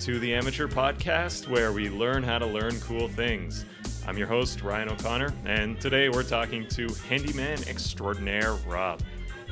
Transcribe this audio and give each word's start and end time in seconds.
To 0.00 0.18
the 0.18 0.34
Amateur 0.34 0.66
Podcast, 0.66 1.46
where 1.46 1.72
we 1.72 1.90
learn 1.90 2.22
how 2.22 2.38
to 2.38 2.46
learn 2.46 2.80
cool 2.80 3.06
things. 3.06 3.66
I'm 4.06 4.16
your 4.16 4.28
host, 4.28 4.62
Ryan 4.62 4.88
O'Connor, 4.88 5.34
and 5.44 5.78
today 5.78 6.08
we're 6.08 6.22
talking 6.22 6.66
to 6.68 6.88
handyman 7.06 7.58
extraordinaire 7.68 8.54
Rob. 8.66 9.02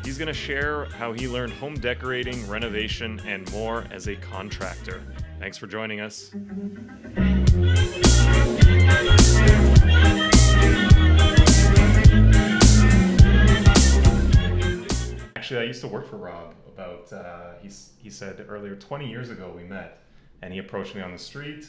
He's 0.03 0.17
going 0.17 0.29
to 0.29 0.33
share 0.33 0.87
how 0.87 1.13
he 1.13 1.29
learned 1.29 1.53
home 1.53 1.75
decorating, 1.75 2.49
renovation, 2.49 3.21
and 3.27 3.51
more 3.53 3.85
as 3.91 4.09
a 4.09 4.17
contractor. 4.17 5.03
Thanks 5.39 5.59
for 5.59 5.67
joining 5.67 6.01
us. 6.01 6.31
Actually, 15.37 15.61
I 15.61 15.65
used 15.65 15.83
to 15.83 15.89
work 15.89 16.09
for 16.09 16.17
Rob 16.17 16.55
about, 16.67 17.13
uh, 17.13 17.53
he's, 17.61 17.91
he 17.99 18.09
said 18.09 18.47
earlier, 18.49 18.77
20 18.77 19.07
years 19.11 19.29
ago 19.29 19.53
we 19.55 19.65
met, 19.65 20.01
and 20.43 20.53
he 20.53 20.59
approached 20.59 20.95
me 20.95 21.03
on 21.03 21.13
the 21.13 21.19
street 21.19 21.67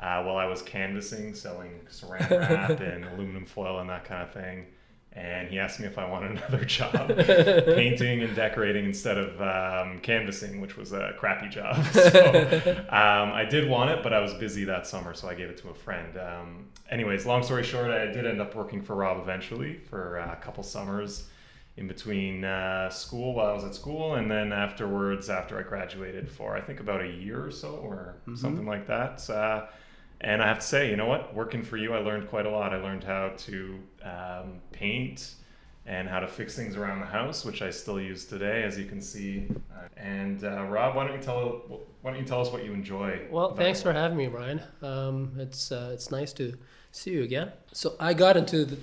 uh, 0.00 0.22
while 0.22 0.36
I 0.36 0.46
was 0.46 0.62
canvassing, 0.62 1.34
selling 1.34 1.80
saran 1.90 2.28
wrap 2.30 2.80
and 2.80 3.04
aluminum 3.14 3.46
foil 3.46 3.80
and 3.80 3.88
that 3.90 4.04
kind 4.04 4.22
of 4.22 4.32
thing. 4.32 4.66
And 5.12 5.48
he 5.48 5.60
asked 5.60 5.78
me 5.78 5.86
if 5.86 5.96
I 5.96 6.08
wanted 6.08 6.32
another 6.32 6.64
job, 6.64 6.92
painting 7.16 8.22
and 8.22 8.34
decorating 8.34 8.84
instead 8.84 9.16
of 9.16 9.40
um, 9.40 10.00
canvassing, 10.00 10.60
which 10.60 10.76
was 10.76 10.92
a 10.92 11.12
crappy 11.18 11.48
job. 11.48 11.84
So 11.92 12.84
um, 12.88 13.32
I 13.32 13.46
did 13.48 13.68
want 13.68 13.90
it, 13.90 14.02
but 14.02 14.12
I 14.12 14.18
was 14.18 14.34
busy 14.34 14.64
that 14.64 14.88
summer, 14.88 15.14
so 15.14 15.28
I 15.28 15.34
gave 15.34 15.50
it 15.50 15.58
to 15.58 15.68
a 15.68 15.74
friend. 15.74 16.18
Um, 16.18 16.66
anyways, 16.90 17.26
long 17.26 17.44
story 17.44 17.62
short, 17.62 17.92
I 17.92 18.06
did 18.06 18.26
end 18.26 18.40
up 18.40 18.56
working 18.56 18.82
for 18.82 18.96
Rob 18.96 19.20
eventually 19.20 19.78
for 19.88 20.18
uh, 20.18 20.32
a 20.32 20.36
couple 20.36 20.64
summers 20.64 21.28
in 21.76 21.88
between 21.88 22.44
uh, 22.44 22.88
school 22.88 23.34
while 23.34 23.46
I 23.46 23.52
was 23.52 23.64
at 23.64 23.74
school, 23.74 24.14
and 24.14 24.30
then 24.30 24.52
afterwards, 24.52 25.28
after 25.28 25.58
I 25.58 25.62
graduated, 25.62 26.30
for 26.30 26.56
I 26.56 26.60
think 26.60 26.80
about 26.80 27.00
a 27.00 27.08
year 27.08 27.44
or 27.44 27.50
so, 27.50 27.70
or 27.82 28.14
Mhm. 28.28 28.38
something 28.38 28.66
like 28.66 28.86
that. 28.86 29.28
Uh, 29.28 29.66
and 30.20 30.40
I 30.42 30.46
have 30.46 30.60
to 30.60 30.64
say, 30.66 30.88
you 30.88 30.96
know 30.96 31.06
what? 31.06 31.34
Working 31.34 31.62
for 31.62 31.76
you, 31.76 31.92
I 31.92 31.98
learned 31.98 32.28
quite 32.28 32.46
a 32.46 32.50
lot. 32.50 32.72
I 32.72 32.76
learned 32.76 33.02
how 33.04 33.32
to 33.36 33.78
um, 34.02 34.60
paint 34.70 35.34
and 35.86 36.08
how 36.08 36.20
to 36.20 36.26
fix 36.28 36.56
things 36.56 36.76
around 36.76 37.00
the 37.00 37.06
house, 37.06 37.44
which 37.44 37.60
I 37.60 37.70
still 37.70 38.00
use 38.00 38.24
today, 38.24 38.62
as 38.62 38.78
you 38.78 38.86
can 38.86 39.02
see. 39.02 39.48
Uh, 39.70 39.80
and 39.98 40.42
uh, 40.44 40.62
Rob, 40.64 40.94
why 40.94 41.06
don't 41.06 41.16
you 41.16 41.22
tell 41.22 41.62
why 42.00 42.10
don't 42.12 42.20
you 42.20 42.24
tell 42.26 42.40
us 42.40 42.50
what 42.52 42.64
you 42.64 42.72
enjoy? 42.72 43.26
Well, 43.30 43.54
thanks 43.54 43.82
for 43.82 43.92
having 43.92 44.16
me, 44.16 44.28
Ryan. 44.28 44.62
Um, 44.80 45.32
it's 45.38 45.72
uh, 45.72 45.90
it's 45.92 46.10
nice 46.10 46.32
to 46.34 46.56
see 46.92 47.10
you 47.10 47.22
again. 47.24 47.50
So 47.72 47.96
I 47.98 48.14
got 48.14 48.36
into 48.36 48.64
the, 48.64 48.78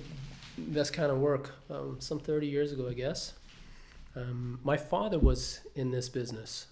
this 0.68 0.90
kind 0.90 1.10
of 1.10 1.18
work 1.18 1.54
um, 1.70 1.96
some 2.00 2.18
30 2.18 2.46
years 2.46 2.72
ago, 2.72 2.88
I 2.88 2.94
guess. 2.94 3.34
Um, 4.14 4.60
my 4.62 4.76
father 4.76 5.18
was 5.18 5.60
in 5.74 5.90
this 5.90 6.08
business, 6.08 6.66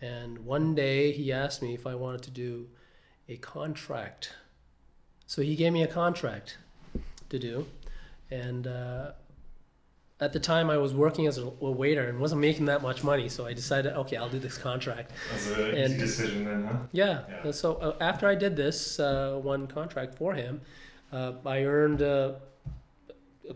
and 0.00 0.38
one 0.44 0.74
day 0.74 1.12
he 1.12 1.32
asked 1.32 1.62
me 1.62 1.74
if 1.74 1.86
I 1.86 1.94
wanted 1.94 2.22
to 2.22 2.30
do 2.30 2.68
a 3.28 3.36
contract. 3.36 4.34
So 5.26 5.42
he 5.42 5.56
gave 5.56 5.72
me 5.72 5.82
a 5.82 5.88
contract 5.88 6.58
to 7.30 7.38
do, 7.38 7.66
and 8.30 8.66
uh, 8.66 9.12
at 10.20 10.32
the 10.32 10.38
time 10.38 10.70
I 10.70 10.76
was 10.78 10.94
working 10.94 11.26
as 11.26 11.38
a, 11.38 11.42
a 11.42 11.70
waiter 11.70 12.08
and 12.08 12.20
wasn't 12.20 12.40
making 12.40 12.66
that 12.66 12.82
much 12.82 13.02
money. 13.02 13.28
So 13.28 13.46
I 13.46 13.52
decided, 13.52 13.94
okay, 13.94 14.16
I'll 14.16 14.28
do 14.28 14.38
this 14.38 14.56
contract. 14.56 15.10
That 15.30 15.34
was 15.34 15.46
an 15.58 15.70
easy 15.70 15.80
and- 15.82 15.98
decision 15.98 16.44
then, 16.44 16.64
huh? 16.64 16.76
Yeah. 16.92 17.20
Yeah. 17.44 17.50
So 17.50 17.74
uh, 17.76 17.96
after 18.00 18.28
I 18.28 18.36
did 18.36 18.54
this 18.56 19.00
uh, 19.00 19.40
one 19.42 19.66
contract 19.66 20.14
for 20.14 20.34
him, 20.34 20.60
uh, 21.12 21.32
I 21.44 21.64
earned 21.64 22.02
uh, 22.02 22.34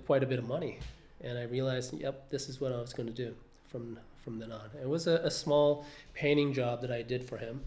quite 0.07 0.23
a 0.23 0.27
bit 0.27 0.39
of 0.39 0.47
money, 0.47 0.79
and 1.21 1.39
I 1.39 1.45
realized, 1.45 1.95
yep, 1.95 2.29
this 2.31 2.49
is 2.49 2.61
what 2.61 2.73
I 2.73 2.81
was 2.81 2.93
going 2.93 3.09
to 3.09 3.15
do 3.15 3.35
from 3.71 3.99
from 4.25 4.39
then 4.39 4.53
on. 4.53 4.71
It 4.81 4.89
was 4.89 5.07
a, 5.07 5.17
a 5.25 5.31
small 5.31 5.87
painting 6.13 6.53
job 6.53 6.83
that 6.83 6.91
I 6.91 7.03
did 7.03 7.25
for 7.25 7.39
him, 7.39 7.63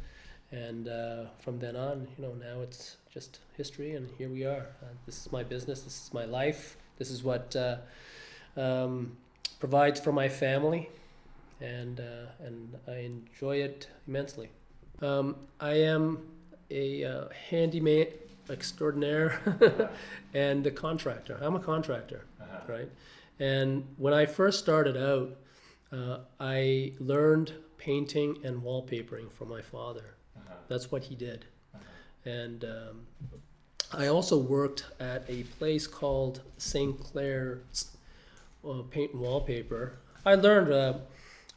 and 0.52 0.88
uh, 0.88 1.26
from 1.40 1.60
then 1.60 1.76
on, 1.76 2.08
you 2.18 2.24
know, 2.24 2.34
now 2.34 2.62
it's 2.62 2.98
just 3.12 3.40
history, 3.58 3.96
and 3.96 4.10
here 4.18 4.30
we 4.30 4.46
are. 4.46 4.68
Uh, 4.82 4.94
this 5.06 5.26
is 5.26 5.32
my 5.32 5.44
business. 5.44 5.82
This 5.82 6.06
is 6.06 6.14
my 6.14 6.26
life. 6.26 6.78
This 6.98 7.10
is 7.10 7.24
what 7.24 7.56
uh, 7.56 7.78
um, 8.58 9.18
provides 9.60 10.00
for 10.00 10.12
my 10.12 10.30
family, 10.30 10.90
and 11.60 12.00
uh, 12.00 12.46
and 12.46 12.76
I 12.88 12.98
enjoy 12.98 13.58
it 13.58 13.88
immensely. 14.08 14.50
Um, 15.02 15.36
I 15.60 15.74
am 15.74 16.20
a 16.70 17.04
uh, 17.04 17.26
handyman 17.50 18.08
extraordinaire 18.52 19.90
and 20.34 20.64
the 20.64 20.72
contractor. 20.72 21.38
I'm 21.42 21.56
a 21.56 21.60
contractor, 21.60 22.26
Uh-huh. 22.42 22.60
right? 22.74 22.90
And 23.40 23.86
when 23.98 24.14
I 24.14 24.26
first 24.26 24.60
started 24.60 24.96
out, 24.98 25.38
uh, 25.92 26.20
I 26.40 26.94
learned 27.00 27.54
painting 27.78 28.38
and 28.44 28.62
wallpapering 28.62 29.32
from 29.32 29.50
my 29.50 29.62
father. 29.62 30.16
Uh-huh. 30.38 30.54
That's 30.68 30.92
what 30.92 31.04
he 31.06 31.16
did. 31.16 31.46
Uh-huh. 31.74 32.30
And 32.32 32.64
um, 32.66 33.02
I 33.94 34.08
also 34.08 34.38
worked 34.38 34.86
at 35.00 35.24
a 35.28 35.44
place 35.44 35.88
called 35.88 36.42
St. 36.58 37.00
Clair's 37.00 37.92
uh, 38.68 38.84
Paint 38.90 39.14
and 39.14 39.22
Wallpaper. 39.22 39.98
I 40.26 40.36
learned 40.36 40.72
uh, 40.72 40.94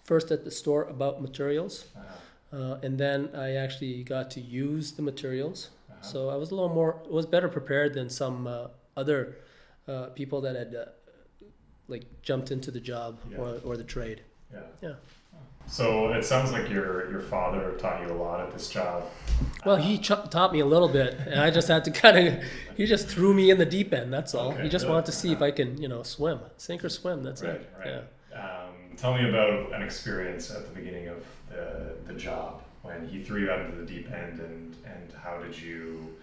first 0.02 0.30
at 0.30 0.44
the 0.44 0.50
store 0.50 0.84
about 0.84 1.20
materials. 1.20 1.84
Uh-huh. 1.96 2.10
Uh, 2.56 2.78
and 2.82 2.98
then 2.98 3.28
I 3.36 3.54
actually 3.56 4.04
got 4.04 4.30
to 4.32 4.40
use 4.40 4.92
the 4.92 5.02
materials. 5.02 5.70
So 6.04 6.28
I 6.30 6.36
was 6.36 6.50
a 6.50 6.54
little 6.54 6.74
more, 6.74 7.02
was 7.08 7.26
better 7.26 7.48
prepared 7.48 7.94
than 7.94 8.08
some 8.10 8.46
uh, 8.46 8.68
other 8.96 9.36
uh, 9.88 10.06
people 10.14 10.40
that 10.42 10.54
had 10.56 10.74
uh, 10.74 10.84
like 11.88 12.04
jumped 12.22 12.50
into 12.50 12.70
the 12.70 12.80
job 12.80 13.18
Yeah. 13.30 13.38
or, 13.38 13.60
or 13.64 13.76
the 13.76 13.84
trade. 13.84 14.20
Yeah. 14.52 14.60
Yeah. 14.82 14.92
So 15.66 16.12
it 16.12 16.24
sounds 16.24 16.52
like 16.52 16.68
your 16.68 17.10
your 17.10 17.20
father 17.22 17.72
taught 17.78 18.02
you 18.06 18.12
a 18.12 18.18
lot 18.18 18.38
at 18.38 18.52
this 18.52 18.68
job. 18.68 19.04
Well, 19.64 19.76
he 19.76 19.96
ch- 19.96 20.28
taught 20.30 20.52
me 20.52 20.60
a 20.60 20.66
little 20.66 20.88
bit, 20.90 21.14
and 21.26 21.40
I 21.40 21.50
just 21.50 21.68
had 21.68 21.84
to 21.86 21.90
kind 22.04 22.18
of, 22.28 22.44
he 22.76 22.84
just 22.84 23.08
threw 23.08 23.32
me 23.32 23.50
in 23.50 23.56
the 23.56 23.64
deep 23.64 23.94
end. 23.94 24.12
That's 24.12 24.34
all. 24.34 24.52
Okay, 24.52 24.64
he 24.64 24.68
just 24.68 24.84
good. 24.84 24.92
wanted 24.92 25.06
to 25.06 25.12
see 25.12 25.32
if 25.32 25.40
I 25.40 25.50
can, 25.50 25.80
you 25.80 25.88
know, 25.88 26.02
swim, 26.02 26.38
sink 26.58 26.84
or 26.84 26.90
swim. 26.90 27.22
That's 27.22 27.42
right, 27.42 27.54
it. 27.54 27.70
right. 27.78 28.02
Yeah. 28.30 28.38
Um, 28.38 28.96
tell 28.98 29.14
me 29.16 29.26
about 29.26 29.72
an 29.72 29.80
experience 29.82 30.50
at 30.50 30.66
the 30.68 30.74
beginning 30.78 31.08
of 31.08 31.24
the 31.48 31.94
the 32.06 32.12
job 32.12 32.62
when 32.84 33.08
he 33.08 33.22
threw 33.22 33.40
you 33.40 33.50
out 33.50 33.60
into 33.64 33.76
the 33.78 33.86
deep 33.86 34.10
end, 34.12 34.38
and 34.38 34.76
and 34.84 35.12
how 35.22 35.38
did 35.38 35.58
you 35.58 36.14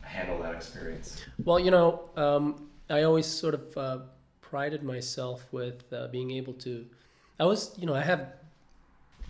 handle 0.00 0.40
that 0.42 0.54
experience? 0.54 1.22
Well, 1.44 1.58
you 1.58 1.70
know, 1.70 2.08
um, 2.16 2.70
I 2.88 3.02
always 3.02 3.26
sort 3.26 3.54
of 3.54 3.76
uh, 3.76 3.98
prided 4.40 4.82
myself 4.82 5.44
with 5.52 5.92
uh, 5.92 6.06
being 6.08 6.30
able 6.30 6.54
to. 6.54 6.86
I 7.40 7.44
was, 7.44 7.76
you 7.76 7.86
know, 7.86 7.94
I 7.94 8.02
have 8.02 8.28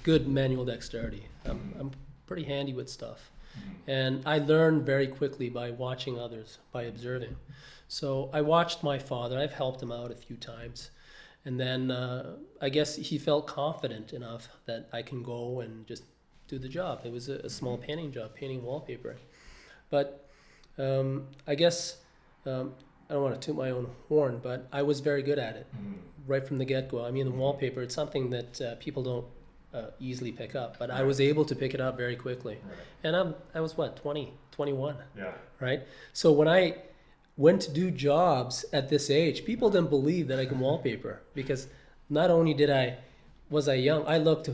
good 0.02 0.28
manual 0.28 0.66
dexterity. 0.66 1.26
I'm, 1.46 1.74
I'm 1.80 1.90
pretty 2.26 2.44
handy 2.44 2.74
with 2.74 2.90
stuff, 2.90 3.30
and 3.86 4.22
I 4.26 4.38
learned 4.38 4.84
very 4.84 5.06
quickly 5.06 5.48
by 5.48 5.70
watching 5.70 6.18
others, 6.18 6.58
by 6.70 6.82
observing. 6.82 7.36
So 7.88 8.28
I 8.32 8.42
watched 8.42 8.82
my 8.82 8.98
father. 8.98 9.38
I've 9.38 9.54
helped 9.54 9.82
him 9.82 9.90
out 9.90 10.10
a 10.10 10.14
few 10.14 10.36
times, 10.36 10.90
and 11.46 11.58
then 11.58 11.90
uh, 11.90 12.36
I 12.60 12.68
guess 12.68 12.96
he 12.96 13.16
felt 13.16 13.46
confident 13.46 14.12
enough 14.12 14.48
that 14.66 14.88
I 14.92 15.00
can 15.00 15.22
go 15.22 15.60
and 15.60 15.86
just 15.86 16.02
do 16.54 16.58
the 16.58 16.68
job. 16.68 17.00
It 17.04 17.12
was 17.12 17.28
a, 17.28 17.36
a 17.48 17.50
small 17.50 17.76
painting 17.76 18.12
job, 18.12 18.34
painting 18.34 18.62
wallpaper, 18.62 19.16
but 19.90 20.06
um, 20.78 21.26
I 21.46 21.54
guess 21.54 21.96
um, 22.46 22.72
I 23.08 23.14
don't 23.14 23.22
want 23.22 23.40
to 23.40 23.44
toot 23.46 23.56
my 23.56 23.70
own 23.70 23.86
horn, 24.08 24.40
but 24.42 24.68
I 24.72 24.82
was 24.82 25.00
very 25.00 25.22
good 25.22 25.38
at 25.38 25.56
it 25.56 25.66
Mm. 25.74 25.94
right 26.26 26.46
from 26.46 26.58
the 26.58 26.64
get 26.64 26.88
go. 26.88 27.04
I 27.04 27.10
mean, 27.10 27.26
the 27.26 27.36
wallpaper, 27.42 27.80
it's 27.82 27.94
something 27.94 28.30
that 28.30 28.60
uh, 28.60 28.74
people 28.76 29.02
don't 29.02 29.26
uh, 29.74 29.90
easily 30.00 30.32
pick 30.32 30.54
up, 30.54 30.78
but 30.78 30.88
I 30.90 31.02
was 31.02 31.20
able 31.20 31.44
to 31.50 31.54
pick 31.62 31.74
it 31.74 31.80
up 31.80 31.96
very 31.96 32.16
quickly. 32.16 32.54
Right. 32.54 32.78
And 33.04 33.16
I'm, 33.16 33.34
I 33.54 33.60
was 33.60 33.76
what, 33.76 33.96
20, 33.96 34.32
21, 34.52 34.96
Yeah. 35.16 35.32
right? 35.60 35.80
So 36.12 36.30
when 36.32 36.48
I 36.48 36.76
went 37.36 37.60
to 37.62 37.70
do 37.72 37.90
jobs 37.90 38.64
at 38.72 38.88
this 38.88 39.10
age, 39.10 39.44
people 39.44 39.68
didn't 39.70 39.90
believe 39.90 40.28
that 40.28 40.38
I 40.38 40.46
can 40.46 40.60
wallpaper 40.60 41.20
because 41.34 41.66
not 42.08 42.30
only 42.30 42.54
did 42.54 42.70
I, 42.70 42.98
was 43.50 43.68
I 43.68 43.74
young, 43.74 44.06
I 44.06 44.18
looked 44.18 44.48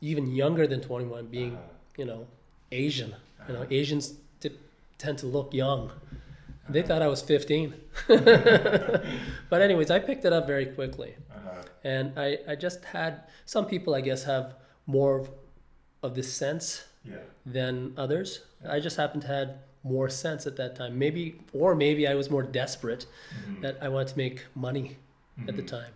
even 0.00 0.26
younger 0.34 0.66
than 0.66 0.80
21 0.80 1.26
being, 1.26 1.56
Uh, 1.56 1.60
you 1.96 2.04
know, 2.04 2.26
Asian. 2.72 3.14
You 3.48 3.54
know, 3.54 3.60
Uh-huh. 3.62 3.80
Asians 3.80 4.14
t- 4.40 4.50
tend 4.98 5.18
to 5.18 5.26
look 5.26 5.54
young. 5.54 5.90
They 6.68 6.82
thought 6.82 7.00
I 7.02 7.06
was 7.08 7.22
15. 7.22 7.74
but 9.50 9.60
anyways, 9.62 9.90
I 9.90 9.98
picked 9.98 10.24
it 10.24 10.32
up 10.32 10.46
very 10.46 10.66
quickly. 10.66 11.14
uh-huh. 11.30 11.62
And 11.84 12.18
I, 12.18 12.38
I 12.48 12.54
just 12.56 12.84
had 12.84 13.22
some 13.44 13.66
people 13.66 13.94
I 13.94 14.00
guess 14.00 14.24
have 14.24 14.54
more 14.86 15.18
of, 15.20 15.30
of 16.02 16.14
this 16.14 16.32
sense 16.32 16.84
Yeah. 17.04 17.18
than 17.44 17.92
others. 17.96 18.40
I 18.68 18.80
just 18.80 18.96
happened 18.96 19.22
to 19.22 19.28
had 19.28 19.48
more 19.84 20.08
sense 20.08 20.46
at 20.48 20.56
that 20.56 20.74
time. 20.74 20.98
Maybe 20.98 21.36
or 21.52 21.74
maybe 21.76 22.08
I 22.08 22.14
was 22.16 22.28
more 22.30 22.42
desperate 22.42 23.06
Mhm. 23.46 23.62
that 23.62 23.76
I 23.80 23.88
wanted 23.88 24.08
to 24.08 24.18
make 24.18 24.44
money 24.54 24.96
at 25.48 25.54
the 25.54 25.62
Mhm. 25.62 25.66
time. 25.78 25.92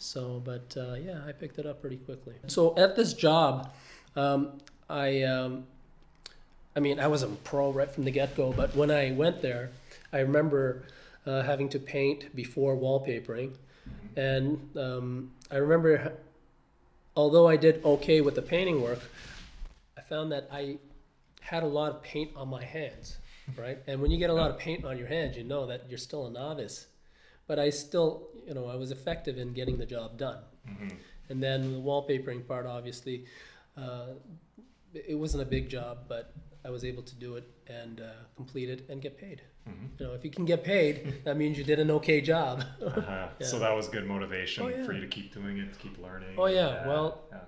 So, 0.00 0.40
but 0.44 0.74
uh, 0.76 0.94
yeah, 0.94 1.20
I 1.26 1.32
picked 1.32 1.58
it 1.58 1.66
up 1.66 1.82
pretty 1.82 1.98
quickly. 1.98 2.34
So 2.46 2.74
at 2.76 2.96
this 2.96 3.12
job, 3.12 3.70
um, 4.16 4.58
I, 4.88 5.22
um, 5.22 5.66
I 6.74 6.80
mean, 6.80 6.98
I 6.98 7.06
was 7.06 7.22
a 7.22 7.28
pro 7.28 7.70
right 7.70 7.90
from 7.90 8.04
the 8.04 8.10
get 8.10 8.34
go. 8.34 8.52
But 8.52 8.74
when 8.74 8.90
I 8.90 9.12
went 9.12 9.42
there, 9.42 9.70
I 10.12 10.20
remember 10.20 10.84
uh, 11.26 11.42
having 11.42 11.68
to 11.70 11.78
paint 11.78 12.34
before 12.34 12.76
wallpapering, 12.76 13.52
and 14.16 14.58
um, 14.76 15.32
I 15.50 15.56
remember, 15.56 16.14
although 17.14 17.46
I 17.46 17.56
did 17.56 17.84
okay 17.84 18.22
with 18.22 18.34
the 18.34 18.42
painting 18.42 18.82
work, 18.82 19.00
I 19.98 20.00
found 20.00 20.32
that 20.32 20.48
I 20.50 20.78
had 21.40 21.62
a 21.62 21.66
lot 21.66 21.92
of 21.92 22.02
paint 22.02 22.30
on 22.36 22.48
my 22.48 22.64
hands, 22.64 23.18
right? 23.56 23.78
And 23.86 24.00
when 24.00 24.10
you 24.10 24.18
get 24.18 24.30
a 24.30 24.34
lot 24.34 24.50
of 24.50 24.58
paint 24.58 24.84
on 24.84 24.96
your 24.96 25.08
hands, 25.08 25.36
you 25.36 25.44
know 25.44 25.66
that 25.66 25.88
you're 25.88 25.98
still 25.98 26.26
a 26.26 26.30
novice. 26.30 26.86
But 27.50 27.58
I 27.58 27.70
still, 27.70 28.28
you 28.46 28.54
know, 28.54 28.68
I 28.68 28.76
was 28.76 28.92
effective 28.92 29.36
in 29.36 29.52
getting 29.54 29.76
the 29.76 29.84
job 29.84 30.16
done. 30.16 30.38
hmm 30.64 30.90
And 31.30 31.42
then 31.42 31.72
the 31.72 31.80
wallpapering 31.80 32.46
part, 32.46 32.64
obviously, 32.64 33.24
uh, 33.76 34.10
it 34.94 35.18
wasn't 35.18 35.42
a 35.42 35.46
big 35.56 35.68
job, 35.68 35.94
but 36.06 36.32
I 36.64 36.70
was 36.70 36.84
able 36.84 37.02
to 37.02 37.14
do 37.16 37.34
it 37.34 37.46
and 37.66 38.00
uh, 38.00 38.04
complete 38.36 38.68
it 38.74 38.80
and 38.88 39.02
get 39.02 39.18
paid. 39.18 39.42
hmm 39.66 39.86
You 39.98 40.06
know, 40.06 40.12
if 40.18 40.22
you 40.24 40.30
can 40.30 40.44
get 40.44 40.62
paid, 40.62 40.94
that 41.24 41.36
means 41.36 41.58
you 41.58 41.64
did 41.64 41.80
an 41.80 41.90
okay 41.98 42.20
job. 42.20 42.62
Uh-huh. 43.00 43.28
So 43.40 43.58
that 43.58 43.74
was 43.80 43.88
good 43.88 44.06
motivation 44.06 44.60
Oh, 44.64 44.68
yeah. 44.68 44.84
for 44.86 44.92
you 44.92 45.00
to 45.00 45.12
keep 45.16 45.34
doing 45.34 45.58
it, 45.58 45.72
to 45.74 45.78
keep 45.84 45.96
learning. 46.06 46.34
Oh, 46.38 46.46
yeah. 46.46 46.86
Well- 46.86 47.14
yeah. 47.32 47.38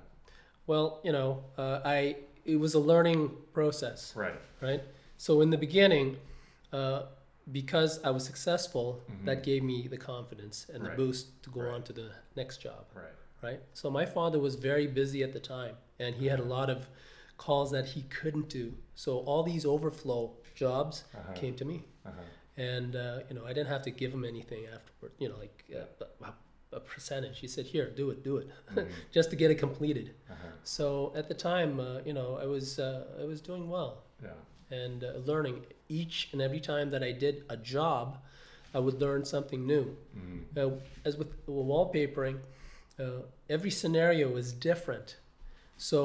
well, 0.66 0.86
you 1.06 1.12
know, 1.12 1.30
uh, 1.56 1.78
I 1.96 2.16
it 2.44 2.58
was 2.58 2.74
a 2.74 2.82
learning 2.92 3.30
process, 3.58 4.00
right. 4.16 4.40
right? 4.60 4.82
So 5.16 5.42
in 5.44 5.50
the 5.50 5.58
beginning, 5.66 6.16
uh, 6.72 7.02
because 7.50 8.02
I 8.04 8.10
was 8.10 8.24
successful, 8.24 9.02
Mhm. 9.08 9.24
that 9.24 9.42
gave 9.42 9.62
me 9.62 9.88
the 9.88 9.96
confidence 9.98 10.66
and 10.68 10.84
the 10.84 10.88
Right. 10.90 10.96
boost 10.96 11.42
to 11.42 11.50
go 11.50 11.60
Right. 11.62 11.74
on 11.74 11.82
to 11.84 11.92
the 11.92 12.12
next 12.36 12.58
job. 12.58 12.86
Right. 12.94 13.06
right? 13.42 13.60
So 13.74 13.90
my 13.90 14.06
father 14.06 14.38
was 14.38 14.54
very 14.54 14.86
busy 14.86 15.24
at 15.24 15.32
the 15.32 15.40
time, 15.40 15.76
and 15.98 16.14
he 16.14 16.26
had 16.26 16.38
a 16.38 16.44
lot 16.44 16.70
of 16.70 16.88
calls 17.38 17.72
that 17.72 17.86
he 17.86 18.02
couldn't 18.02 18.48
do. 18.48 18.74
So 18.94 19.18
all 19.18 19.42
these 19.42 19.66
overflow 19.66 20.36
jobs 20.54 21.04
Uh-huh. 21.12 21.32
came 21.34 21.56
to 21.56 21.64
me, 21.64 21.82
Uh-huh. 22.06 22.22
and 22.56 22.94
uh, 22.94 23.22
you 23.28 23.34
know 23.34 23.44
I 23.44 23.52
didn't 23.52 23.66
have 23.68 23.82
to 23.82 23.90
give 23.90 24.12
him 24.14 24.24
anything 24.24 24.66
afterward. 24.66 25.12
You 25.18 25.28
know, 25.30 25.38
like 25.38 25.64
uh, 25.74 26.04
a, 26.24 26.34
a 26.76 26.80
percentage. 26.80 27.40
He 27.40 27.48
said, 27.48 27.66
"Here, 27.66 27.90
do 27.90 28.10
it, 28.10 28.22
do 28.22 28.36
it," 28.36 28.46
Mhm. 28.76 28.86
just 29.10 29.30
to 29.30 29.36
get 29.36 29.50
it 29.50 29.56
completed. 29.58 30.14
Uh-huh. 30.30 30.48
So 30.62 31.12
at 31.16 31.26
the 31.26 31.34
time, 31.34 31.80
uh, 31.80 31.98
you 32.06 32.12
know, 32.12 32.36
I 32.36 32.46
was 32.46 32.78
uh, 32.78 33.18
I 33.20 33.24
was 33.24 33.40
doing 33.40 33.68
well 33.68 34.04
Yeah. 34.22 34.34
And 34.72 35.04
uh, 35.04 35.12
learning 35.30 35.56
each 35.88 36.28
and 36.32 36.40
every 36.40 36.60
time 36.60 36.90
that 36.90 37.02
I 37.02 37.12
did 37.12 37.44
a 37.48 37.56
job, 37.56 38.18
I 38.74 38.78
would 38.78 39.00
learn 39.00 39.24
something 39.24 39.66
new. 39.66 39.84
hmm 40.14 40.38
Uh, 40.54 40.70
as 41.08 41.16
with 41.16 41.30
wallpapering, 41.46 42.38
uh, 43.02 43.22
every 43.48 43.70
scenario 43.70 44.36
is 44.42 44.52
different. 44.52 45.16
So 45.78 45.98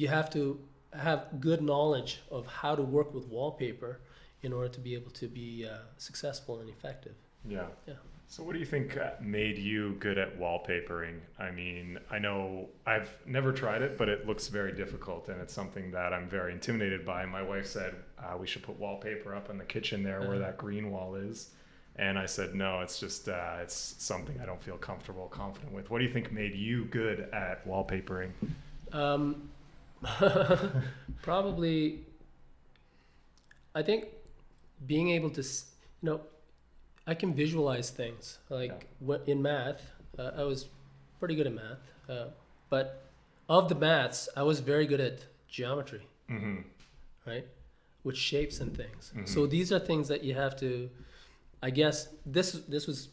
you 0.00 0.08
have 0.08 0.28
to 0.36 0.42
have 0.92 1.20
good 1.40 1.62
knowledge 1.62 2.12
of 2.30 2.46
how 2.60 2.74
to 2.80 2.82
work 2.82 3.14
with 3.16 3.26
wallpaper 3.36 3.92
in 4.42 4.52
order 4.52 4.68
to 4.76 4.80
be 4.80 4.92
able 4.98 5.12
to 5.22 5.26
be 5.28 5.48
uh, 5.66 5.78
successful 6.08 6.60
and 6.60 6.68
effective. 6.76 7.16
Yeah. 7.56 7.68
Yeah. 7.86 8.00
So, 8.28 8.42
what 8.42 8.54
do 8.54 8.58
you 8.58 8.66
think 8.66 8.96
uh, 8.96 9.10
made 9.20 9.56
you 9.56 9.94
good 10.00 10.18
at 10.18 10.38
wallpapering? 10.38 11.20
I 11.38 11.50
mean, 11.52 11.98
I 12.10 12.18
know 12.18 12.68
I've 12.84 13.08
never 13.24 13.52
tried 13.52 13.82
it, 13.82 13.96
but 13.96 14.08
it 14.08 14.26
looks 14.26 14.48
very 14.48 14.72
difficult, 14.72 15.28
and 15.28 15.40
it's 15.40 15.54
something 15.54 15.92
that 15.92 16.12
I'm 16.12 16.28
very 16.28 16.52
intimidated 16.52 17.04
by. 17.06 17.24
My 17.24 17.42
wife 17.42 17.66
said 17.66 17.94
uh, 18.18 18.36
we 18.36 18.46
should 18.46 18.62
put 18.64 18.78
wallpaper 18.80 19.34
up 19.34 19.48
in 19.48 19.58
the 19.58 19.64
kitchen 19.64 20.02
there 20.02 20.20
where 20.20 20.30
Uh-huh. 20.30 20.38
that 20.40 20.58
green 20.58 20.90
wall 20.90 21.14
is, 21.14 21.50
and 21.94 22.18
I 22.18 22.26
said 22.26 22.54
no. 22.54 22.80
It's 22.80 22.98
just 22.98 23.28
uh, 23.28 23.58
it's 23.62 23.94
something 23.98 24.38
I 24.40 24.44
don't 24.44 24.62
feel 24.62 24.76
comfortable, 24.76 25.28
confident 25.28 25.72
with. 25.72 25.88
What 25.88 25.98
do 25.98 26.04
you 26.04 26.12
think 26.12 26.32
made 26.32 26.54
you 26.54 26.86
good 26.86 27.20
at 27.32 27.64
wallpapering? 27.66 28.30
Um, 28.92 29.48
probably, 31.22 32.04
I 33.74 33.82
think 33.82 34.06
being 34.86 35.10
able 35.10 35.30
to, 35.30 35.42
you 35.42 35.46
know, 36.02 36.20
I 37.06 37.14
can 37.14 37.34
visualize 37.34 37.90
things. 37.90 38.38
Like 38.48 38.86
wh- 39.06 39.26
in 39.28 39.40
math, 39.42 39.80
uh, 40.18 40.30
I 40.36 40.42
was 40.44 40.66
pretty 41.20 41.34
good 41.36 41.46
at 41.46 41.52
math, 41.54 41.78
uh, 42.08 42.26
but 42.68 43.02
of 43.48 43.68
the 43.68 43.74
maths, 43.74 44.28
I 44.36 44.42
was 44.42 44.60
very 44.60 44.86
good 44.86 45.00
at 45.00 45.24
geometry, 45.48 46.06
Mm-hmm. 46.30 46.62
right? 47.26 47.46
With 48.04 48.16
shapes 48.16 48.60
and 48.60 48.76
things. 48.76 49.12
Mhm. 49.14 49.28
So 49.28 49.46
these 49.46 49.72
are 49.72 49.78
things 49.78 50.08
that 50.08 50.24
you 50.24 50.34
have 50.34 50.56
to, 50.60 50.90
I 51.62 51.70
guess 51.70 52.08
this 52.24 52.52
this 52.68 52.86
was 52.86 53.08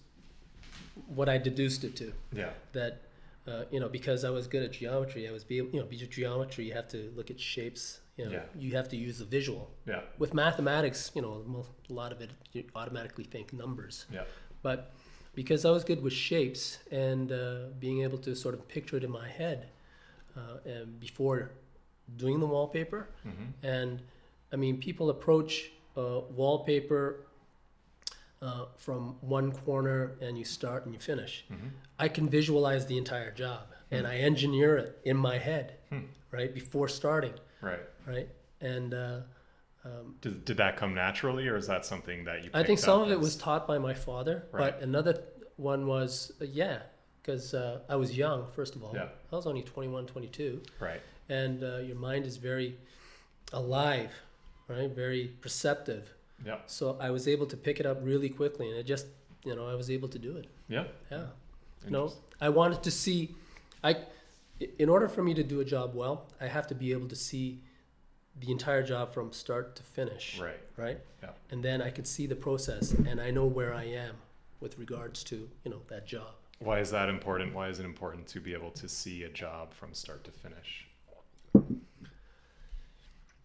what 1.15 1.27
I 1.29 1.37
deduced 1.37 1.83
it 1.83 1.95
to 1.97 2.13
Yeah. 2.31 2.51
that 2.73 3.01
uh, 3.47 3.63
you 3.71 3.79
know 3.79 3.89
because 3.89 4.23
I 4.23 4.29
was 4.29 4.47
good 4.47 4.63
at 4.63 4.71
geometry, 4.71 5.27
I 5.27 5.31
was 5.31 5.43
be 5.43 5.55
you 5.55 5.79
know 5.79 5.85
because 5.85 6.07
geometry 6.07 6.65
you 6.65 6.73
have 6.73 6.87
to 6.89 7.11
look 7.15 7.29
at 7.31 7.39
shapes. 7.39 7.99
You 8.17 8.25
know, 8.25 8.31
Yeah. 8.31 8.45
you 8.55 8.75
have 8.75 8.87
to 8.89 8.95
use 8.97 9.17
the 9.17 9.25
visual. 9.25 9.71
Yeah. 9.87 10.01
With 10.19 10.33
mathematics, 10.33 11.11
you 11.15 11.21
know, 11.21 11.63
a 11.89 11.93
lot 11.93 12.11
of 12.11 12.21
it 12.21 12.29
you 12.51 12.63
automatically 12.75 13.23
think 13.23 13.51
numbers. 13.53 14.05
Yeah. 14.13 14.25
But 14.61 14.93
because 15.33 15.65
I 15.65 15.71
was 15.71 15.83
good 15.83 16.01
with 16.03 16.13
shapes 16.13 16.77
and 16.91 17.31
uh, 17.31 17.69
being 17.79 18.03
able 18.03 18.19
to 18.19 18.35
sort 18.35 18.53
of 18.55 18.67
picture 18.67 18.97
it 18.97 19.03
in 19.03 19.11
my 19.11 19.27
head, 19.27 19.69
uh, 20.37 20.57
and 20.65 20.99
before 20.99 21.51
doing 22.17 22.39
the 22.39 22.45
wallpaper, 22.47 23.07
Mm-hmm. 23.25 23.65
and 23.65 24.01
I 24.51 24.55
mean, 24.57 24.77
people 24.77 25.09
approach 25.09 25.71
uh, 25.97 26.19
wallpaper 26.35 27.25
uh, 28.41 28.65
from 28.77 29.15
one 29.21 29.51
corner 29.51 30.11
and 30.21 30.37
you 30.37 30.45
start 30.45 30.85
and 30.85 30.93
you 30.93 30.99
finish. 30.99 31.45
Mm-hmm. 31.51 31.67
I 31.97 32.07
can 32.09 32.29
visualize 32.29 32.85
the 32.85 32.97
entire 32.97 33.31
job 33.31 33.67
and 33.89 34.05
Hmm. 34.05 34.11
I 34.13 34.17
engineer 34.17 34.77
it 34.77 34.99
in 35.03 35.17
my 35.17 35.37
head, 35.37 35.77
Hmm. 35.89 36.05
right, 36.31 36.53
before 36.53 36.87
starting, 36.87 37.33
Right. 37.63 37.79
right? 38.05 38.29
And 38.61 38.93
uh, 38.93 39.19
um, 39.85 40.15
Did, 40.21 40.45
did 40.45 40.57
that 40.57 40.77
come 40.77 40.93
naturally, 40.93 41.47
or 41.47 41.55
is 41.55 41.67
that 41.67 41.85
something 41.85 42.23
that 42.25 42.43
you? 42.43 42.49
I 42.53 42.63
think 42.63 42.79
some 42.79 43.01
of 43.01 43.11
it 43.11 43.19
was 43.19 43.35
taught 43.35 43.67
by 43.67 43.77
my 43.77 43.93
father, 43.93 44.43
Right. 44.51 44.73
but 44.73 44.81
another 44.81 45.23
one 45.57 45.87
was, 45.87 46.31
uh, 46.41 46.45
yeah, 46.45 46.79
because 47.21 47.53
uh, 47.53 47.79
I 47.89 47.95
was 47.95 48.15
young, 48.17 48.47
first 48.51 48.75
of 48.75 48.83
all. 48.83 48.91
Yeah. 48.93 49.07
I 49.31 49.35
was 49.35 49.45
only 49.47 49.63
21, 49.63 50.05
22. 50.07 50.61
right. 50.79 51.01
And 51.29 51.63
uh, 51.63 51.77
your 51.77 51.95
mind 51.95 52.25
is 52.25 52.35
very 52.37 52.77
alive, 53.53 54.11
right? 54.67 54.89
Very 54.91 55.31
perceptive. 55.41 56.13
Yeah. 56.45 56.57
So 56.65 56.97
I 56.99 57.11
was 57.11 57.27
able 57.27 57.45
to 57.47 57.55
pick 57.57 57.79
it 57.79 57.85
up 57.85 57.99
really 58.03 58.29
quickly, 58.29 58.69
and 58.69 58.77
it 58.77 58.85
just, 58.85 59.05
you 59.45 59.55
know, 59.55 59.67
I 59.67 59.75
was 59.75 59.89
able 59.89 60.09
to 60.09 60.19
do 60.19 60.35
it. 60.37 60.47
Yeah. 60.67 60.85
Yeah. 61.11 61.27
No. 61.89 62.11
I 62.41 62.49
wanted 62.49 62.83
to 62.83 62.91
see, 62.91 63.35
I, 63.83 63.95
in 64.79 64.89
order 64.89 65.07
for 65.07 65.23
me 65.23 65.33
to 65.33 65.43
do 65.43 65.59
a 65.59 65.65
job 65.65 65.95
well, 65.95 66.27
I 66.41 66.47
have 66.47 66.67
to 66.67 66.75
be 66.75 66.91
able 66.91 67.07
to 67.07 67.15
see 67.15 67.61
the 68.39 68.51
entire 68.51 68.83
job 68.83 69.13
from 69.13 69.31
start 69.31 69.75
to 69.75 69.83
finish, 69.83 70.39
Right. 70.39 70.59
right? 70.77 70.99
Yeah. 71.21 71.29
And 71.51 71.63
then 71.63 71.81
I 71.81 71.89
could 71.91 72.07
see 72.07 72.25
the 72.27 72.35
process, 72.35 72.91
and 72.91 73.21
I 73.21 73.29
know 73.31 73.45
where 73.45 73.73
I 73.73 73.83
am 73.83 74.15
with 74.59 74.77
regards 74.79 75.23
to, 75.25 75.49
you 75.63 75.71
know, 75.71 75.81
that 75.87 76.07
job. 76.07 76.33
Why 76.59 76.79
is 76.79 76.89
that 76.91 77.09
important? 77.09 77.53
Why 77.53 77.67
is 77.69 77.79
it 77.79 77.85
important 77.85 78.25
to 78.27 78.39
be 78.39 78.53
able 78.53 78.71
to 78.71 78.87
see 78.89 79.23
a 79.23 79.29
job 79.29 79.73
from 79.73 79.93
start 79.93 80.23
to 80.23 80.31
finish? 80.31 80.87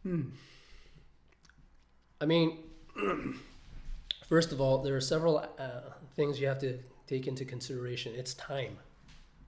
Hmm. 0.04 0.22
I 2.20 2.26
mean, 2.26 2.58
first 4.26 4.52
of 4.52 4.60
all, 4.60 4.78
there 4.78 4.96
are 4.96 5.00
several 5.00 5.38
uh, 5.38 5.80
things 6.16 6.40
you 6.40 6.46
have 6.46 6.58
to 6.60 6.78
take 7.06 7.26
into 7.26 7.44
consideration. 7.44 8.14
It's 8.16 8.34
time, 8.34 8.78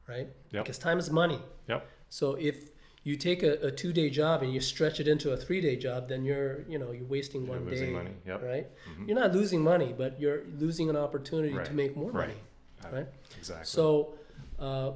right? 0.09 0.28
Yep. 0.52 0.64
Because 0.64 0.78
time 0.78 0.99
is 0.99 1.11
money. 1.11 1.40
Yep. 1.69 1.87
So 2.09 2.35
if 2.35 2.71
you 3.04 3.16
take 3.16 3.42
a, 3.42 3.52
a 3.66 3.71
two-day 3.71 4.11
job 4.11 4.42
and 4.42 4.52
you 4.52 4.61
stretch 4.61 5.00
it 5.00 5.09
into 5.09 5.30
a 5.33 5.37
three-day 5.37 5.76
job, 5.76 6.09
then 6.09 6.25
you're, 6.25 6.62
you 6.69 6.78
know, 6.78 6.92
you're 6.92 7.07
wasting 7.07 7.47
You're 7.47 7.59
one 7.61 7.71
day, 7.71 7.90
money. 7.90 8.11
Yep. 8.26 8.42
right? 8.42 8.66
Mhm. 8.90 9.07
You're 9.09 9.19
not 9.19 9.33
losing 9.33 9.62
money, 9.62 9.95
but 9.97 10.21
you're 10.21 10.42
losing 10.59 10.90
an 10.90 10.97
opportunity 10.97 11.54
Right. 11.54 11.64
to 11.66 11.73
make 11.73 11.97
more 11.97 12.11
Right. 12.11 12.28
money. 12.28 12.40
Uh, 12.85 12.97
right? 12.97 13.07
Exactly. 13.38 13.64
So, 13.66 14.14
uh, 14.59 14.92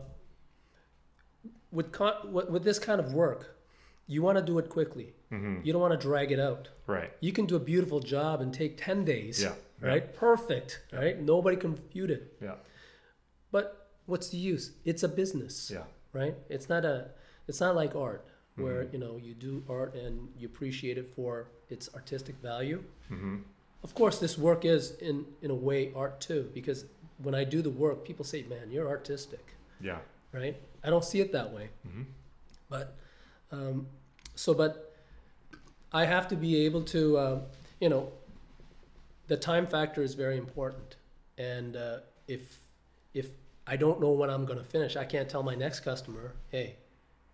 with, 1.73 1.93
con- 1.93 2.33
with 2.33 2.49
with 2.51 2.63
this 2.65 2.79
kind 2.79 3.01
of 3.01 3.13
work, 3.15 3.57
you 4.07 4.23
want 4.23 4.39
to 4.39 4.45
do 4.45 4.59
it 4.59 4.69
quickly. 4.69 5.15
Mm-hmm. 5.33 5.61
You 5.65 5.73
don't 5.73 5.83
want 5.83 5.99
to 5.99 6.07
drag 6.09 6.31
it 6.31 6.39
out. 6.39 6.69
Right. 6.87 7.11
You 7.21 7.33
can 7.33 7.47
do 7.47 7.57
a 7.57 7.61
beautiful 7.61 8.01
job 8.01 8.41
and 8.41 8.53
take 8.55 8.77
ten 8.77 9.05
days. 9.05 9.43
Yeah. 9.43 9.55
Right. 9.81 10.15
Perfect. 10.15 10.83
Yeah. 10.93 10.99
Right. 11.01 11.21
Nobody 11.21 11.57
can 11.57 11.73
refute 11.73 12.11
it. 12.11 12.37
Yeah. 12.41 12.55
But 13.51 13.84
what's 14.07 14.29
the 14.31 14.37
use? 14.39 14.73
It's 14.85 15.03
a 15.03 15.09
business. 15.09 15.71
Yeah. 15.73 15.85
Right. 16.13 16.35
It's 16.49 16.69
not 16.69 16.85
a. 16.85 17.11
It's 17.49 17.61
not 17.61 17.75
like 17.77 17.95
art 17.97 18.25
where 18.57 18.85
Mhm. 18.85 18.93
you 18.93 18.99
know 19.01 19.17
you 19.17 19.35
do 19.35 19.63
art 19.69 19.95
and 19.95 20.29
you 20.39 20.47
appreciate 20.47 20.97
it 20.97 21.07
for 21.17 21.49
its 21.69 21.89
artistic 21.95 22.37
value. 22.37 22.83
hmm 23.09 23.39
Of 23.83 23.95
course, 23.95 24.19
this 24.19 24.39
work 24.39 24.65
is 24.65 24.93
in 25.01 25.27
in 25.43 25.51
a 25.51 25.55
way 25.55 25.93
art 25.95 26.21
too 26.21 26.51
because 26.55 26.85
when 27.19 27.35
I 27.35 27.45
do 27.45 27.63
the 27.63 27.71
work, 27.71 28.05
people 28.05 28.25
say, 28.25 28.43
"Man, 28.45 28.71
you're 28.71 28.89
artistic." 28.89 29.55
Yeah. 29.81 29.99
Right. 30.33 30.57
I 30.85 30.91
don't 30.91 31.05
see 31.05 31.21
it 31.21 31.33
that 31.33 31.53
way. 31.53 31.69
hmm 31.83 32.03
But 32.69 32.95
um, 33.53 33.87
so, 34.35 34.55
but 34.55 34.71
I 35.93 36.05
have 36.07 36.27
to 36.29 36.37
be 36.37 36.67
able 36.67 36.83
to, 36.97 37.17
uh, 37.19 37.41
you 37.81 37.89
know, 37.89 38.13
the 39.29 39.37
time 39.37 39.67
factor 39.67 40.03
is 40.03 40.15
very 40.15 40.37
important. 40.39 40.97
And 41.39 41.77
uh, 41.77 41.99
if 42.29 42.61
if 43.13 43.29
I 43.67 43.77
don't 43.77 44.01
know 44.01 44.11
when 44.11 44.31
I'm 44.31 44.45
going 44.45 44.59
to 44.59 44.65
finish, 44.65 44.97
I 44.97 45.05
can't 45.05 45.29
tell 45.29 45.43
my 45.43 45.55
next 45.55 45.81
customer, 45.81 46.35
hey, 46.51 46.77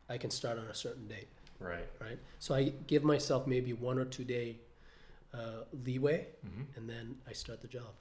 I 0.08 0.16
can 0.18 0.30
start 0.30 0.58
on 0.58 0.64
a 0.66 0.74
certain 0.74 1.06
date, 1.08 1.28
Right. 1.58 1.86
right? 2.00 2.18
So 2.38 2.54
I 2.54 2.72
give 2.86 3.02
myself 3.04 3.46
maybe 3.46 3.72
one 3.72 3.98
or 3.98 4.04
two 4.04 4.24
day 4.24 4.56
uh, 5.34 5.64
leeway, 5.84 6.26
hmm 6.42 6.62
and 6.76 6.88
then 6.88 7.16
I 7.28 7.32
start 7.32 7.60
the 7.60 7.68
job. 7.68 7.92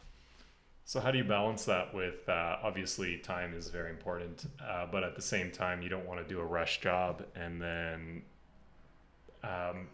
So 0.86 1.00
how 1.00 1.12
do 1.12 1.18
you 1.20 1.24
balance 1.24 1.66
that 1.66 1.94
with 1.94 2.28
uh, 2.28 2.58
obviously 2.64 3.18
time 3.18 3.54
is 3.54 3.70
very 3.70 3.92
important, 3.92 4.48
uh, 4.60 4.88
but 4.92 5.04
at 5.04 5.16
the 5.16 5.22
same 5.22 5.52
time 5.52 5.82
you 5.84 5.90
don't 5.90 6.08
want 6.08 6.20
to 6.20 6.28
do 6.28 6.40
a 6.40 6.46
rush 6.46 6.82
job 6.82 7.24
and 7.36 7.62
then 7.62 8.24
um, 9.44 9.88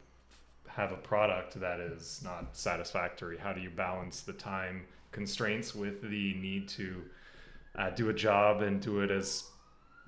have 0.68 0.92
a 0.92 0.98
product 0.98 1.60
that 1.60 1.80
is 1.80 2.22
not 2.24 2.56
satisfactory? 2.56 3.38
How 3.38 3.54
do 3.54 3.62
you 3.62 3.70
balance 3.70 4.22
the 4.22 4.34
time 4.34 4.86
constraints 5.12 5.76
with 5.76 6.02
the 6.02 6.34
need 6.36 6.68
to 6.70 7.04
uh, 7.78 7.90
do 7.92 8.10
a 8.10 8.14
job 8.14 8.62
and 8.62 8.82
do 8.82 9.02
it 9.02 9.12
as 9.12 9.44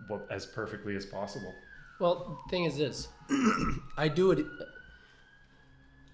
well, 0.10 0.22
as 0.30 0.46
perfectly 0.46 0.96
as 0.96 1.06
possible? 1.06 1.54
Well, 2.00 2.40
the 2.46 2.50
thing 2.52 2.66
is 2.66 2.78
this 2.78 3.08
I 3.98 4.08
do 4.08 4.32
it. 4.32 4.46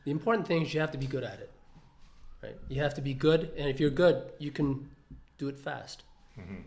The 0.05 0.11
important 0.11 0.47
thing 0.47 0.63
is 0.63 0.73
you 0.73 0.79
have 0.81 0.91
to 0.91 0.97
be 0.97 1.07
good 1.07 1.23
at 1.23 1.39
it, 1.39 1.51
right? 2.41 2.55
You 2.69 2.81
have 2.81 2.93
to 2.95 3.01
be 3.01 3.13
good, 3.13 3.51
and 3.57 3.69
if 3.69 3.79
you're 3.79 3.89
good, 3.89 4.31
you 4.37 4.51
can 4.51 4.89
do 5.37 5.47
it 5.47 5.57
fast. 5.59 6.03
hmm 6.35 6.61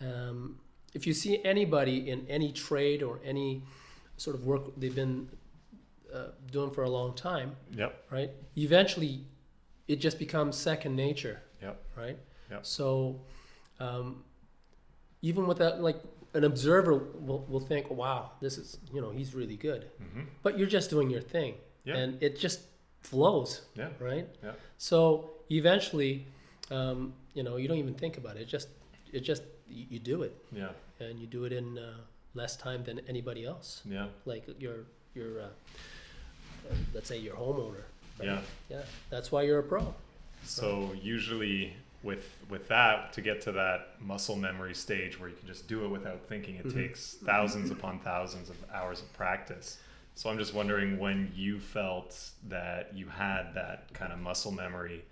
Um, 0.00 0.58
if 0.94 1.06
you 1.06 1.12
see 1.12 1.44
anybody 1.44 2.10
in 2.10 2.26
any 2.28 2.52
trade 2.52 3.02
or 3.02 3.20
any 3.24 3.62
sort 4.16 4.34
of 4.34 4.44
work 4.46 4.62
they've 4.78 4.94
been 4.94 5.28
uh, 6.12 6.28
doing 6.50 6.70
for 6.70 6.84
a 6.84 6.88
long 6.90 7.14
time, 7.14 7.54
Yep. 7.76 7.92
right? 8.10 8.30
Eventually, 8.56 9.26
it 9.88 10.00
just 10.00 10.18
becomes 10.18 10.56
second 10.56 10.96
nature. 10.96 11.42
Yep. 11.62 11.76
Right. 11.96 12.18
Yep. 12.50 12.64
So, 12.66 13.20
um, 13.80 14.22
even 15.22 15.46
without 15.46 15.80
like 15.82 16.00
an 16.34 16.44
observer 16.44 16.94
will, 16.94 17.44
will 17.48 17.60
think, 17.60 17.90
"Wow, 17.90 18.30
this 18.40 18.56
is 18.58 18.78
you 18.94 19.00
know 19.00 19.10
he's 19.10 19.34
really 19.34 19.56
good," 19.56 19.82
hmm 19.98 20.22
but 20.42 20.58
you're 20.58 20.68
just 20.78 20.90
doing 20.90 21.10
your 21.10 21.22
thing, 21.22 21.54
Yeah. 21.84 21.96
and 21.96 22.22
it 22.22 22.38
just 22.38 22.60
flows. 23.02 23.62
Yeah. 23.74 23.88
Right. 23.98 24.28
Yeah. 24.44 24.52
So 24.78 25.30
eventually, 25.50 26.26
um, 26.70 27.14
you 27.34 27.42
know, 27.42 27.56
you 27.56 27.66
don't 27.68 27.78
even 27.78 27.94
think 27.94 28.16
about 28.18 28.36
it. 28.36 28.42
It 28.42 28.48
just 28.48 28.68
it 29.12 29.20
just 29.20 29.42
you, 29.68 29.86
you 29.90 29.98
do 29.98 30.22
it, 30.22 30.34
Yeah. 30.52 30.70
and 31.00 31.18
you 31.18 31.26
do 31.26 31.44
it 31.44 31.52
in 31.52 31.78
uh, 31.78 31.94
less 32.34 32.56
time 32.56 32.84
than 32.84 33.00
anybody 33.08 33.44
else. 33.44 33.82
Yeah. 33.84 34.06
Like 34.24 34.44
your 34.60 34.84
your 35.14 35.40
uh, 35.40 35.48
let's 36.94 37.08
say 37.08 37.18
your 37.18 37.34
homeowner. 37.36 37.84
right? 38.18 38.28
Yeah. 38.28 38.40
Yeah. 38.68 38.82
That's 39.10 39.32
why 39.32 39.42
you're 39.42 39.58
a 39.58 39.62
pro. 39.62 39.94
So 40.44 40.92
usually 41.02 41.74
with 42.02 42.24
with 42.48 42.66
that 42.68 43.12
to 43.12 43.20
get 43.20 43.40
to 43.42 43.52
that 43.52 44.00
muscle 44.00 44.36
memory 44.36 44.74
stage 44.74 45.20
where 45.20 45.28
you 45.28 45.36
can 45.36 45.46
just 45.46 45.68
do 45.68 45.84
it 45.84 45.88
without 45.88 46.26
thinking, 46.28 46.56
it 46.56 46.66
Mhm. 46.66 46.74
takes 46.74 47.14
thousands 47.24 47.70
upon 47.70 47.98
thousands 48.00 48.48
of 48.48 48.56
hours 48.72 49.00
of 49.02 49.12
practice. 49.12 49.78
So 50.14 50.28
I'm 50.30 50.38
just 50.38 50.54
wondering 50.54 50.98
when 50.98 51.30
you 51.34 51.60
felt 51.60 52.30
that 52.48 52.94
you 52.94 53.06
had 53.08 53.54
that 53.54 53.92
kind 53.94 54.12
of 54.12 54.18
muscle 54.18 54.50
memory. 54.52 55.04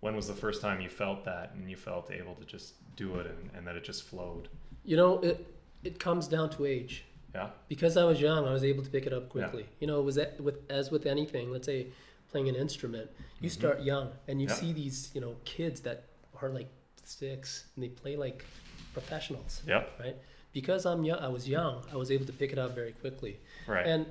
When 0.00 0.14
was 0.14 0.28
the 0.28 0.34
first 0.34 0.60
time 0.60 0.80
you 0.80 0.88
felt 0.90 1.24
that 1.24 1.52
and 1.54 1.68
you 1.68 1.76
felt 1.76 2.10
able 2.10 2.34
to 2.36 2.44
just 2.44 2.74
do 2.96 3.16
it 3.16 3.26
and, 3.26 3.50
and 3.54 3.66
that 3.66 3.74
it 3.76 3.84
just 3.84 4.02
flowed? 4.04 4.48
You 4.84 4.96
know, 4.96 5.18
it 5.20 5.46
it 5.82 5.98
comes 5.98 6.28
down 6.28 6.50
to 6.50 6.64
age. 6.66 7.04
Yeah. 7.34 7.50
Because 7.68 7.96
I 7.96 8.04
was 8.04 8.20
young, 8.20 8.46
I 8.46 8.52
was 8.52 8.64
able 8.64 8.82
to 8.84 8.90
pick 8.90 9.06
it 9.06 9.12
up 9.12 9.28
quickly. 9.28 9.62
yeah. 9.62 9.68
You 9.80 9.86
know, 9.88 9.98
it 10.00 10.04
was 10.04 10.14
that- 10.14 10.40
with 10.40 10.70
as 10.70 10.90
with 10.90 11.04
anything. 11.06 11.50
Let's 11.50 11.66
say 11.66 11.88
playing 12.30 12.48
an 12.48 12.54
instrument, 12.56 13.10
you 13.40 13.48
Mhm. 13.48 13.52
start 13.52 13.82
young, 13.82 14.12
and 14.28 14.40
you 14.40 14.48
Yeah. 14.48 14.54
see 14.54 14.72
these 14.72 15.10
you 15.14 15.20
know 15.20 15.36
kids 15.44 15.80
that 15.82 16.04
are 16.42 16.50
like 16.50 16.68
six, 17.04 17.66
and 17.74 17.84
they 17.84 17.88
play 17.88 18.16
like 18.16 18.44
professionals, 18.92 19.62
Yep. 19.66 19.90
right? 20.00 20.16
Because 20.52 20.86
I'm 20.86 21.04
young, 21.04 21.18
I 21.18 21.28
was 21.28 21.48
young. 21.48 21.82
I 21.92 21.96
was 21.96 22.10
able 22.10 22.26
to 22.26 22.32
pick 22.32 22.52
it 22.52 22.58
up 22.58 22.74
very 22.74 22.92
quickly. 22.92 23.38
Right. 23.66 23.86
And 23.86 24.06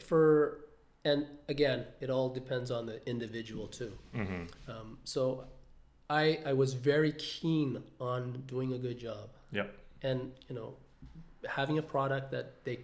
for 0.00 0.58
and 1.04 1.26
again, 1.48 1.84
it 2.00 2.10
all 2.10 2.28
depends 2.28 2.70
on 2.70 2.86
the 2.86 3.04
individual 3.08 3.66
too. 3.66 3.92
Mm-hmm. 4.14 4.70
Um, 4.70 4.98
so, 5.04 5.44
I 6.10 6.38
I 6.46 6.52
was 6.52 6.74
very 6.74 7.12
keen 7.12 7.82
on 8.00 8.44
doing 8.46 8.72
a 8.74 8.78
good 8.78 8.98
job. 8.98 9.30
Yep. 9.50 9.74
And 10.02 10.32
you 10.48 10.54
know, 10.54 10.74
having 11.48 11.78
a 11.78 11.82
product 11.82 12.30
that 12.32 12.64
they 12.64 12.80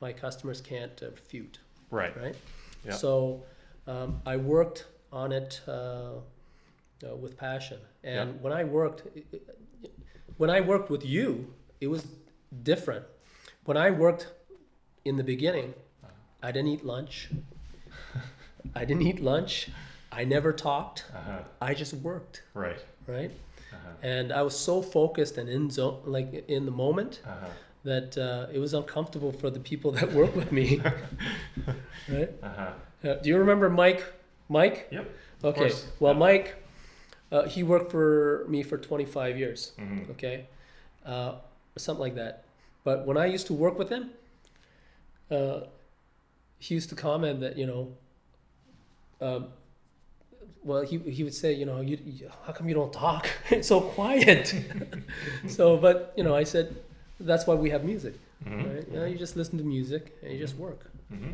my 0.00 0.12
customers 0.12 0.60
can't 0.60 1.02
uh, 1.02 1.10
refute, 1.10 1.58
Right. 1.90 2.14
right? 2.20 2.36
Yeah. 2.84 2.92
So, 2.92 3.42
um, 3.86 4.20
I 4.26 4.36
worked 4.36 4.86
on 5.12 5.32
it 5.32 5.60
uh, 5.68 6.14
uh, 7.04 7.14
with 7.16 7.36
passion. 7.36 7.78
And 8.02 8.30
Yeah. 8.30 8.36
when 8.42 8.52
I 8.52 8.64
worked, 8.64 9.02
when 10.36 10.50
I 10.50 10.60
worked 10.60 10.90
with 10.90 11.04
you, 11.04 11.52
it 11.80 11.88
was 11.88 12.06
different. 12.62 13.04
When 13.64 13.76
I 13.76 13.90
worked 13.90 14.28
in 15.04 15.16
the 15.16 15.24
beginning, 15.24 15.74
I 16.42 16.52
didn't 16.52 16.68
eat 16.68 16.84
lunch. 16.84 17.30
I 18.74 18.84
didn't 18.84 19.02
eat 19.02 19.20
lunch. 19.20 19.68
I 20.12 20.24
never 20.24 20.52
talked. 20.52 21.04
Uh-huh. 21.14 21.38
I 21.60 21.74
just 21.74 21.94
worked, 21.94 22.42
Right. 22.54 22.78
right? 23.06 23.30
Uh-huh. 23.72 23.90
And 24.02 24.32
I 24.32 24.42
was 24.42 24.56
so 24.58 24.80
focused 24.82 25.38
and 25.38 25.48
in 25.48 25.70
zone, 25.70 26.00
like 26.04 26.44
in 26.48 26.64
the 26.66 26.70
moment, 26.72 27.20
Uh-huh. 27.26 27.46
that 27.84 28.16
uh, 28.16 28.46
it 28.52 28.58
was 28.58 28.72
uncomfortable 28.74 29.32
for 29.32 29.50
the 29.50 29.60
people 29.60 29.90
that 29.92 30.12
work 30.12 30.34
with 30.36 30.52
me. 30.52 30.80
right? 32.08 32.30
Uh-huh. 32.42 32.70
Uh, 33.08 33.14
do 33.22 33.28
you 33.30 33.38
remember 33.38 33.68
Mike? 33.68 34.02
Mike? 34.48 34.88
Yep. 34.90 35.10
Okay. 35.44 35.72
Well, 36.00 36.12
Yeah. 36.12 36.18
Mike, 36.18 36.54
uh, 37.34 37.42
he 37.48 37.62
worked 37.64 37.90
for 37.90 38.46
me 38.48 38.62
for 38.62 38.78
25 38.78 39.36
years. 39.36 39.72
hmm 39.76 40.10
Okay, 40.12 40.46
uh, 41.04 41.32
something 41.76 42.00
like 42.00 42.14
that. 42.14 42.44
But 42.84 43.06
when 43.06 43.16
I 43.16 43.26
used 43.26 43.46
to 43.48 43.54
work 43.54 43.76
with 43.78 43.90
him, 43.90 44.10
uh, 45.30 45.60
he 46.58 46.74
used 46.74 46.88
to 46.90 46.94
comment 46.94 47.40
that 47.40 47.58
you 47.58 47.66
know. 47.66 47.82
Um, 49.20 49.48
well, 50.62 50.82
he, 50.82 50.98
he 50.98 51.22
would 51.24 51.34
say, 51.34 51.52
you 51.52 51.66
know, 51.66 51.82
you, 51.82 51.98
you, 52.04 52.30
how 52.46 52.52
come 52.52 52.68
you 52.68 52.74
don't 52.74 52.92
talk? 52.92 53.28
it's 53.50 53.68
so 53.68 53.80
quiet. 53.80 54.54
so, 55.46 55.76
but 55.76 56.14
you 56.16 56.24
know, 56.24 56.34
I 56.34 56.44
said, 56.44 56.74
that's 57.20 57.46
why 57.46 57.54
we 57.54 57.68
have 57.70 57.84
music, 57.84 58.14
hmm 58.42 58.64
right? 58.64 58.86
You 58.90 58.98
know, 58.98 59.04
you 59.04 59.18
just 59.18 59.36
listen 59.36 59.58
to 59.58 59.64
music 59.64 60.16
and 60.22 60.32
you 60.32 60.38
just 60.38 60.56
work. 60.56 60.90
hmm 61.10 61.32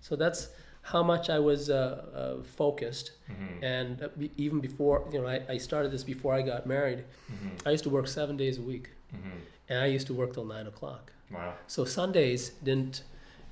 So 0.00 0.16
that's 0.16 0.48
how 0.92 1.02
much 1.02 1.30
I 1.30 1.38
was 1.38 1.70
uh, 1.70 1.76
uh, 2.14 2.42
focused. 2.44 3.12
hmm 3.26 3.64
And 3.64 4.02
uh, 4.02 4.08
even 4.36 4.60
before, 4.60 4.96
you 5.12 5.18
know, 5.20 5.26
I, 5.36 5.40
I 5.54 5.58
started 5.58 5.90
this 5.90 6.04
before 6.04 6.32
I 6.40 6.42
got 6.42 6.66
married. 6.66 7.00
hmm 7.28 7.56
I 7.66 7.70
used 7.76 7.84
to 7.84 7.90
work 7.90 8.06
seven 8.08 8.36
days 8.36 8.58
a 8.58 8.62
week, 8.72 8.86
hmm 9.10 9.38
and 9.70 9.78
I 9.86 9.86
used 9.96 10.06
to 10.10 10.14
work 10.20 10.30
till 10.34 10.44
nine 10.56 10.66
o'clock. 10.72 11.04
Wow. 11.30 11.54
So 11.66 11.84
Sundays 11.84 12.42
didn't. 12.68 13.02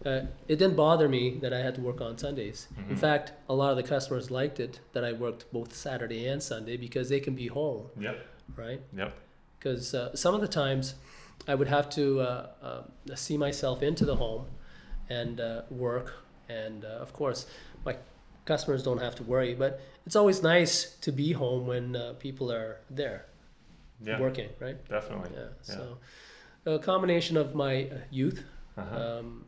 Uh, 0.05 0.23
it 0.53 0.57
didn't 0.61 0.77
bother 0.77 1.09
me 1.09 1.25
that 1.43 1.53
I 1.59 1.61
had 1.67 1.75
to 1.77 1.81
work 1.81 2.01
on 2.01 2.19
Sundays. 2.19 2.67
In 2.77 2.97
Mhm. 2.97 2.99
fact, 3.07 3.27
a 3.49 3.55
lot 3.61 3.71
of 3.71 3.77
the 3.81 3.89
customers 3.95 4.31
liked 4.41 4.59
it 4.67 4.81
that 4.95 5.05
I 5.11 5.13
worked 5.25 5.43
both 5.53 5.71
Saturday 5.73 6.23
and 6.33 6.43
Sunday 6.43 6.77
because 6.77 7.07
they 7.09 7.21
can 7.21 7.35
be 7.37 7.47
home, 7.47 7.83
Yep. 8.07 8.17
right? 8.57 8.81
Yep. 9.01 9.13
Because 9.59 9.95
uh, 9.95 10.17
some 10.25 10.35
of 10.35 10.41
the 10.41 10.49
times 10.63 10.85
I 11.47 11.55
would 11.55 11.69
have 11.69 11.89
to 11.91 12.05
uh, 12.21 12.25
uh, 12.69 13.15
see 13.15 13.37
myself 13.47 13.81
into 13.83 14.05
the 14.05 14.17
home 14.17 14.45
and 15.09 15.41
uh, 15.41 15.63
work, 15.71 16.07
and 16.49 16.85
uh, 16.85 16.89
of 17.03 17.13
course, 17.13 17.47
my 17.85 17.97
customers 18.45 18.83
don't 18.83 19.01
have 19.01 19.15
to 19.17 19.23
worry. 19.23 19.55
But 19.55 19.81
it's 20.07 20.17
always 20.17 20.43
nice 20.43 20.97
to 21.01 21.13
be 21.13 21.33
home 21.33 21.67
when 21.67 21.97
uh, 21.97 22.15
people 22.19 22.51
are 22.53 22.79
there 22.91 23.27
Yeah. 24.05 24.21
working, 24.21 24.49
right? 24.61 24.77
Definitely. 24.89 25.31
Yeah. 25.35 25.49
Yeah. 25.69 25.75
So 25.77 25.99
a 26.67 26.79
combination 26.79 27.37
of 27.37 27.55
my 27.55 27.85
uh, 27.85 27.99
youth, 28.11 28.45
Uh-huh. 28.77 29.19
um, 29.19 29.45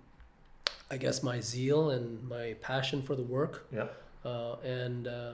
I 0.91 0.97
guess 0.99 1.23
my 1.23 1.41
zeal 1.41 1.91
and 1.91 2.23
my 2.29 2.55
passion 2.61 3.03
for 3.03 3.17
the 3.17 3.23
work, 3.23 3.67
Yep. 3.73 3.89
uh, 4.25 4.57
and 4.63 5.09
uh, 5.09 5.33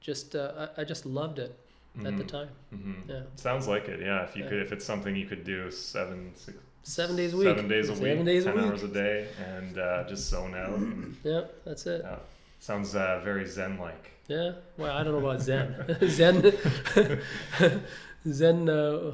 just 0.00 0.34
uh, 0.34 0.68
I, 0.76 0.80
I 0.82 0.84
just 0.84 1.06
loved 1.06 1.38
it 1.38 1.52
at 2.04 2.16
the 2.16 2.24
Mhm. 2.24 2.28
time. 2.28 2.48
Mhm. 2.72 3.08
Yeah. 3.08 3.22
Sounds 3.36 3.68
like 3.68 3.88
it. 3.88 4.00
Yeah. 4.00 4.24
If 4.24 4.34
you 4.36 4.42
Yeah. 4.42 4.50
could, 4.50 4.62
if 4.62 4.72
it's 4.72 4.84
something 4.84 5.14
you 5.14 5.26
could 5.26 5.44
do 5.44 5.70
seven, 5.70 6.32
six, 6.34 6.56
Seven 6.84 7.16
days 7.16 7.32
a 7.32 7.36
week. 7.36 7.46
seven 7.48 7.66
days 7.68 7.88
a 7.88 7.96
Seven 7.96 8.16
week, 8.18 8.26
days 8.26 8.46
a 8.46 8.52
ten 8.52 8.56
week. 8.62 8.66
hours 8.70 8.82
a 8.82 8.88
day, 8.88 9.26
and 9.44 9.78
uh, 9.78 10.04
just 10.08 10.28
zone 10.28 10.54
out. 10.54 10.68
and- 10.78 11.16
Yeah, 11.24 11.42
that's 11.64 11.86
it. 11.86 12.02
yeah. 12.04 12.16
Sounds 12.60 12.94
uh, 12.94 13.20
very 13.24 13.46
zen-like. 13.46 14.10
Yeah. 14.28 14.52
Well, 14.78 14.96
I 14.96 15.02
don't 15.02 15.12
know 15.20 15.26
about 15.28 15.42
Zen. 15.42 15.98
Zen. 16.08 16.52
Zen. 18.30 18.68
Uh, 18.68 19.12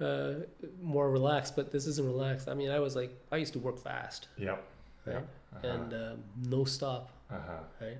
uh, 0.00 0.34
more 0.82 1.08
relaxed, 1.10 1.54
but 1.56 1.70
this 1.70 1.86
isn't 1.86 2.04
relaxed. 2.06 2.48
I 2.48 2.54
mean, 2.54 2.70
I 2.70 2.80
was 2.80 2.96
like, 2.96 3.10
I 3.30 3.36
used 3.36 3.52
to 3.52 3.58
work 3.60 3.78
fast, 3.78 4.26
Yep. 4.36 4.62
right? 5.06 5.12
Yep. 5.14 5.28
Uh-huh. 5.56 5.68
And 5.68 5.94
um, 5.94 6.18
no 6.48 6.64
stop, 6.64 7.10
uh-huh. 7.30 7.52
right? 7.80 7.96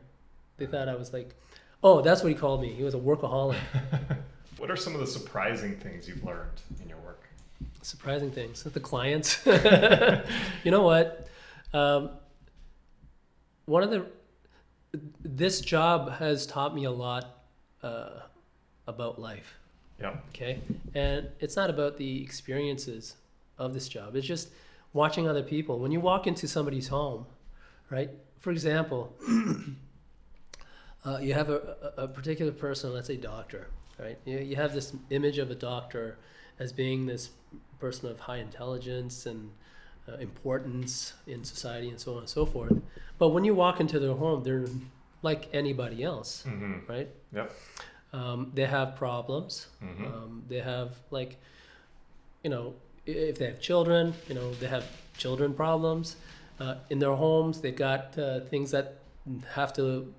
They 0.56 0.66
thought 0.66 0.88
I 0.88 0.96
was 0.96 1.12
like, 1.12 1.34
oh, 1.84 2.00
that's 2.02 2.22
what 2.22 2.30
he 2.30 2.34
called 2.34 2.60
me. 2.60 2.72
He 2.72 2.82
was 2.82 2.94
a 2.94 2.98
workaholic. 2.98 3.56
what 4.58 4.70
are 4.72 4.76
some 4.76 4.92
of 4.94 5.00
the 5.00 5.06
surprising 5.06 5.76
things 5.76 6.08
you've 6.08 6.24
learned 6.24 6.60
in 6.82 6.88
your 6.88 6.98
work? 6.98 7.23
Surprising 7.84 8.30
things. 8.30 8.62
The 8.62 8.80
clients. 8.80 9.40
you 10.64 10.70
know 10.70 10.82
what? 10.82 11.28
Um, 11.74 12.12
one 13.66 13.82
of 13.82 13.90
the 13.90 14.06
this 15.22 15.60
job 15.60 16.12
has 16.12 16.46
taught 16.46 16.74
me 16.74 16.84
a 16.84 16.90
lot 16.90 17.42
uh, 17.82 18.20
about 18.86 19.20
life. 19.20 19.58
yeah 20.00 20.16
Okay, 20.30 20.60
and 20.94 21.28
it's 21.40 21.56
not 21.56 21.68
about 21.68 21.98
the 21.98 22.22
experiences 22.22 23.16
of 23.58 23.74
this 23.74 23.86
job. 23.86 24.16
It's 24.16 24.26
just 24.26 24.48
watching 24.94 25.28
other 25.28 25.42
people. 25.42 25.78
When 25.78 25.92
you 25.92 26.00
walk 26.00 26.26
into 26.26 26.48
somebody's 26.48 26.88
home, 26.88 27.26
right? 27.90 28.08
For 28.38 28.50
example, 28.50 29.12
uh, 31.04 31.18
you 31.18 31.34
have 31.34 31.50
a, 31.50 31.92
a, 31.98 32.04
a 32.04 32.08
particular 32.08 32.52
person, 32.52 32.94
let's 32.94 33.08
say 33.08 33.18
doctor, 33.18 33.68
right? 33.98 34.18
You, 34.24 34.38
you 34.38 34.56
have 34.56 34.72
this 34.72 34.94
image 35.10 35.36
of 35.36 35.50
a 35.50 35.54
doctor 35.54 36.16
as 36.58 36.72
being 36.72 37.06
this 37.06 37.30
person 37.80 38.10
of 38.10 38.20
high 38.20 38.38
intelligence 38.38 39.26
and 39.26 39.50
uh, 40.08 40.16
importance 40.16 41.14
in 41.26 41.44
society 41.44 41.88
and 41.88 41.98
so 42.00 42.12
on 42.14 42.18
and 42.20 42.28
so 42.28 42.46
forth. 42.46 42.72
But 43.18 43.30
when 43.30 43.44
you 43.44 43.54
walk 43.54 43.80
into 43.80 43.98
their 43.98 44.14
home, 44.14 44.42
they're 44.44 44.66
like 45.22 45.48
anybody 45.52 46.02
else, 46.02 46.44
Mm-hmm. 46.46 46.90
right? 46.90 47.08
Yep. 47.34 47.52
Um, 48.12 48.52
they 48.54 48.66
have 48.66 48.96
problems. 48.96 49.66
Mm-hmm. 49.82 50.04
Um, 50.04 50.42
they 50.48 50.60
have 50.60 50.90
like, 51.10 51.36
you 52.42 52.50
know, 52.50 52.74
if 53.06 53.38
they 53.38 53.46
have 53.46 53.60
children, 53.60 54.14
you 54.28 54.34
know, 54.34 54.52
they 54.54 54.68
have 54.68 54.84
children 55.18 55.52
problems. 55.54 56.16
Uh, 56.60 56.76
in 56.90 56.98
their 57.00 57.14
homes, 57.14 57.60
they've 57.60 57.74
got 57.76 58.16
uh, 58.18 58.40
things 58.40 58.70
that 58.70 58.98
have 59.54 59.72
to 59.74 60.12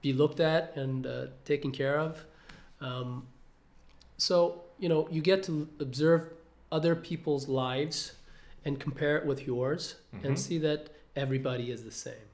be 0.00 0.12
looked 0.12 0.40
at 0.40 0.74
and 0.76 1.06
uh, 1.06 1.26
taken 1.44 1.70
care 1.72 1.98
of. 1.98 2.24
Um, 2.80 3.26
so 4.16 4.62
you 4.78 4.88
know, 4.88 5.08
you 5.10 5.20
get 5.20 5.42
to 5.44 5.68
observe 5.80 6.32
other 6.70 6.94
people's 6.94 7.48
lives 7.48 8.12
and 8.64 8.78
compare 8.78 9.16
it 9.18 9.24
with 9.26 9.46
yours 9.46 9.96
Mhm. 10.14 10.24
and 10.24 10.38
see 10.38 10.58
that 10.58 10.90
everybody 11.16 11.70
is 11.70 11.84
the 11.84 11.90
same. 11.90 12.26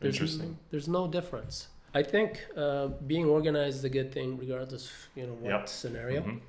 There's 0.00 0.14
Interesting. 0.16 0.58
there's 0.70 0.88
no 0.88 1.06
difference. 1.08 1.68
I 1.94 2.02
think 2.02 2.44
uh, 2.56 2.88
being 3.06 3.26
organized 3.26 3.76
is 3.78 3.84
a 3.84 3.88
good 3.88 4.10
thing, 4.12 4.36
regardless, 4.38 4.90
you 5.14 5.26
know, 5.26 5.34
what 5.34 5.50
Yep. 5.50 5.68
scenario. 5.68 6.20
Mhm. 6.22 6.40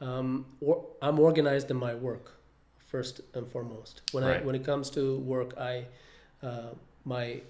Um, 0.00 0.46
or, 0.60 0.86
I'm 1.02 1.18
organized 1.18 1.70
in 1.70 1.76
my 1.76 1.94
work, 1.94 2.26
first 2.78 3.20
and 3.34 3.46
foremost. 3.48 4.02
When 4.12 4.22
I 4.24 4.28
Right. 4.32 4.44
when 4.46 4.54
it 4.54 4.64
comes 4.64 4.90
to 4.90 5.18
work, 5.18 5.50
I 5.58 5.86
uh, 6.42 6.74
my 7.04 7.42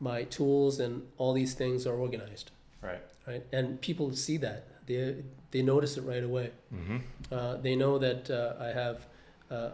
my 0.00 0.24
tools 0.24 0.80
and 0.80 1.06
all 1.18 1.32
these 1.34 1.54
things 1.54 1.86
are 1.86 1.94
organized, 1.94 2.50
Right. 2.82 3.02
right? 3.26 3.44
And 3.52 3.80
people 3.82 4.12
see 4.14 4.38
that 4.38 4.86
they 4.86 5.22
they 5.50 5.62
notice 5.62 5.96
it 5.96 6.02
right 6.02 6.22
away. 6.22 6.50
Mm-hmm. 6.74 6.98
Uh, 7.30 7.56
they 7.56 7.76
know 7.76 7.98
that 7.98 8.30
uh, 8.30 8.54
I 8.62 8.68
have 8.68 9.06
uh, 9.50 9.70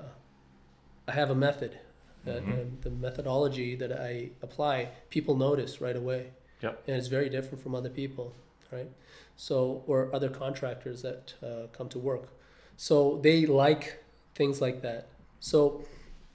I 1.08 1.12
have 1.12 1.30
a 1.30 1.34
method. 1.34 1.78
That, 2.24 2.42
uh, 2.42 2.64
the 2.80 2.90
methodology 2.90 3.76
that 3.76 3.92
I 3.92 4.30
apply, 4.42 4.88
people 5.10 5.36
notice 5.36 5.80
right 5.80 5.94
away. 5.94 6.32
Yep. 6.60 6.82
And 6.88 6.96
it's 6.96 7.06
very 7.06 7.28
different 7.28 7.62
from 7.62 7.72
other 7.72 7.88
people, 7.88 8.34
right? 8.72 8.90
So 9.36 9.84
or 9.86 10.12
other 10.12 10.28
contractors 10.28 11.02
that 11.02 11.34
uh, 11.40 11.68
come 11.72 11.88
to 11.90 12.00
work. 12.00 12.30
So 12.76 13.20
they 13.22 13.46
like 13.46 14.02
things 14.34 14.60
like 14.60 14.82
that. 14.82 15.06
So 15.38 15.84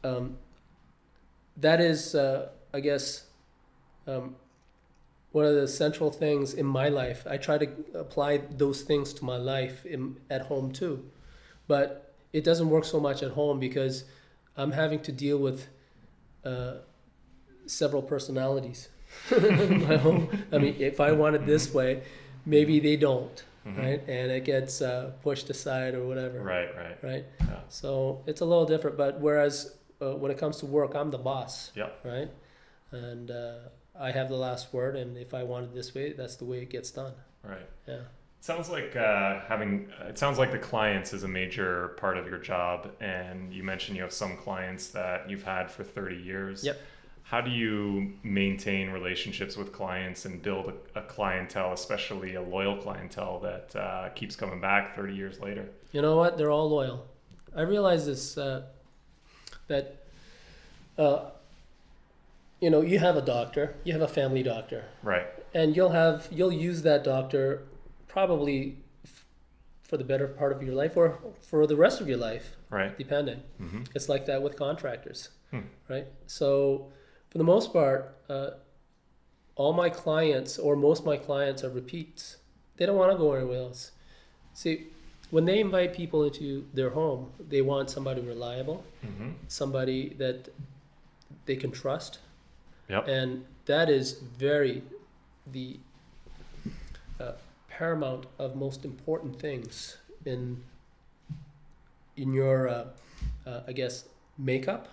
um, 0.03 0.37
that 1.57 1.81
is, 1.81 2.15
uh, 2.15 2.49
I 2.73 2.79
guess, 2.79 3.25
um, 4.07 4.35
one 5.31 5.45
of 5.45 5.55
the 5.55 5.67
central 5.67 6.11
things 6.11 6.53
in 6.53 6.65
my 6.65 6.89
life. 6.89 7.25
I 7.29 7.37
try 7.37 7.57
to 7.57 7.67
apply 7.95 8.37
those 8.57 8.81
things 8.81 9.13
to 9.13 9.25
my 9.25 9.37
life 9.37 9.85
in, 9.85 10.17
at 10.29 10.41
home 10.43 10.71
too, 10.71 11.09
but 11.67 12.13
it 12.33 12.43
doesn't 12.43 12.69
work 12.69 12.85
so 12.85 12.99
much 12.99 13.23
at 13.23 13.31
home 13.31 13.59
because 13.59 14.03
I'm 14.57 14.71
having 14.71 14.99
to 15.03 15.11
deal 15.11 15.37
with 15.37 15.67
uh, 16.45 16.73
several 17.65 18.01
personalities 18.01 18.89
my 19.31 19.97
home. 19.97 20.29
I 20.51 20.57
mean, 20.57 20.75
if 20.79 20.99
I 21.01 21.11
want 21.11 21.35
it 21.35 21.45
this 21.45 21.73
way, 21.73 22.03
maybe 22.45 22.79
they 22.79 22.95
don't, 22.95 23.43
Mhm. 23.65 23.77
right? 23.77 24.01
And 24.07 24.31
it 24.31 24.43
gets 24.45 24.81
uh, 24.81 25.11
pushed 25.21 25.49
aside 25.49 25.93
or 25.93 26.07
whatever, 26.07 26.39
Right. 26.41 26.69
Right. 26.75 26.97
right? 27.03 27.25
Yeah. 27.41 27.59
So 27.69 28.23
it's 28.25 28.41
a 28.41 28.45
little 28.45 28.65
different. 28.65 28.97
But 28.97 29.19
whereas 29.19 29.75
uh, 30.01 30.15
when 30.15 30.31
it 30.31 30.37
comes 30.37 30.57
to 30.57 30.65
work, 30.65 30.95
I'm 30.95 31.11
the 31.11 31.17
boss, 31.19 31.71
Yep. 31.75 31.99
right? 32.05 32.29
And 32.91 33.29
uh, 33.31 33.55
I 33.99 34.11
have 34.11 34.29
the 34.29 34.37
last 34.37 34.73
word. 34.73 34.95
And 34.95 35.17
if 35.17 35.33
I 35.33 35.43
want 35.43 35.65
it 35.65 35.75
this 35.75 35.93
way, 35.93 36.13
that's 36.13 36.35
the 36.35 36.45
way 36.45 36.59
it 36.59 36.69
gets 36.69 36.91
done. 36.91 37.13
Right. 37.43 37.69
Yeah. 37.87 37.95
It 37.95 38.45
sounds 38.45 38.69
like 38.69 38.95
uh, 38.95 39.41
having. 39.47 39.89
It 40.07 40.17
sounds 40.17 40.39
like 40.39 40.51
the 40.51 40.57
clients 40.57 41.13
is 41.13 41.23
a 41.23 41.27
major 41.27 41.89
part 41.97 42.17
of 42.17 42.25
your 42.25 42.39
job, 42.39 42.89
and 42.99 43.53
you 43.53 43.63
mentioned 43.63 43.97
you 43.97 44.01
have 44.01 44.11
some 44.11 44.35
clients 44.35 44.87
that 44.89 45.29
you've 45.29 45.43
had 45.43 45.69
for 45.69 45.83
thirty 45.83 46.17
years. 46.17 46.63
Yep. 46.63 46.81
How 47.21 47.39
do 47.39 47.51
you 47.51 48.13
maintain 48.23 48.89
relationships 48.89 49.55
with 49.55 49.71
clients 49.71 50.25
and 50.25 50.41
build 50.41 50.73
a, 50.95 50.99
a 50.99 51.03
clientele, 51.03 51.71
especially 51.71 52.33
a 52.33 52.41
loyal 52.41 52.77
clientele 52.77 53.39
that 53.41 53.75
uh, 53.75 54.09
keeps 54.15 54.35
coming 54.35 54.59
back 54.59 54.95
thirty 54.95 55.13
years 55.13 55.39
later? 55.39 55.69
You 55.91 56.01
know 56.01 56.17
what? 56.17 56.35
They're 56.37 56.49
all 56.49 56.67
loyal. 56.67 57.05
I 57.55 57.61
realize 57.61 58.07
this 58.07 58.39
uh, 58.39 58.63
that 59.67 60.03
uh, 60.97 61.25
you 62.61 62.69
know 62.69 62.81
you 62.81 62.99
have 62.99 63.17
a 63.17 63.21
doctor, 63.35 63.75
you 63.83 63.91
have 63.93 64.01
a 64.01 64.07
family 64.19 64.43
doctor, 64.43 64.85
Right. 65.03 65.27
and 65.53 65.75
you'll 65.75 65.95
have 66.03 66.27
you'll 66.31 66.53
use 66.69 66.79
that 66.83 67.03
doctor 67.03 67.63
probably 68.07 68.77
f- 69.05 69.25
for 69.81 69.97
the 69.97 70.03
better 70.03 70.27
part 70.27 70.51
of 70.55 70.61
your 70.63 70.75
life 70.75 70.95
or 70.95 71.07
for 71.49 71.65
the 71.67 71.75
rest 71.75 71.99
of 72.01 72.07
your 72.07 72.17
life, 72.29 72.55
Right. 72.69 72.97
depending. 72.97 73.39
Mm-hmm. 73.61 73.83
It's 73.95 74.07
like 74.09 74.25
that 74.27 74.41
with 74.43 74.55
contractors, 74.55 75.29
Hmm. 75.51 75.67
right? 75.89 76.07
So, 76.27 76.91
for 77.29 77.37
the 77.37 77.43
most 77.43 77.73
part, 77.73 78.15
uh, 78.29 78.51
all 79.55 79.73
my 79.73 79.89
clients 79.89 80.57
or 80.59 80.75
most 80.75 80.99
of 80.99 81.05
my 81.05 81.17
clients 81.17 81.63
are 81.63 81.69
repeats. 81.69 82.37
They 82.77 82.85
don't 82.85 82.97
want 82.97 83.11
to 83.11 83.17
go 83.17 83.33
anywhere 83.33 83.57
else. 83.67 83.91
See, 84.53 84.87
when 85.29 85.45
they 85.45 85.59
invite 85.59 85.93
people 85.93 86.23
into 86.23 86.65
their 86.73 86.89
home, 86.91 87.31
they 87.53 87.61
want 87.61 87.89
somebody 87.89 88.21
reliable, 88.21 88.83
Mm-hmm. 89.05 89.29
somebody 89.47 90.13
that 90.23 90.49
they 91.45 91.55
can 91.55 91.71
trust, 91.71 92.19
Yep. 92.89 93.07
and 93.07 93.45
that 93.65 93.89
is 93.89 94.13
very 94.37 94.83
the 95.51 95.79
uh, 97.19 97.33
paramount 97.69 98.25
of 98.39 98.55
most 98.55 98.83
important 98.85 99.39
things 99.39 99.97
in 100.25 100.63
in 102.17 102.33
your 102.33 102.67
uh, 102.67 102.85
uh, 103.45 103.61
I 103.67 103.71
guess 103.73 104.05
makeup 104.37 104.87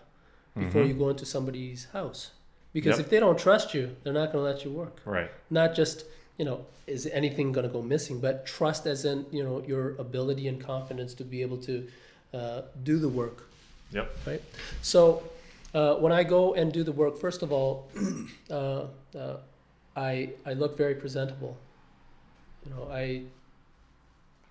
before 0.56 0.82
Mhm. 0.82 0.88
you 0.88 0.94
go 0.94 1.08
into 1.10 1.24
somebody's 1.26 1.86
house. 1.92 2.30
Because 2.72 2.96
Yep. 2.98 3.06
if 3.06 3.10
they 3.10 3.20
don't 3.20 3.38
trust 3.38 3.74
you, 3.74 3.96
they're 4.02 4.12
not 4.12 4.32
going 4.32 4.44
to 4.44 4.50
let 4.52 4.64
you 4.64 4.70
work. 4.70 5.00
Right. 5.04 5.30
Not 5.50 5.74
just 5.74 6.04
you 6.36 6.44
know 6.44 6.66
is 6.86 7.06
anything 7.06 7.52
going 7.52 7.66
to 7.66 7.72
go 7.72 7.82
missing, 7.82 8.20
but 8.20 8.46
trust 8.46 8.86
as 8.86 9.04
in 9.04 9.26
you 9.32 9.42
know 9.42 9.62
your 9.66 9.96
ability 9.96 10.46
and 10.48 10.60
confidence 10.62 11.14
to 11.14 11.24
be 11.24 11.42
able 11.42 11.58
to 11.58 11.88
uh, 12.34 12.62
do 12.84 12.98
the 12.98 13.08
work. 13.08 13.48
Yep. 13.92 14.16
Right. 14.26 14.42
So 14.82 15.22
uh, 15.74 15.94
when 15.96 16.12
I 16.12 16.24
go 16.24 16.54
and 16.54 16.72
do 16.72 16.82
the 16.82 16.92
work, 16.92 17.18
first 17.18 17.42
of 17.42 17.52
all, 17.52 17.90
uh, 18.50 18.84
uh, 19.16 19.36
I 19.96 20.30
I 20.46 20.54
look 20.54 20.76
very 20.76 20.94
presentable. 20.94 21.56
You 22.64 22.72
know, 22.74 22.88
I 22.90 23.22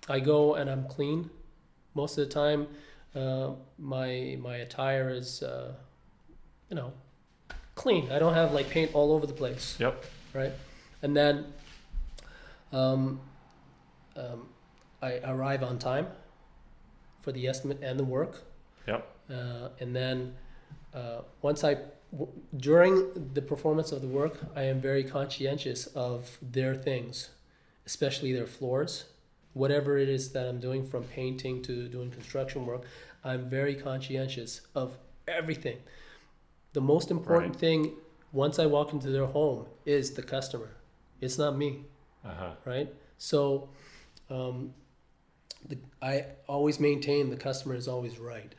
I 0.08 0.20
go 0.20 0.54
and 0.54 0.70
I'm 0.70 0.86
clean. 0.86 1.30
Most 1.94 2.18
of 2.18 2.28
the 2.28 2.34
time, 2.34 2.68
uh, 3.14 3.50
my 3.78 4.36
my 4.40 4.56
attire 4.56 5.10
is 5.10 5.42
uh, 5.42 5.72
you 6.70 6.76
know 6.76 6.92
clean. 7.74 8.10
I 8.12 8.18
don't 8.18 8.34
have 8.34 8.52
like 8.52 8.68
paint 8.68 8.90
all 8.94 9.12
over 9.12 9.26
the 9.26 9.32
place. 9.32 9.76
Yep. 9.78 10.04
Right. 10.34 10.52
And 11.02 11.16
then 11.16 11.46
um, 12.72 13.20
um, 14.16 14.48
I 15.00 15.20
arrive 15.24 15.62
on 15.62 15.78
time 15.78 16.08
for 17.20 17.32
the 17.32 17.46
estimate 17.46 17.78
and 17.82 17.98
the 17.98 18.04
work. 18.04 18.42
Yep. 18.86 19.06
Uh, 19.30 19.68
and 19.80 19.94
then 19.94 20.34
uh, 20.98 21.20
once 21.42 21.60
I, 21.70 21.74
w- 22.12 22.32
during 22.68 22.94
the 23.34 23.42
performance 23.52 23.90
of 23.92 24.00
the 24.04 24.08
work, 24.20 24.34
I 24.56 24.62
am 24.72 24.80
very 24.80 25.04
conscientious 25.04 25.86
of 26.08 26.38
their 26.56 26.74
things, 26.88 27.30
especially 27.86 28.32
their 28.32 28.46
floors. 28.58 28.92
Whatever 29.54 29.98
it 30.04 30.08
is 30.08 30.24
that 30.32 30.46
I'm 30.48 30.60
doing, 30.60 30.82
from 30.92 31.04
painting 31.04 31.62
to 31.68 31.88
doing 31.88 32.10
construction 32.10 32.66
work, 32.66 32.82
I'm 33.24 33.42
very 33.58 33.74
conscientious 33.74 34.52
of 34.74 34.98
everything. 35.26 35.78
The 36.72 36.80
most 36.80 37.10
important 37.10 37.52
Right. 37.54 37.60
thing 37.66 37.80
once 38.32 38.58
I 38.58 38.66
walk 38.66 38.92
into 38.92 39.08
their 39.10 39.26
home 39.38 39.66
is 39.86 40.04
the 40.18 40.22
customer. 40.22 40.70
It's 41.20 41.38
not 41.38 41.56
me 41.56 41.70
Uh 42.24 42.34
huh. 42.40 42.52
right? 42.64 42.88
So, 43.18 43.68
um, 44.30 44.74
the, 45.68 45.76
I 46.00 46.14
always 46.46 46.78
maintain 46.78 47.30
the 47.30 47.36
customer 47.48 47.74
is 47.74 47.88
always 47.88 48.18
right. 48.32 48.52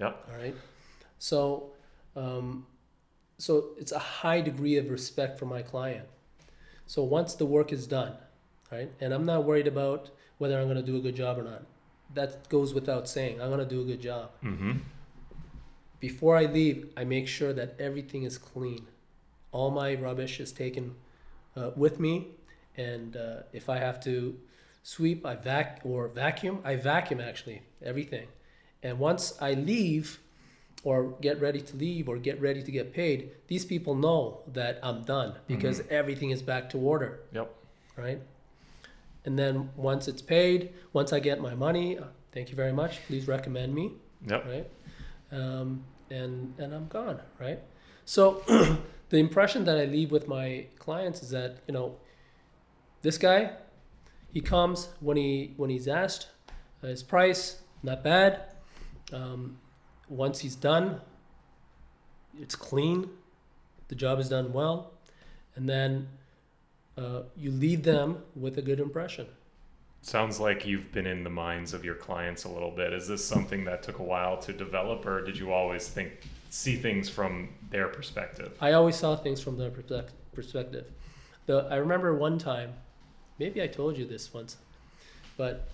Yep. 0.00 0.12
All 0.30 0.38
right. 0.38 0.54
So, 1.22 1.70
um, 2.16 2.66
so 3.38 3.76
it's 3.78 3.92
a 3.92 3.98
high 4.00 4.40
degree 4.40 4.76
of 4.76 4.90
respect 4.90 5.38
for 5.38 5.46
my 5.46 5.62
client. 5.62 6.08
So 6.86 7.04
once 7.04 7.36
the 7.36 7.46
work 7.46 7.72
is 7.72 7.86
done, 7.86 8.14
right, 8.72 8.90
and 9.00 9.14
I'm 9.14 9.24
not 9.24 9.44
worried 9.44 9.68
about 9.68 10.10
whether 10.38 10.58
I'm 10.58 10.64
going 10.64 10.84
to 10.84 10.90
do 10.92 10.96
a 10.96 11.00
good 11.00 11.14
job 11.14 11.38
or 11.38 11.44
not. 11.44 11.62
That 12.12 12.48
goes 12.48 12.74
without 12.74 13.08
saying. 13.08 13.40
I'm 13.40 13.50
going 13.50 13.60
to 13.60 13.74
do 13.76 13.82
a 13.82 13.84
good 13.84 14.02
job. 14.02 14.30
Mm-hmm. 14.42 14.78
Before 16.00 16.36
I 16.36 16.46
leave, 16.46 16.88
I 16.96 17.04
make 17.04 17.28
sure 17.28 17.52
that 17.52 17.76
everything 17.78 18.24
is 18.24 18.36
clean. 18.36 18.88
All 19.52 19.70
my 19.70 19.94
rubbish 19.94 20.40
is 20.40 20.50
taken 20.50 20.96
uh, 21.56 21.70
with 21.76 22.00
me, 22.00 22.32
and 22.76 23.16
uh, 23.16 23.42
if 23.52 23.68
I 23.68 23.78
have 23.78 24.00
to 24.00 24.36
sweep, 24.82 25.24
I 25.24 25.36
vac 25.36 25.82
or 25.84 26.08
vacuum. 26.08 26.58
I 26.64 26.74
vacuum 26.74 27.20
actually 27.20 27.62
everything. 27.80 28.26
And 28.82 28.98
once 28.98 29.38
I 29.40 29.52
leave, 29.54 30.18
or 30.84 31.14
get 31.20 31.40
ready 31.40 31.60
to 31.60 31.76
leave, 31.76 32.08
or 32.08 32.16
get 32.18 32.40
ready 32.40 32.62
to 32.62 32.70
get 32.72 32.92
paid, 32.92 33.30
these 33.46 33.64
people 33.64 33.94
know 33.94 34.40
that 34.52 34.80
I'm 34.82 35.02
done 35.02 35.34
because 35.46 35.80
everything 35.90 36.30
is 36.30 36.42
back 36.42 36.68
to 36.70 36.78
order, 36.78 37.20
Yep. 37.32 37.54
right? 37.96 38.20
And 39.24 39.38
then 39.38 39.70
once 39.76 40.08
it's 40.08 40.22
paid, 40.22 40.72
once 40.92 41.12
I 41.12 41.20
get 41.20 41.40
my 41.40 41.54
money, 41.54 41.98
uh, 41.98 42.04
thank 42.32 42.50
you 42.50 42.56
very 42.56 42.72
much. 42.72 42.98
Please 43.06 43.28
recommend 43.28 43.72
me 43.74 43.92
Yep. 44.26 44.44
right? 44.46 44.70
Um, 45.30 45.84
and 46.10 46.54
and 46.58 46.74
I'm 46.74 46.88
gone, 46.88 47.20
right? 47.40 47.60
So 48.04 48.42
the 49.10 49.18
impression 49.18 49.64
that 49.64 49.78
I 49.78 49.84
leave 49.84 50.10
with 50.10 50.26
my 50.26 50.66
clients 50.78 51.22
is 51.22 51.30
that 51.30 51.58
you 51.68 51.74
know 51.74 51.96
this 53.02 53.18
guy, 53.18 53.52
he 54.32 54.40
comes 54.40 54.88
when 55.00 55.16
he 55.16 55.54
when 55.56 55.70
he's 55.70 55.86
asked, 55.86 56.26
uh, 56.82 56.88
his 56.88 57.02
price 57.04 57.62
not 57.84 58.02
bad. 58.02 58.40
Um, 59.12 59.58
once 60.12 60.40
he's 60.40 60.54
done, 60.54 61.00
it's 62.40 62.54
clean, 62.54 63.08
the 63.88 63.94
job 63.94 64.18
is 64.18 64.28
done 64.28 64.52
well, 64.52 64.92
and 65.56 65.68
then 65.68 66.08
uh, 66.98 67.22
you 67.36 67.50
leave 67.50 67.82
them 67.82 68.22
with 68.36 68.58
a 68.58 68.62
good 68.62 68.78
impression. 68.78 69.26
Sounds 70.02 70.40
like 70.40 70.66
you've 70.66 70.92
been 70.92 71.06
in 71.06 71.24
the 71.24 71.30
minds 71.30 71.72
of 71.72 71.84
your 71.84 71.94
clients 71.94 72.44
a 72.44 72.48
little 72.48 72.70
bit. 72.70 72.92
Is 72.92 73.08
this 73.08 73.24
something 73.24 73.64
that 73.64 73.82
took 73.82 74.00
a 74.00 74.02
while 74.02 74.36
to 74.38 74.52
develop, 74.52 75.06
or 75.06 75.24
did 75.24 75.38
you 75.38 75.52
always 75.52 75.88
think 75.88 76.10
see 76.50 76.76
things 76.76 77.08
from 77.08 77.48
their 77.70 77.88
perspective? 77.88 78.56
I 78.60 78.72
always 78.72 78.96
saw 78.96 79.16
things 79.16 79.40
from 79.40 79.56
their 79.56 79.70
perspective. 79.70 80.86
The, 81.46 81.68
I 81.70 81.76
remember 81.76 82.14
one 82.14 82.38
time, 82.38 82.74
maybe 83.38 83.62
I 83.62 83.66
told 83.66 83.96
you 83.96 84.04
this 84.04 84.34
once, 84.34 84.56
but 85.36 85.68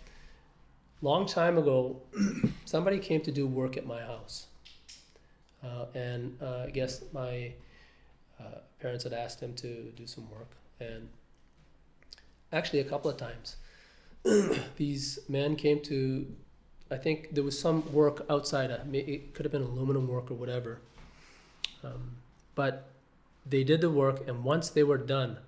long 1.03 1.27
time 1.27 1.59
ago, 1.59 2.01
somebody 2.65 2.99
came 2.99 3.21
to 3.23 3.33
do 3.33 3.47
work 3.47 3.77
at 3.77 3.87
my 3.87 4.01
house, 4.01 4.47
uh, 5.65 5.87
and 5.95 6.37
uh, 6.43 6.65
I 6.67 6.71
guess 6.71 7.03
my 7.13 7.53
uh, 8.41 8.59
parents 8.81 9.05
had 9.05 9.13
asked 9.13 9.41
him 9.41 9.55
to 9.57 9.93
do 9.97 10.07
some 10.07 10.29
work, 10.31 10.51
and 10.81 11.09
actually 12.53 12.81
a 12.81 12.85
couple 12.85 13.11
of 13.11 13.17
times, 13.17 13.57
these 14.77 15.19
men 15.29 15.57
came 15.57 15.81
to. 15.83 16.27
I 16.91 16.97
think 16.97 17.35
there 17.35 17.45
was 17.45 17.59
some 17.59 17.93
work 17.93 18.25
outside. 18.31 18.71
may- 18.91 19.01
It 19.01 19.35
could 19.35 19.45
have 19.45 19.53
been 19.53 19.63
aluminum 19.63 20.09
work 20.09 20.31
or 20.31 20.35
whatever. 20.35 20.81
Um, 21.85 22.17
but 22.55 22.89
they 23.47 23.63
did 23.63 23.81
the 23.83 23.91
work, 23.91 24.27
and 24.27 24.43
once 24.43 24.71
they 24.71 24.83
were 24.83 24.99
done, 24.99 25.39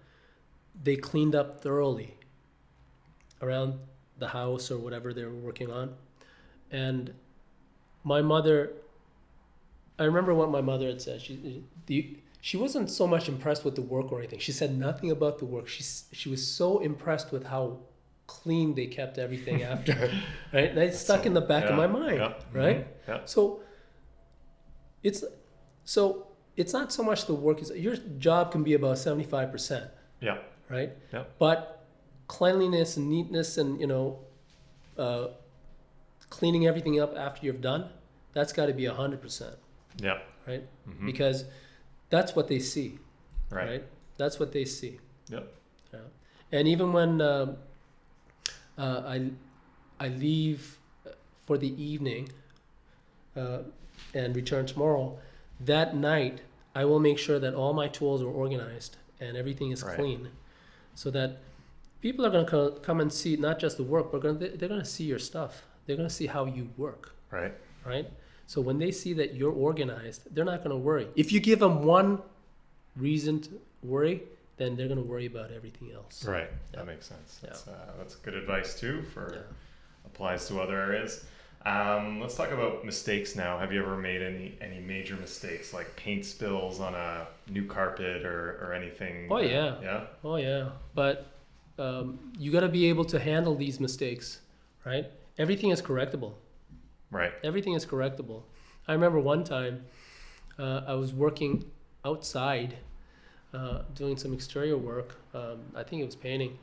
they 0.84 0.96
cleaned 0.96 1.34
up 1.34 1.62
thoroughly 1.62 2.16
around 3.42 3.78
the 4.20 4.28
house 4.28 4.70
or 4.70 4.78
whatever 4.78 5.12
they 5.12 5.24
were 5.24 5.34
working 5.48 5.70
on. 5.70 5.94
And 6.70 7.12
my 8.04 8.22
mother, 8.22 8.72
I 9.98 10.04
remember 10.04 10.32
what 10.34 10.50
my 10.50 10.60
mother 10.60 10.86
had 10.86 11.02
said. 11.02 11.20
She, 11.20 11.64
the, 11.86 12.16
she 12.40 12.56
wasn't 12.56 12.88
so 12.90 13.06
much 13.06 13.28
impressed 13.28 13.64
with 13.64 13.74
the 13.74 13.82
work 13.82 14.12
or 14.12 14.18
anything. 14.18 14.38
She 14.38 14.52
said 14.52 14.78
nothing 14.78 15.10
about 15.10 15.38
the 15.38 15.44
work. 15.44 15.68
She, 15.68 15.82
she 16.12 16.28
was 16.28 16.46
so 16.46 16.78
impressed 16.78 17.32
with 17.32 17.44
how 17.44 17.78
clean 18.26 18.74
they 18.74 18.86
kept 18.86 19.18
everything 19.18 19.62
after, 19.74 19.92
right? 20.52 20.70
And 20.70 20.78
it 20.78 20.94
stuck 20.94 21.26
in 21.26 21.34
the 21.34 21.40
back 21.40 21.64
of 21.64 21.76
my 21.76 21.86
mind, 21.88 22.18
yeah, 22.18 22.32
right? 22.52 22.78
mhm, 22.86 23.08
Yeah. 23.08 23.20
So 23.24 23.60
it's 25.02 25.24
so 25.84 26.26
it's 26.56 26.72
not 26.72 26.92
so 26.92 27.02
much 27.02 27.26
the 27.26 27.34
work 27.34 27.60
is 27.62 27.70
your 27.74 27.96
job 28.18 28.52
can 28.52 28.62
be 28.62 28.74
about 28.74 28.96
75%, 28.96 29.88
Yeah. 30.20 30.38
right? 30.68 30.92
Yeah. 31.12 31.24
But 31.38 31.79
cleanliness 32.34 32.96
and 32.96 33.08
neatness 33.10 33.58
and 33.58 33.80
you 33.80 33.86
know 33.92 34.18
uh, 35.04 35.26
cleaning 36.36 36.64
everything 36.66 37.00
up 37.00 37.12
after 37.16 37.44
you've 37.46 37.60
done, 37.60 37.82
that's 38.34 38.52
got 38.52 38.66
to 38.66 38.72
be 38.72 38.84
100%, 38.84 39.56
Yeah. 39.98 40.18
right? 40.46 40.62
mhm, 40.88 41.06
Because 41.06 41.44
that's 42.08 42.36
what 42.36 42.46
they 42.48 42.60
see, 42.60 42.98
right. 43.50 43.68
right? 43.70 43.84
That's 44.16 44.38
what 44.38 44.52
they 44.52 44.64
see. 44.64 45.00
Yep. 45.28 45.44
Yeah. 45.92 45.98
And 46.52 46.68
even 46.68 46.92
when 46.92 47.20
um 47.20 47.56
uh, 48.78 49.02
I 49.14 49.16
I 49.98 50.08
leave 50.08 50.78
for 51.46 51.58
the 51.58 51.72
evening 51.92 52.28
uh, 53.36 53.58
and 54.14 54.36
return 54.36 54.66
tomorrow, 54.66 55.18
that 55.72 55.96
night 55.96 56.36
I 56.74 56.84
will 56.84 57.00
make 57.00 57.18
sure 57.18 57.38
that 57.44 57.54
all 57.54 57.72
my 57.82 57.88
tools 57.88 58.22
are 58.22 58.34
organized 58.44 58.96
and 59.20 59.36
everything 59.36 59.72
is 59.72 59.82
Right. 59.82 59.96
clean, 59.96 60.28
so 60.94 61.10
that 61.10 61.30
people 62.00 62.24
are 62.26 62.30
going 62.30 62.46
to 62.46 62.78
come 62.82 63.00
and 63.00 63.12
see 63.12 63.36
not 63.36 63.58
just 63.58 63.76
the 63.76 63.82
work, 63.82 64.10
but 64.12 64.22
they're 64.22 64.68
going 64.68 64.80
to 64.80 64.84
see 64.84 65.04
your 65.04 65.18
stuff. 65.18 65.64
They're 65.86 65.96
going 65.96 66.08
to 66.08 66.14
see 66.14 66.26
how 66.26 66.44
you 66.44 66.68
work 66.76 67.14
Right. 67.30 67.52
right? 67.84 68.08
So 68.46 68.60
when 68.60 68.78
they 68.78 68.90
see 68.90 69.12
that 69.14 69.34
you're 69.34 69.52
organized, 69.52 70.34
they're 70.34 70.44
not 70.44 70.58
going 70.58 70.70
to 70.70 70.76
worry. 70.76 71.08
If 71.16 71.30
you 71.32 71.40
give 71.40 71.58
them 71.60 71.84
one 71.84 72.20
reason 72.96 73.40
to 73.42 73.50
worry, 73.82 74.22
then 74.56 74.76
they're 74.76 74.88
going 74.88 74.98
to 75.02 75.06
worry 75.08 75.26
about 75.26 75.50
everything 75.52 75.90
else. 75.94 76.24
Right. 76.24 76.48
Yeah. 76.72 76.78
That 76.80 76.86
makes 76.86 77.06
sense. 77.06 77.40
Yeah. 77.42 77.50
That's, 77.50 77.68
uh, 77.68 77.92
that's 77.98 78.14
good 78.16 78.34
advice 78.34 78.78
too 78.78 79.02
for 79.14 79.32
Yeah. 79.34 79.40
applies 80.06 80.46
to 80.48 80.60
other 80.60 80.76
areas. 80.78 81.24
Um, 81.64 82.20
let's 82.20 82.34
talk 82.36 82.50
about 82.50 82.84
mistakes 82.84 83.36
now. 83.36 83.58
Have 83.58 83.72
you 83.72 83.82
ever 83.82 83.96
made 83.96 84.22
any 84.22 84.56
any 84.62 84.80
major 84.80 85.14
mistakes 85.16 85.74
like 85.74 85.94
paint 85.94 86.24
spills 86.24 86.80
on 86.80 86.94
a 86.94 87.26
new 87.50 87.66
carpet 87.66 88.24
or, 88.24 88.58
or 88.62 88.72
anything? 88.72 89.28
Oh, 89.30 89.36
that- 89.38 89.50
yeah. 89.50 89.74
Yeah. 89.82 90.04
Oh 90.24 90.36
yeah, 90.36 90.70
but 90.94 91.26
um, 91.80 92.18
you 92.38 92.52
got 92.52 92.60
to 92.60 92.68
be 92.68 92.86
able 92.86 93.04
to 93.06 93.18
handle 93.18 93.54
these 93.56 93.80
mistakes, 93.80 94.40
right? 94.84 95.06
Everything 95.38 95.70
is 95.70 95.80
correctable. 95.80 96.34
Right. 97.10 97.32
Everything 97.42 97.72
is 97.72 97.86
correctable. 97.86 98.42
I 98.86 98.92
remember 98.92 99.18
one 99.18 99.42
time 99.42 99.84
uh, 100.58 100.82
I 100.86 100.94
was 100.94 101.12
working 101.12 101.64
outside 102.04 102.76
uh, 103.54 103.82
doing 103.94 104.16
some 104.16 104.32
exterior 104.32 104.76
work. 104.76 105.16
Um, 105.34 105.60
I 105.74 105.82
think 105.82 106.02
it 106.02 106.04
was 106.04 106.16
painting, 106.16 106.58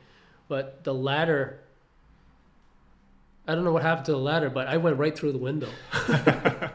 but 0.48 0.84
the 0.84 0.94
ladder. 0.94 1.60
I 3.48 3.54
don't 3.54 3.64
know 3.64 3.72
what 3.72 3.82
happened 3.82 4.04
to 4.06 4.12
the 4.12 4.18
ladder, 4.18 4.50
but 4.50 4.68
I 4.68 4.76
went 4.76 4.98
right 4.98 5.16
through 5.18 5.32
the 5.32 5.38
window. 5.38 5.68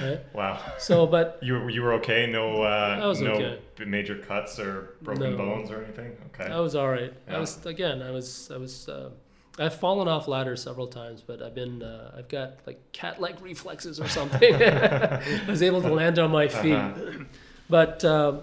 Right? 0.00 0.20
Wow. 0.32 0.58
So, 0.78 1.06
but 1.06 1.38
You 1.42 1.54
were- 1.54 1.68
you 1.70 1.82
were 1.82 1.92
okay? 1.94 2.26
No 2.26 2.62
uh, 2.62 2.96
no 3.20 3.32
okay. 3.32 3.58
major 3.84 4.16
cuts 4.16 4.58
or 4.58 4.94
broken 5.02 5.32
No. 5.32 5.36
bones 5.36 5.70
or 5.70 5.84
anything. 5.84 6.16
Okay. 6.32 6.50
I 6.50 6.58
was 6.60 6.74
all 6.74 6.88
right. 6.88 7.12
Yeah. 7.28 7.36
I 7.36 7.38
was 7.38 7.66
again. 7.66 8.00
I 8.00 8.10
was. 8.10 8.50
I 8.50 8.56
was. 8.56 8.88
Uh, 8.88 9.10
I've 9.58 9.74
fallen 9.74 10.08
off 10.08 10.26
ladders 10.26 10.62
several 10.62 10.86
times, 10.86 11.20
but 11.26 11.42
I've 11.42 11.54
been. 11.54 11.82
Uh, 11.82 12.14
I've 12.16 12.28
got 12.28 12.60
like 12.66 12.80
cat-like 12.92 13.42
reflexes 13.42 14.00
or 14.00 14.08
something. 14.08 14.54
I 14.62 15.44
was 15.46 15.62
able 15.62 15.82
to 15.82 15.92
land 15.92 16.18
on 16.18 16.30
my 16.30 16.48
feet, 16.48 16.72
Uh-huh. 16.72 17.24
but 17.68 18.02
um, 18.02 18.42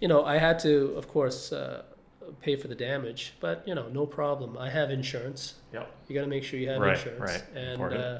you 0.00 0.08
know, 0.08 0.24
I 0.24 0.38
had 0.38 0.58
to, 0.60 0.94
of 0.96 1.06
course, 1.06 1.52
uh, 1.52 1.82
pay 2.40 2.56
for 2.56 2.68
the 2.68 2.74
damage. 2.74 3.34
But 3.40 3.62
you 3.66 3.74
know, 3.74 3.88
no 3.88 4.06
problem. 4.06 4.56
I 4.58 4.70
have 4.70 4.90
insurance. 4.90 5.54
Yep. 5.72 5.90
You 6.08 6.14
got 6.14 6.22
to 6.22 6.26
make 6.28 6.44
sure 6.44 6.58
you 6.58 6.68
have 6.68 6.80
Right, 6.80 6.96
insurance, 6.96 7.20
right. 7.32 7.44
and 7.56 7.82
uh, 7.82 8.18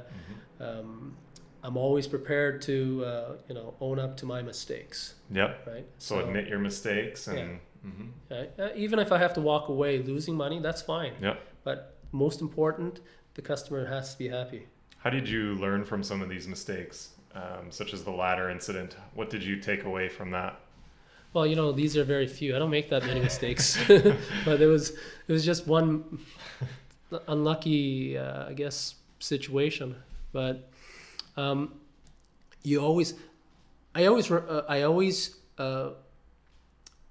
Mhm. 0.60 0.80
um, 0.80 1.16
I'm 1.62 1.76
always 1.76 2.06
prepared 2.06 2.62
to, 2.62 3.04
uh, 3.04 3.36
you 3.48 3.54
know, 3.54 3.74
own 3.80 3.98
up 3.98 4.16
to 4.18 4.26
my 4.26 4.42
mistakes. 4.42 5.14
Yep. 5.30 5.66
Right. 5.66 5.86
So, 5.98 6.20
admit 6.20 6.46
your 6.48 6.60
mistakes 6.60 7.26
and. 7.28 7.58
mhm. 7.84 8.10
Right? 8.30 8.50
Uh, 8.58 8.68
even 8.76 8.98
if 8.98 9.10
I 9.12 9.18
have 9.18 9.34
to 9.34 9.40
walk 9.40 9.68
away 9.68 9.98
losing 10.02 10.34
money, 10.36 10.60
that's 10.60 10.82
fine. 10.82 11.14
Yep. 11.20 11.40
But 11.64 11.96
most 12.12 12.40
important, 12.40 13.00
the 13.34 13.42
customer 13.42 13.86
has 13.86 14.12
to 14.12 14.18
be 14.18 14.28
happy. 14.28 14.66
How 14.98 15.10
did 15.10 15.28
you 15.28 15.54
learn 15.54 15.84
from 15.84 16.02
some 16.02 16.22
of 16.22 16.28
these 16.28 16.46
mistakes, 16.48 17.10
um, 17.34 17.70
such 17.70 17.92
as 17.92 18.02
the 18.04 18.10
ladder 18.10 18.50
incident? 18.50 18.96
What 19.14 19.30
did 19.30 19.42
you 19.44 19.58
take 19.60 19.84
away 19.84 20.08
from 20.08 20.30
that? 20.32 20.60
Well, 21.38 21.46
you 21.46 21.54
know, 21.54 21.70
these 21.70 21.96
are 21.96 22.02
very 22.02 22.26
few. 22.26 22.56
I 22.56 22.58
don't 22.58 22.68
make 22.70 22.90
that 22.90 23.06
many 23.06 23.20
mistakes, 23.20 23.78
but 24.44 24.60
it 24.60 24.66
was 24.66 24.90
it 24.90 25.32
was 25.32 25.44
just 25.44 25.68
one 25.68 26.18
unlucky, 27.28 28.18
uh, 28.18 28.48
I 28.48 28.54
guess, 28.54 28.96
situation. 29.20 29.94
But 30.32 30.68
um, 31.36 31.74
you 32.64 32.80
always, 32.80 33.14
I 33.94 34.06
always, 34.06 34.28
uh, 34.32 34.64
I 34.68 34.82
always 34.82 35.36
uh, 35.58 35.90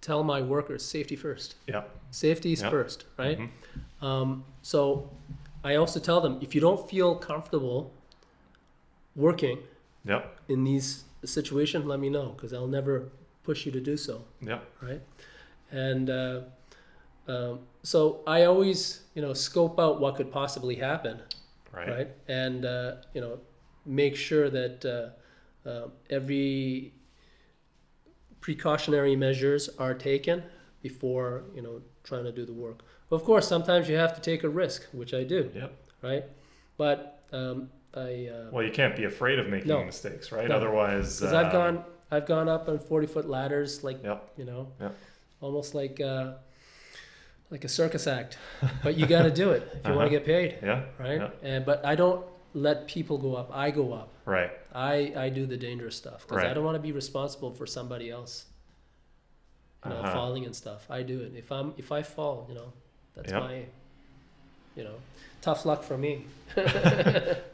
tell 0.01 0.25
my 0.25 0.41
workers 0.41 0.83
safety 0.83 1.15
first. 1.15 1.55
Yeah. 1.65 1.83
Safety 2.11 2.51
is 2.51 2.61
Yep. 2.61 2.71
first, 2.71 3.05
right? 3.17 3.39
Mhm. 3.39 4.05
Um, 4.05 4.43
so 4.61 5.09
I 5.63 5.75
also 5.75 6.01
tell 6.01 6.19
them 6.19 6.37
if 6.41 6.53
you 6.53 6.59
don't 6.59 6.89
feel 6.89 7.15
comfortable 7.15 7.93
working 9.15 9.59
Yep. 10.03 10.23
in 10.49 10.65
these 10.65 11.05
situations, 11.23 11.85
let 11.85 11.99
me 12.01 12.09
know 12.09 12.33
because 12.35 12.51
I'll 12.51 12.67
never 12.79 13.09
push 13.47 13.65
you 13.65 13.71
to 13.71 13.79
do 13.91 13.95
so, 13.95 14.15
Yeah. 14.41 14.59
right? 14.81 15.01
And 15.71 16.09
uh, 16.09 16.41
um, 17.29 17.59
so 17.81 18.21
I 18.27 18.43
always, 18.43 18.79
you 19.15 19.21
know, 19.21 19.33
scope 19.33 19.79
out 19.79 20.01
what 20.01 20.15
could 20.17 20.31
possibly 20.31 20.75
happen, 20.75 21.15
Right. 21.77 21.89
right? 21.95 22.09
And 22.27 22.65
uh, 22.65 22.91
you 23.13 23.21
know, 23.21 23.39
make 23.85 24.15
sure 24.17 24.49
that 24.49 24.77
uh, 24.85 25.69
uh, 25.69 25.87
every 26.09 26.93
precautionary 28.41 29.15
measures 29.15 29.69
are 29.79 29.93
taken 29.93 30.43
before 30.81 31.43
you 31.55 31.61
know 31.61 31.81
trying 32.03 32.23
to 32.25 32.31
do 32.31 32.45
the 32.45 32.53
work. 32.65 32.79
Of 33.11 33.23
course, 33.23 33.47
sometimes 33.47 33.87
you 33.89 33.95
have 33.97 34.13
to 34.15 34.21
take 34.21 34.43
a 34.43 34.49
risk, 34.63 34.79
which 34.91 35.13
I 35.13 35.23
do, 35.23 35.41
Yep. 35.55 35.71
right? 36.01 36.25
But 36.77 36.99
um, 37.31 37.69
I 37.93 38.27
uh, 38.35 38.49
Well, 38.51 38.63
you 38.63 38.71
can't 38.71 38.95
be 38.95 39.05
afraid 39.05 39.39
of 39.39 39.47
making 39.47 39.69
No. 39.69 39.83
mistakes, 39.85 40.31
right? 40.31 40.47
No. 40.49 40.55
Otherwise, 40.59 41.19
because 41.19 41.33
uh, 41.33 41.39
I've 41.39 41.51
gone 41.51 41.75
I've 42.11 42.25
gone 42.25 42.47
up 42.49 42.67
on 42.69 42.79
forty 42.79 43.07
foot 43.07 43.27
ladders, 43.27 43.83
like 43.83 44.03
Yep. 44.03 44.31
you 44.37 44.45
know, 44.45 44.71
Yep. 44.79 44.95
almost 45.41 45.75
like 45.75 45.99
uh, 45.99 46.33
like 47.51 47.63
a 47.63 47.69
circus 47.69 48.07
act. 48.07 48.37
But 48.83 48.97
you 48.97 49.05
got 49.07 49.23
to 49.23 49.31
do 49.31 49.51
it 49.51 49.63
if 49.75 49.85
you 49.85 49.91
want 49.93 49.95
Uh-huh. 49.95 50.03
to 50.05 50.09
get 50.09 50.25
paid, 50.25 50.57
Yeah. 50.63 50.83
right? 50.99 51.21
Yeah. 51.21 51.29
And 51.43 51.65
but 51.65 51.85
I 51.85 51.95
don't 51.95 52.25
let 52.53 52.87
people 52.87 53.17
go 53.17 53.35
up. 53.35 53.49
I 53.53 53.71
go 53.71 53.93
up. 53.93 54.09
Right. 54.25 54.51
I 54.73 55.13
I 55.15 55.29
do 55.29 55.45
the 55.45 55.57
dangerous 55.57 55.95
stuff 55.95 56.25
because 56.27 56.43
I 56.43 56.53
don't 56.53 56.63
want 56.65 56.75
to 56.75 56.81
be 56.81 56.91
responsible 56.91 57.51
for 57.51 57.65
somebody 57.65 58.09
else. 58.09 58.45
You 59.85 59.91
know, 59.91 59.97
Uh-huh. 59.99 60.13
falling 60.13 60.45
and 60.45 60.55
stuff. 60.55 60.89
I 60.89 61.03
do 61.03 61.21
it. 61.21 61.33
If 61.35 61.51
I'm 61.51 61.73
if 61.77 61.91
I 61.91 62.01
fall, 62.03 62.45
you 62.49 62.55
know, 62.55 62.73
that's 63.15 63.31
Yep. 63.31 63.41
my, 63.41 63.65
you 64.77 64.83
know, 64.83 64.95
tough 65.41 65.65
luck 65.65 65.83
for 65.83 65.97
me. 65.97 66.25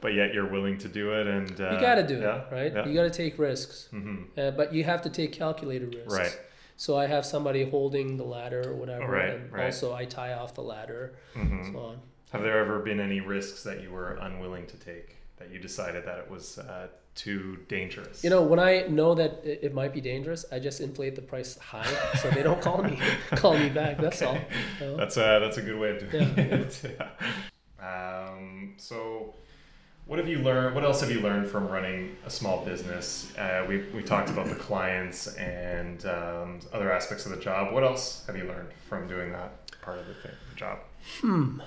But 0.02 0.14
yet 0.14 0.34
you're 0.34 0.48
willing 0.48 0.78
to 0.80 0.88
do 0.88 1.14
it, 1.14 1.28
and 1.28 1.60
uh, 1.60 1.72
you 1.72 1.80
got 1.80 1.96
to 1.96 2.06
do 2.06 2.20
yeah, 2.20 2.42
it, 2.42 2.46
right? 2.52 2.74
Yeah. 2.74 2.86
You 2.86 2.94
got 2.94 3.04
to 3.04 3.10
take 3.10 3.40
risks, 3.40 3.88
hmm 3.92 4.24
uh, 4.38 4.52
but 4.52 4.74
you 4.74 4.84
have 4.84 5.02
to 5.04 5.10
take 5.10 5.32
calculated 5.32 5.96
risks. 5.96 6.14
Right. 6.14 6.40
So 6.76 6.98
I 6.98 7.08
have 7.08 7.26
somebody 7.26 7.64
holding 7.70 8.18
the 8.18 8.24
ladder 8.24 8.64
or 8.70 8.76
whatever, 8.76 9.08
Right, 9.08 9.30
and 9.36 9.52
right. 9.52 9.66
also 9.66 9.94
I 9.94 10.06
tie 10.06 10.34
off 10.34 10.54
the 10.56 10.62
ladder, 10.64 11.14
hmm 11.34 11.64
so 11.72 11.80
on. 11.80 12.00
Have 12.32 12.42
there 12.42 12.58
ever 12.60 12.80
been 12.80 13.00
any 13.00 13.20
risks 13.20 13.64
that 13.64 13.82
you 13.82 13.92
were 13.92 14.14
unwilling 14.22 14.66
to 14.68 14.78
take 14.78 15.18
that 15.38 15.52
you 15.52 15.60
decided 15.60 16.06
that 16.06 16.18
it 16.20 16.30
was 16.30 16.58
uh, 16.58 16.88
too 17.16 17.60
dangerous? 17.68 18.24
You 18.24 18.30
know, 18.30 18.42
when 18.42 18.60
I 18.60 18.82
know 18.88 19.16
that 19.16 19.42
it, 19.44 19.74
might 19.74 19.94
be 19.94 20.02
dangerous, 20.02 20.46
I 20.52 20.60
just 20.60 20.82
inflate 20.82 21.16
the 21.16 21.22
price 21.22 21.58
high 21.58 21.86
so 22.22 22.30
they 22.32 22.44
don't 22.44 22.62
call 22.62 22.82
me 22.84 23.00
call 23.32 23.58
me 23.58 23.70
back. 23.70 23.98
That's 23.98 24.22
all. 24.22 24.36
You 24.80 24.86
know? 24.88 24.98
That's 24.98 25.18
a 25.18 25.40
that's 25.42 25.58
a 25.58 25.62
good 25.62 25.80
way 25.80 25.92
of 25.92 26.12
doing 26.12 26.34
Yeah. 26.38 26.44
it. 26.44 26.82
yeah. 27.00 27.08
Um, 27.84 28.76
so, 28.78 29.34
what 30.06 30.18
have 30.18 30.28
you 30.30 30.38
learned? 30.40 30.74
What 30.74 30.86
else 30.86 31.02
have 31.02 31.12
you 31.12 31.20
learned 31.20 31.50
from 31.50 31.68
running 31.68 32.16
a 32.26 32.30
small 32.30 32.64
business? 32.64 33.36
Uh, 33.38 33.66
we 33.68 33.80
we 33.94 34.02
talked 34.02 34.30
about 34.30 34.48
the 34.48 34.56
clients 34.56 35.28
and 35.36 36.06
um, 36.06 36.60
other 36.72 36.92
aspects 36.94 37.26
of 37.26 37.32
the 37.34 37.38
job. 37.44 37.74
What 37.74 37.84
else 37.84 38.24
have 38.28 38.38
you 38.38 38.46
learned 38.46 38.70
from 38.88 39.08
doing 39.10 39.34
that 39.34 39.52
part 39.82 40.00
of 40.00 40.08
the, 40.08 40.14
thing, 40.14 40.32
the 40.50 40.56
job? 40.56 40.80
Hmm. 41.20 41.60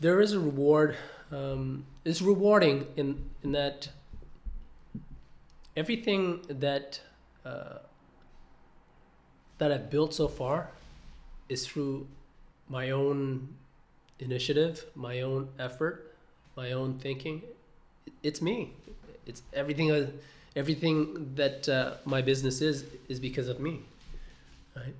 There 0.00 0.20
is 0.20 0.32
a 0.32 0.40
reward. 0.40 0.96
Um, 1.30 1.84
it's 2.04 2.20
rewarding 2.20 2.88
in 2.96 3.30
in 3.44 3.52
that 3.52 3.90
everything 5.76 6.42
that 6.48 7.00
uh, 7.44 7.78
that 9.58 9.72
I've 9.72 9.90
built 9.90 10.14
so 10.14 10.28
far 10.28 10.70
is 11.48 11.66
through 11.66 12.06
my 12.68 12.90
own 12.90 13.48
initiative, 14.18 14.84
my 14.94 15.20
own 15.22 15.48
effort, 15.58 16.14
my 16.56 16.72
own 16.72 16.98
thinking. 16.98 17.42
It's 18.22 18.42
me. 18.42 18.72
It's 19.26 19.42
everything. 19.52 19.90
uh, 19.90 20.06
Everything 20.54 21.32
that 21.36 21.66
uh, 21.66 21.94
my 22.04 22.20
business 22.20 22.60
is 22.60 22.84
is 23.08 23.18
because 23.18 23.48
of 23.48 23.58
me. 23.58 23.80
Right. 24.76 24.94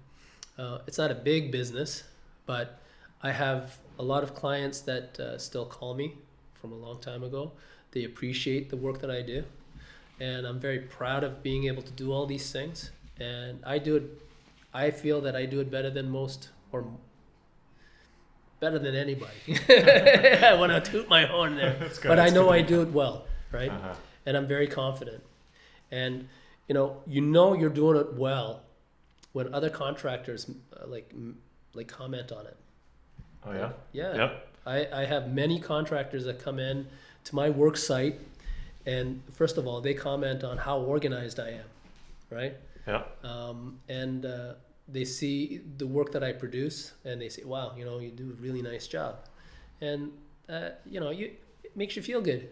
Uh, 0.59 0.79
it's 0.87 0.99
not 0.99 1.11
a 1.11 1.15
big 1.15 1.51
business, 1.51 2.05
but 2.47 2.79
I 3.23 3.33
have 3.33 3.79
a 3.99 4.03
lot 4.03 4.23
of 4.23 4.35
clients 4.35 4.81
that 4.83 5.19
uh, 5.21 5.39
still 5.39 5.65
call 5.67 5.95
me 5.95 6.15
from 6.55 6.73
a 6.73 6.77
long 6.77 7.01
time 7.01 7.23
ago. 7.23 7.53
They 7.93 8.05
appreciate 8.05 8.71
the 8.71 8.77
work 8.77 9.01
that 9.01 9.11
I 9.11 9.23
do, 9.23 9.45
and 10.21 10.47
I'm 10.47 10.59
very 10.61 10.79
proud 10.81 11.25
of 11.25 11.43
being 11.43 11.65
able 11.65 11.83
to 11.83 11.93
do 11.93 12.13
all 12.13 12.27
these 12.27 12.51
things. 12.53 12.91
And 13.21 13.61
I 13.65 13.79
do 13.79 13.97
it. 13.97 14.05
I 14.75 14.91
feel 14.91 15.21
that 15.23 15.37
I 15.37 15.45
do 15.47 15.61
it 15.61 15.71
better 15.71 15.91
than 15.91 16.11
most, 16.11 16.49
or 16.73 16.87
better 18.61 18.79
than 18.79 18.95
anybody. 18.95 19.33
I 19.69 20.55
want 20.59 20.73
to 20.73 20.81
toot 20.91 21.09
my 21.09 21.27
horn 21.27 21.57
there, 21.57 21.77
That's 21.79 21.99
good. 21.99 22.09
but 22.09 22.19
I 22.21 22.29
know 22.31 22.45
good. 22.45 22.55
I 22.55 22.63
do 22.63 22.83
it 22.83 22.93
well, 22.93 23.27
right? 23.51 23.71
Uh-huh. 23.71 23.95
and 24.27 24.37
I'm 24.37 24.47
very 24.47 24.67
confident. 24.67 25.23
And 25.91 26.29
you 26.69 26.75
know, 26.75 27.03
you 27.07 27.21
know 27.21 27.55
you're 27.55 27.71
doing 27.71 27.99
it 27.99 28.15
well 28.15 28.63
when 29.33 29.53
other 29.53 29.69
contractors 29.69 30.49
uh, 30.81 30.87
like 30.87 31.11
m- 31.13 31.39
like 31.75 31.89
comment 31.89 32.33
on 32.33 32.47
it. 32.47 32.57
Oh 33.45 33.53
yeah. 33.53 33.73
Yeah. 33.93 34.15
Yep. 34.15 34.49
I, 34.65 34.87
I 35.03 35.05
have 35.05 35.33
many 35.33 35.59
contractors 35.59 36.25
that 36.25 36.39
come 36.39 36.59
in 36.61 36.87
to 37.25 37.35
my 37.35 37.51
work 37.51 37.77
site, 37.77 38.21
and 38.87 39.23
first 39.33 39.59
of 39.59 39.67
all, 39.67 39.81
they 39.81 39.95
comment 39.95 40.45
on 40.45 40.59
how 40.59 40.79
organized 40.81 41.39
I 41.39 41.51
am, 41.51 41.69
right? 42.31 42.57
Yeah. 42.87 43.03
Um, 43.23 43.79
and 43.89 44.27
uh, 44.27 44.55
they 44.89 45.05
see 45.05 45.61
the 45.79 45.87
work 45.87 46.13
that 46.13 46.25
I 46.25 46.33
produce, 46.33 46.93
and 47.05 47.21
they 47.21 47.29
say, 47.29 47.45
"Wow, 47.45 47.75
you 47.77 47.85
know, 47.85 47.99
you 47.99 48.11
do 48.11 48.31
a 48.31 48.43
really 48.43 48.63
nice 48.63 48.87
job," 48.87 49.17
and 49.81 50.13
uh, 50.49 50.71
you 50.85 51.01
know, 51.01 51.11
you 51.11 51.33
it 51.63 51.77
makes 51.77 51.97
you 51.97 52.03
feel 52.03 52.21
good. 52.21 52.43
It 52.43 52.51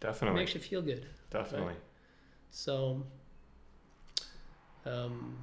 Definitely. 0.00 0.40
makes 0.40 0.54
you 0.54 0.60
feel 0.60 0.82
good. 0.82 1.06
Definitely. 1.30 1.74
So, 2.50 3.02
um, 4.86 5.36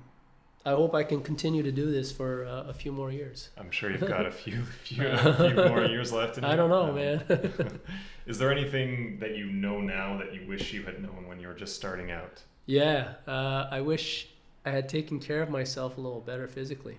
I 0.65 0.71
hope 0.71 0.93
I 0.93 1.03
can 1.03 1.21
continue 1.23 1.63
to 1.63 1.71
do 1.71 1.89
this 1.91 2.11
for 2.11 2.45
uh, 2.45 2.63
a 2.69 2.73
few 2.73 2.91
more 2.91 3.11
years. 3.11 3.49
I'm 3.57 3.71
sure 3.71 3.89
you've 3.91 4.07
got 4.07 4.25
a 4.27 4.31
few 4.43 4.63
few, 4.83 5.07
a 5.07 5.33
few 5.49 5.55
more 5.55 5.83
years 5.85 6.11
left 6.13 6.37
in 6.37 6.43
I 6.45 6.55
don't 6.55 6.69
know, 6.69 6.89
Um, 6.89 6.95
man. 6.95 7.23
Is 8.27 8.37
there 8.37 8.51
anything 8.51 9.17
that 9.19 9.35
you 9.35 9.45
know 9.51 9.81
now 9.81 10.17
that 10.19 10.33
you 10.35 10.45
wish 10.47 10.71
you 10.73 10.83
had 10.83 11.01
known 11.01 11.27
when 11.27 11.39
you 11.39 11.47
were 11.47 11.55
just 11.55 11.75
starting 11.75 12.11
out? 12.11 12.41
yeah, 12.67 13.13
uh, 13.27 13.67
I 13.71 13.81
wish 13.81 14.27
I 14.65 14.69
had 14.69 14.87
taken 14.87 15.19
care 15.19 15.41
of 15.41 15.49
myself 15.49 15.97
a 15.97 16.01
little 16.01 16.21
better 16.21 16.47
physically, 16.47 16.97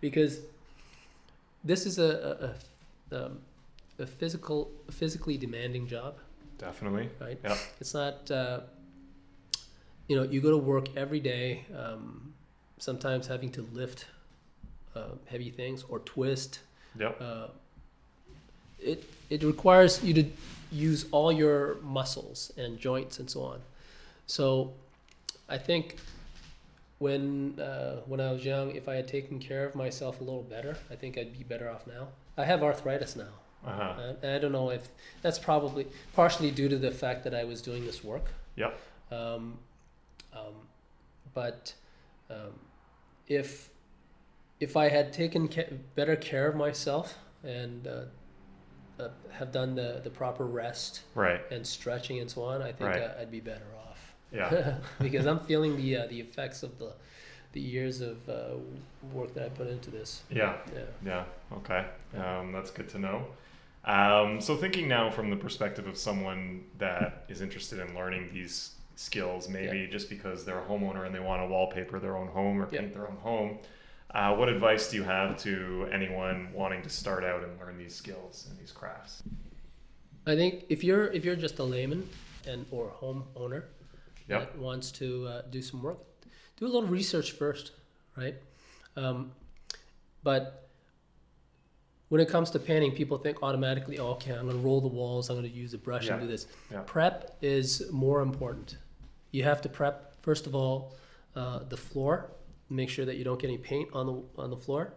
because 0.00 0.40
this 1.62 1.84
is 1.86 1.98
a 1.98 2.54
a, 3.12 3.14
a, 3.16 3.26
um, 3.26 3.38
a 3.98 4.06
physical, 4.06 4.70
physically 4.90 5.36
demanding 5.36 5.86
job, 5.86 6.14
Definitely. 6.56 7.10
right? 7.20 7.38
Yep. 7.44 7.58
It's 7.80 7.92
not, 7.92 8.30
uh, 8.30 8.60
you 10.08 10.16
know, 10.16 10.22
you 10.22 10.40
go 10.40 10.50
to 10.50 10.56
work 10.58 10.86
every 10.96 11.20
day, 11.20 11.66
um, 11.76 12.32
sometimes 12.82 13.28
having 13.28 13.50
to 13.52 13.62
lift 13.72 14.06
uh, 14.96 15.14
heavy 15.26 15.50
things 15.50 15.84
or 15.88 16.00
twist. 16.00 16.58
Yep. 16.98 17.20
Uh, 17.20 17.46
it 18.80 19.04
it 19.30 19.44
requires 19.44 20.02
you 20.02 20.12
to 20.14 20.24
use 20.72 21.06
all 21.12 21.30
your 21.30 21.76
muscles 21.82 22.52
and 22.56 22.78
joints 22.78 23.20
and 23.20 23.30
so 23.30 23.42
on. 23.42 23.60
So, 24.26 24.72
I 25.48 25.58
think 25.58 25.96
when 26.98 27.58
uh, 27.60 28.00
when 28.06 28.20
I 28.20 28.32
was 28.32 28.44
young, 28.44 28.74
if 28.74 28.88
I 28.88 28.94
had 28.96 29.06
taken 29.06 29.38
care 29.38 29.64
of 29.64 29.74
myself 29.74 30.20
a 30.20 30.24
little 30.24 30.42
better, 30.42 30.76
I 30.90 30.96
think 30.96 31.16
I'd 31.16 31.32
be 31.38 31.44
better 31.44 31.70
off 31.70 31.86
now. 31.86 32.08
I 32.36 32.44
have 32.44 32.62
arthritis 32.64 33.14
now. 33.14 33.34
Uh-huh. 33.64 33.94
And 34.00 34.16
and 34.24 34.32
I 34.34 34.38
don't 34.38 34.52
know 34.52 34.70
if 34.70 34.88
that's 35.22 35.38
probably 35.38 35.86
partially 36.14 36.50
due 36.50 36.68
to 36.68 36.78
the 36.78 36.90
fact 36.90 37.22
that 37.24 37.34
I 37.34 37.44
was 37.44 37.62
doing 37.62 37.86
this 37.86 38.02
work. 38.02 38.26
Yep. 38.56 38.76
Um, 39.12 39.58
um, 40.34 40.54
but 41.32 41.74
um, 42.28 42.52
if 43.28 43.70
if 44.60 44.76
I 44.76 44.88
had 44.88 45.12
taken 45.12 45.48
ca- 45.48 45.72
better 45.96 46.14
care 46.16 46.46
of 46.48 46.54
myself 46.54 47.18
and 47.42 47.86
uh, 47.88 48.02
uh, 49.02 49.08
have 49.32 49.50
done 49.50 49.74
the, 49.74 50.00
the 50.04 50.10
proper 50.10 50.46
rest 50.46 51.00
Right. 51.16 51.40
and 51.50 51.66
stretching 51.66 52.20
and 52.20 52.30
so 52.30 52.44
on, 52.44 52.62
I 52.62 52.70
think 52.70 52.90
Right. 52.90 53.02
uh, 53.02 53.14
I'd 53.20 53.30
be 53.30 53.40
better 53.40 53.66
off. 53.88 54.14
Yeah. 54.32 54.76
because 55.00 55.26
I'm 55.26 55.40
feeling 55.40 55.76
the 55.76 55.96
uh, 55.96 56.06
the 56.06 56.20
effects 56.20 56.62
of 56.62 56.78
the 56.78 56.92
the 57.52 57.60
years 57.60 58.00
of 58.00 58.16
uh, 58.28 58.54
work 59.12 59.34
that 59.34 59.44
I 59.44 59.48
put 59.50 59.66
into 59.66 59.90
this. 59.90 60.22
Yeah. 60.30 60.56
Yeah. 60.74 60.82
Yeah. 61.04 61.56
Okay. 61.58 61.84
Um, 62.16 62.52
that's 62.52 62.70
good 62.70 62.88
to 62.90 62.98
know. 62.98 63.26
Um, 63.84 64.40
so 64.40 64.56
thinking 64.56 64.86
now 64.88 65.10
from 65.10 65.28
the 65.28 65.36
perspective 65.36 65.86
of 65.88 65.98
someone 65.98 66.64
that 66.78 67.24
is 67.28 67.40
interested 67.42 67.78
in 67.80 67.94
learning 67.96 68.30
these 68.32 68.70
skills, 68.94 69.48
maybe 69.48 69.86
just 69.90 70.08
because 70.10 70.44
they're 70.44 70.58
a 70.60 70.64
homeowner 70.64 71.06
and 71.06 71.14
they 71.14 71.20
want 71.20 71.42
to 71.42 71.46
wallpaper 71.46 71.98
their 71.98 72.16
own 72.16 72.28
home 72.28 72.60
or 72.60 72.68
Yeah. 72.70 72.80
paint 72.80 72.92
their 72.94 73.08
own 73.08 73.16
home, 73.16 73.58
uh, 74.14 74.34
what 74.36 74.48
advice 74.48 74.90
do 74.90 74.96
you 74.96 75.02
have 75.04 75.36
to 75.38 75.88
anyone 75.92 76.52
wanting 76.52 76.82
to 76.82 76.88
start 76.90 77.24
out 77.24 77.42
and 77.42 77.58
learn 77.58 77.78
these 77.78 77.94
skills 77.94 78.46
and 78.50 78.58
these 78.58 78.72
crafts? 78.72 79.22
I 80.26 80.36
think 80.36 80.64
if 80.68 80.84
you're 80.84 81.06
if 81.06 81.24
you're 81.24 81.36
just 81.36 81.58
a 81.58 81.64
layman 81.64 82.08
and 82.46 82.66
or 82.70 82.90
homeowner 83.00 83.64
Yep. 84.28 84.40
that 84.52 84.58
wants 84.58 84.92
to 84.92 85.26
uh, 85.26 85.42
do 85.50 85.60
some 85.60 85.82
work, 85.82 85.98
do 86.56 86.64
a 86.66 86.68
little 86.68 86.88
research 86.88 87.32
first, 87.32 87.72
right? 88.16 88.36
Um, 88.96 89.32
but 90.22 90.68
when 92.12 92.20
it 92.20 92.28
comes 92.28 92.50
to 92.50 92.58
painting, 92.58 92.92
people 92.92 93.16
think 93.16 93.42
automatically, 93.42 93.98
oh, 93.98 94.08
okay, 94.08 94.32
I'm 94.32 94.44
going 94.44 94.58
to 94.58 94.62
roll 94.62 94.82
the 94.82 94.94
walls, 95.00 95.30
I'm 95.30 95.36
going 95.36 95.50
to 95.50 95.56
use 95.56 95.72
a 95.72 95.78
brush 95.78 96.10
and 96.10 96.20
do 96.20 96.26
this. 96.26 96.46
Yeah. 96.70 96.82
Prep 96.84 97.38
is 97.40 97.90
more 97.90 98.20
important. 98.20 98.76
You 99.30 99.44
have 99.44 99.62
to 99.62 99.70
prep 99.70 100.20
first 100.20 100.46
of 100.46 100.54
all 100.54 100.94
uh, 101.34 101.60
the 101.70 101.76
floor, 101.78 102.30
make 102.68 102.90
sure 102.90 103.06
that 103.06 103.16
you 103.16 103.24
don't 103.24 103.40
get 103.40 103.48
any 103.48 103.56
paint 103.56 103.88
on 103.94 104.04
the 104.04 104.42
on 104.42 104.50
the 104.50 104.58
floor. 104.58 104.92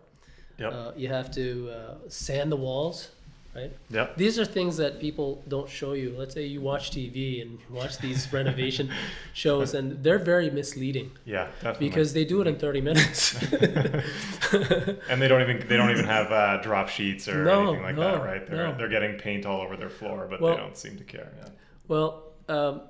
Yep. 0.58 0.74
Uh, 0.74 0.92
you 0.98 1.08
have 1.08 1.32
to 1.36 1.70
uh, 1.70 2.10
sand 2.10 2.52
the 2.52 2.58
walls, 2.58 3.12
right? 3.56 3.72
Yep. 3.90 4.18
These 4.18 4.38
are 4.38 4.46
things 4.46 4.76
that 4.78 5.00
people 5.00 5.44
don't 5.48 5.70
show 5.70 5.94
you. 5.94 6.14
Let's 6.18 6.34
say 6.34 6.46
you 6.46 6.62
watch 6.62 6.92
TV 6.92 7.42
and 7.42 7.58
watch 7.70 7.98
these 8.00 8.32
renovation 8.40 8.90
shows, 9.34 9.74
and 9.74 10.04
they're 10.04 10.20
very 10.20 10.50
misleading 10.50 11.12
Yeah. 11.26 11.46
Definitely. 11.62 11.88
because 11.90 12.14
they 12.14 12.26
do 12.26 12.42
it 12.42 12.48
in 12.48 12.58
30 12.58 12.82
minutes. 12.82 13.36
and 15.10 15.22
they 15.22 15.28
don't 15.28 15.42
even 15.42 15.68
they 15.68 15.78
don't 15.78 15.92
even 15.92 16.06
have 16.06 16.32
uh, 16.32 16.58
drop 16.62 16.90
sheets 16.90 17.28
or 17.28 17.44
No, 17.44 17.62
anything 17.70 17.84
like 17.84 17.96
no, 17.96 18.02
that, 18.02 18.24
right? 18.24 18.48
They're 18.48 18.68
no. 18.72 18.78
they're 18.78 18.90
getting 18.90 19.18
paint 19.18 19.46
all 19.46 19.62
over 19.62 19.76
their 19.78 19.90
floor, 19.90 20.28
but 20.30 20.42
Well- 20.42 20.56
they 20.56 20.62
don't 20.62 20.78
seem 20.78 20.98
to 20.98 21.04
care. 21.04 21.32
Yeah. 21.38 21.50
well, 21.88 22.24
um, 22.50 22.82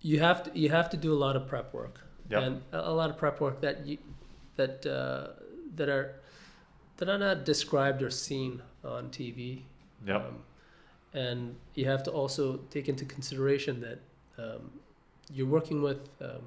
you 0.00 0.20
have 0.20 0.42
to 0.44 0.58
you 0.58 0.68
have 0.70 0.90
to 0.90 0.96
do 0.96 1.12
a 1.12 1.18
lot 1.26 1.36
of 1.36 1.46
prep 1.48 1.72
work, 1.74 2.00
Yep. 2.30 2.42
and 2.42 2.62
a, 2.72 2.90
a 2.90 2.92
lot 2.92 3.10
of 3.10 3.16
prep 3.16 3.40
work 3.40 3.60
that 3.62 3.86
you 3.86 3.98
that 4.56 4.84
uh, 4.86 5.28
that 5.76 5.88
are 5.88 6.20
that 6.98 7.08
are 7.08 7.18
not 7.18 7.44
described 7.44 8.02
or 8.02 8.10
seen 8.10 8.60
on 8.84 9.08
TV. 9.10 9.62
Yep. 10.06 10.16
Um, 10.16 10.34
and 11.14 11.56
you 11.74 11.86
have 11.86 12.02
to 12.04 12.10
also 12.10 12.58
take 12.70 12.88
into 12.88 13.04
consideration 13.04 13.80
that 13.80 13.98
um, 14.42 14.70
you're 15.32 15.46
working 15.46 15.82
with 15.82 16.08
um, 16.20 16.42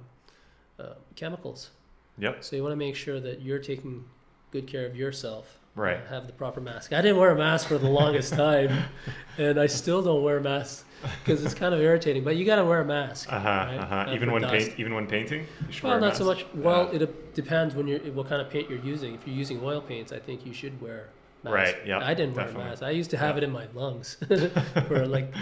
uh, 0.79 0.93
chemicals. 1.15 1.71
Yep. 2.17 2.43
So 2.43 2.55
you 2.55 2.63
want 2.63 2.73
to 2.73 2.77
make 2.77 2.95
sure 2.95 3.19
that 3.19 3.41
you're 3.41 3.59
taking 3.59 4.03
good 4.51 4.67
care 4.67 4.85
of 4.85 4.95
yourself. 4.95 5.57
Right. 5.73 5.97
uh, 6.05 6.09
have 6.09 6.27
the 6.27 6.33
proper 6.33 6.59
mask. 6.59 6.91
I 6.91 7.01
didn't 7.01 7.15
wear 7.17 7.31
a 7.31 7.37
mask 7.37 7.69
for 7.69 7.77
the 7.77 7.87
longest 7.89 8.33
time, 8.33 8.77
and 9.37 9.57
I 9.57 9.67
still 9.67 10.03
don't 10.03 10.21
wear 10.21 10.37
a 10.37 10.41
mask 10.41 10.85
because 11.23 11.45
it's 11.45 11.53
kind 11.53 11.73
of 11.73 11.79
irritating. 11.79 12.25
But 12.25 12.35
you 12.35 12.43
got 12.43 12.57
to 12.57 12.65
wear 12.65 12.81
a 12.81 12.85
mask. 12.85 13.31
Uh 13.31 13.39
huh. 13.39 13.47
right? 13.47 13.77
Uh 13.77 13.85
huh. 13.85 13.95
Uh, 14.09 14.13
Even 14.13 14.31
when 14.33 14.43
paint, 14.43 14.73
even 14.77 14.93
when 14.93 15.07
painting. 15.07 15.47
Well, 15.81 15.99
not 16.01 16.17
so 16.17 16.25
much. 16.25 16.45
Well, 16.53 16.89
Yeah. 16.91 17.03
it 17.03 17.33
depends 17.33 17.73
when 17.73 17.87
you're 17.87 17.99
what 18.11 18.27
kind 18.27 18.41
of 18.41 18.49
paint 18.49 18.69
you're 18.69 18.79
using. 18.79 19.15
If 19.15 19.25
you're 19.25 19.35
using 19.35 19.61
oil 19.63 19.79
paints, 19.79 20.11
I 20.11 20.19
think 20.19 20.45
you 20.45 20.53
should 20.53 20.79
wear. 20.81 21.07
Mask. 21.43 21.55
Right, 21.55 21.75
yeah, 21.87 21.99
I 21.99 22.13
didn't 22.13 22.35
wear 22.35 22.47
a 22.49 22.53
mask. 22.53 22.83
I 22.83 22.91
used 22.91 23.09
to 23.11 23.17
have 23.17 23.35
Yeah. 23.35 23.41
it 23.41 23.43
in 23.45 23.51
my 23.51 23.67
lungs 23.73 24.17
for 24.87 25.07
like 25.07 25.33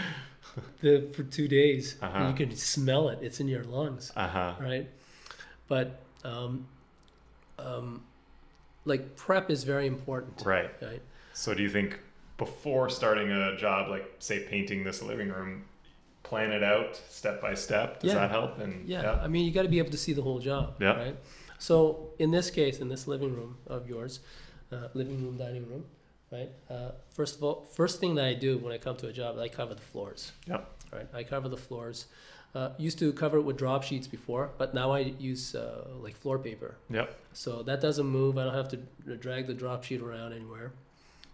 the 0.81 1.09
for 1.13 1.23
two 1.23 1.47
days. 1.47 1.95
Uh-huh. 2.01 2.27
You 2.27 2.33
can 2.33 2.55
smell 2.55 3.09
it. 3.09 3.19
It's 3.21 3.39
in 3.39 3.47
your 3.47 3.63
lungs, 3.63 4.11
Uh 4.15 4.27
huh. 4.27 4.53
right? 4.59 4.89
But 5.67 5.99
um, 6.23 6.67
um, 7.57 8.03
like 8.85 9.15
prep 9.15 9.49
is 9.51 9.63
very 9.63 9.87
important, 9.87 10.41
Right. 10.45 10.71
right? 10.81 11.01
So 11.33 11.53
do 11.53 11.61
you 11.61 11.69
think 11.69 11.99
before 12.37 12.89
starting 12.89 13.29
a 13.31 13.57
job, 13.57 13.89
like 13.89 14.09
say 14.19 14.39
painting 14.39 14.83
this 14.83 15.01
living 15.01 15.29
room, 15.29 15.65
plan 16.23 16.51
it 16.51 16.63
out 16.63 16.95
step 17.09 17.41
by 17.41 17.53
step? 17.53 17.99
Does 17.99 18.13
Yeah. 18.13 18.19
that 18.21 18.31
help? 18.31 18.59
And 18.59 18.87
Yeah, 18.87 19.19
I 19.21 19.27
mean, 19.27 19.45
you 19.45 19.51
got 19.51 19.63
to 19.63 19.69
be 19.69 19.79
able 19.79 19.91
to 19.91 19.97
see 19.97 20.13
the 20.13 20.21
whole 20.21 20.39
job, 20.39 20.75
Yeah. 20.79 20.97
right? 20.97 21.15
So 21.57 22.13
in 22.19 22.31
this 22.31 22.49
case, 22.49 22.79
in 22.79 22.87
this 22.87 23.07
living 23.07 23.35
room 23.35 23.57
of 23.67 23.87
yours, 23.89 24.21
uh, 24.71 24.87
living 24.93 25.23
room, 25.23 25.37
dining 25.37 25.67
room, 25.69 25.85
right? 26.31 26.49
Uh, 26.69 26.91
first 27.11 27.35
of 27.37 27.43
all, 27.43 27.67
first 27.73 27.99
thing 27.99 28.15
that 28.15 28.25
I 28.25 28.33
do 28.33 28.57
when 28.57 28.71
I 28.73 28.77
come 28.77 28.95
to 28.97 29.07
a 29.07 29.13
job, 29.13 29.37
I 29.39 29.47
cover 29.47 29.73
the 29.75 29.81
floors. 29.81 30.31
Yeah. 30.47 30.61
Right, 30.91 31.07
I 31.13 31.23
cover 31.23 31.49
the 31.49 31.57
floors. 31.57 32.05
Uh, 32.55 32.69
used 32.79 32.97
to 32.97 33.13
cover 33.13 33.37
it 33.37 33.41
with 33.43 33.57
drop 33.57 33.83
sheets 33.83 34.07
before, 34.07 34.49
but 34.57 34.73
now 34.73 34.91
I 34.91 34.99
use 35.19 35.53
uh, 35.53 35.85
like 36.01 36.15
floor 36.15 36.39
paper. 36.39 36.75
Yep. 36.89 37.15
So 37.33 37.61
that 37.63 37.79
doesn't 37.79 38.07
move. 38.07 38.39
I 38.39 38.43
don't 38.45 38.55
have 38.55 38.69
to 38.69 38.77
drag 39.17 39.45
the 39.45 39.53
drop 39.53 39.83
sheet 39.83 40.01
around 40.01 40.33
anywhere. 40.33 40.71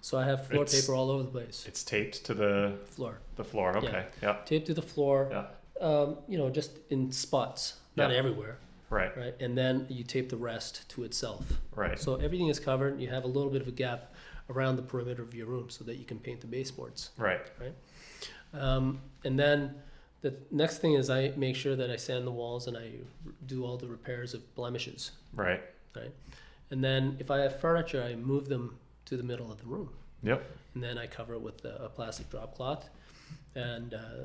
So 0.01 0.17
I 0.19 0.25
have 0.25 0.45
floor 0.47 0.63
It's- 0.63 0.81
paper 0.81 0.93
all 0.93 1.09
over 1.09 1.23
the 1.23 1.29
place. 1.31 1.63
It's 1.67 1.83
taped 1.85 2.25
to 2.25 2.33
the 2.33 2.73
Floor 2.85 3.19
the 3.37 3.45
floor. 3.45 3.77
Okay. 3.77 4.05
Yeah. 4.21 4.37
taped 4.45 4.67
to 4.67 4.73
the 4.73 4.81
floor. 4.81 5.29
Yeah. 5.31 5.45
Um, 5.87 6.17
you 6.27 6.37
know, 6.37 6.49
just 6.49 6.71
in 6.89 7.11
spots, 7.13 7.75
not 7.95 8.11
Yeah. 8.11 8.17
everywhere. 8.17 8.57
Right. 8.89 9.15
right? 9.17 9.33
And 9.39 9.57
then 9.57 9.87
you 9.89 10.03
tape 10.03 10.29
the 10.29 10.37
rest 10.37 10.87
to 10.89 11.03
itself. 11.03 11.43
Right. 11.75 11.99
So 11.99 12.15
everything 12.15 12.47
is 12.47 12.59
covered. 12.59 12.99
You 12.99 13.09
have 13.09 13.23
a 13.23 13.27
little 13.27 13.49
bit 13.49 13.61
of 13.61 13.67
a 13.67 13.71
gap 13.71 14.13
around 14.49 14.75
the 14.75 14.83
perimeter 14.83 15.23
of 15.23 15.33
your 15.33 15.47
room 15.47 15.69
so 15.69 15.83
that 15.85 15.95
you 15.95 16.05
can 16.05 16.19
paint 16.19 16.41
the 16.41 16.47
baseboards. 16.47 17.09
Right. 17.17 17.41
Right. 17.59 17.73
Um, 18.53 19.01
and 19.23 19.39
then 19.39 19.75
the 20.21 20.35
next 20.51 20.79
thing 20.79 20.93
is 20.93 21.09
I 21.09 21.33
make 21.35 21.55
sure 21.55 21.75
that 21.75 21.89
I 21.89 21.95
sand 21.97 22.25
the 22.25 22.31
walls 22.31 22.67
and 22.67 22.77
I 22.77 22.91
do 23.45 23.65
all 23.65 23.77
the 23.77 23.87
repairs 23.87 24.33
of 24.33 24.55
blemishes. 24.55 25.11
Right. 25.33 25.61
Right. 25.95 26.11
And 26.71 26.83
then 26.83 27.17
if 27.19 27.31
I 27.31 27.39
have 27.39 27.59
furniture, 27.59 28.03
I 28.03 28.15
move 28.15 28.49
them 28.49 28.77
to 29.05 29.17
the 29.17 29.23
middle 29.23 29.51
of 29.51 29.59
the 29.59 29.65
room. 29.65 29.89
Yep. 30.23 30.43
And 30.73 30.83
then 30.83 30.97
I 30.97 31.07
cover 31.07 31.35
it 31.35 31.41
with 31.41 31.63
a, 31.65 31.85
a 31.85 31.89
plastic 31.89 32.29
drop 32.29 32.55
cloth, 32.55 32.89
and 33.53 33.93
uh, 33.93 34.23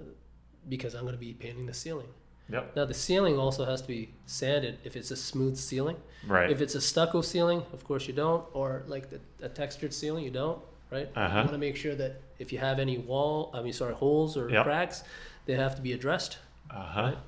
because 0.68 0.94
I'm 0.94 1.02
going 1.02 1.14
to 1.14 1.20
be 1.20 1.32
painting 1.34 1.66
the 1.66 1.74
ceiling. 1.74 2.08
Yep. 2.52 2.76
Now 2.76 2.84
the 2.84 2.94
ceiling 2.94 3.38
also 3.38 3.64
has 3.64 3.80
to 3.82 3.88
be 3.88 4.10
sanded 4.26 4.78
if 4.84 4.96
it's 4.96 5.10
a 5.10 5.16
smooth 5.16 5.56
ceiling. 5.56 5.96
Right. 6.26 6.50
If 6.50 6.60
it's 6.60 6.74
a 6.74 6.80
stucco 6.80 7.20
ceiling, 7.20 7.62
of 7.72 7.84
course 7.84 8.06
you 8.08 8.14
don't, 8.14 8.44
or 8.52 8.82
like 8.86 9.08
the, 9.10 9.20
a 9.42 9.48
textured 9.48 9.92
ceiling, 9.94 10.24
you 10.24 10.30
don't, 10.30 10.58
right? 10.90 11.08
You 11.14 11.22
Uh-huh. 11.22 11.38
You 11.38 11.44
want 11.44 11.52
to 11.52 11.58
make 11.58 11.76
sure 11.76 11.94
that 11.94 12.20
if 12.38 12.52
you 12.52 12.58
have 12.58 12.78
any 12.78 12.98
wall, 12.98 13.50
I 13.54 13.62
mean, 13.62 13.72
sorry, 13.72 13.94
holes 13.94 14.36
or 14.36 14.50
Yep. 14.50 14.64
cracks, 14.64 15.04
they 15.46 15.54
have 15.54 15.74
to 15.76 15.82
be 15.82 15.92
addressed, 15.92 16.38
Uh 16.70 16.74
huh. 16.74 17.02
right? 17.02 17.18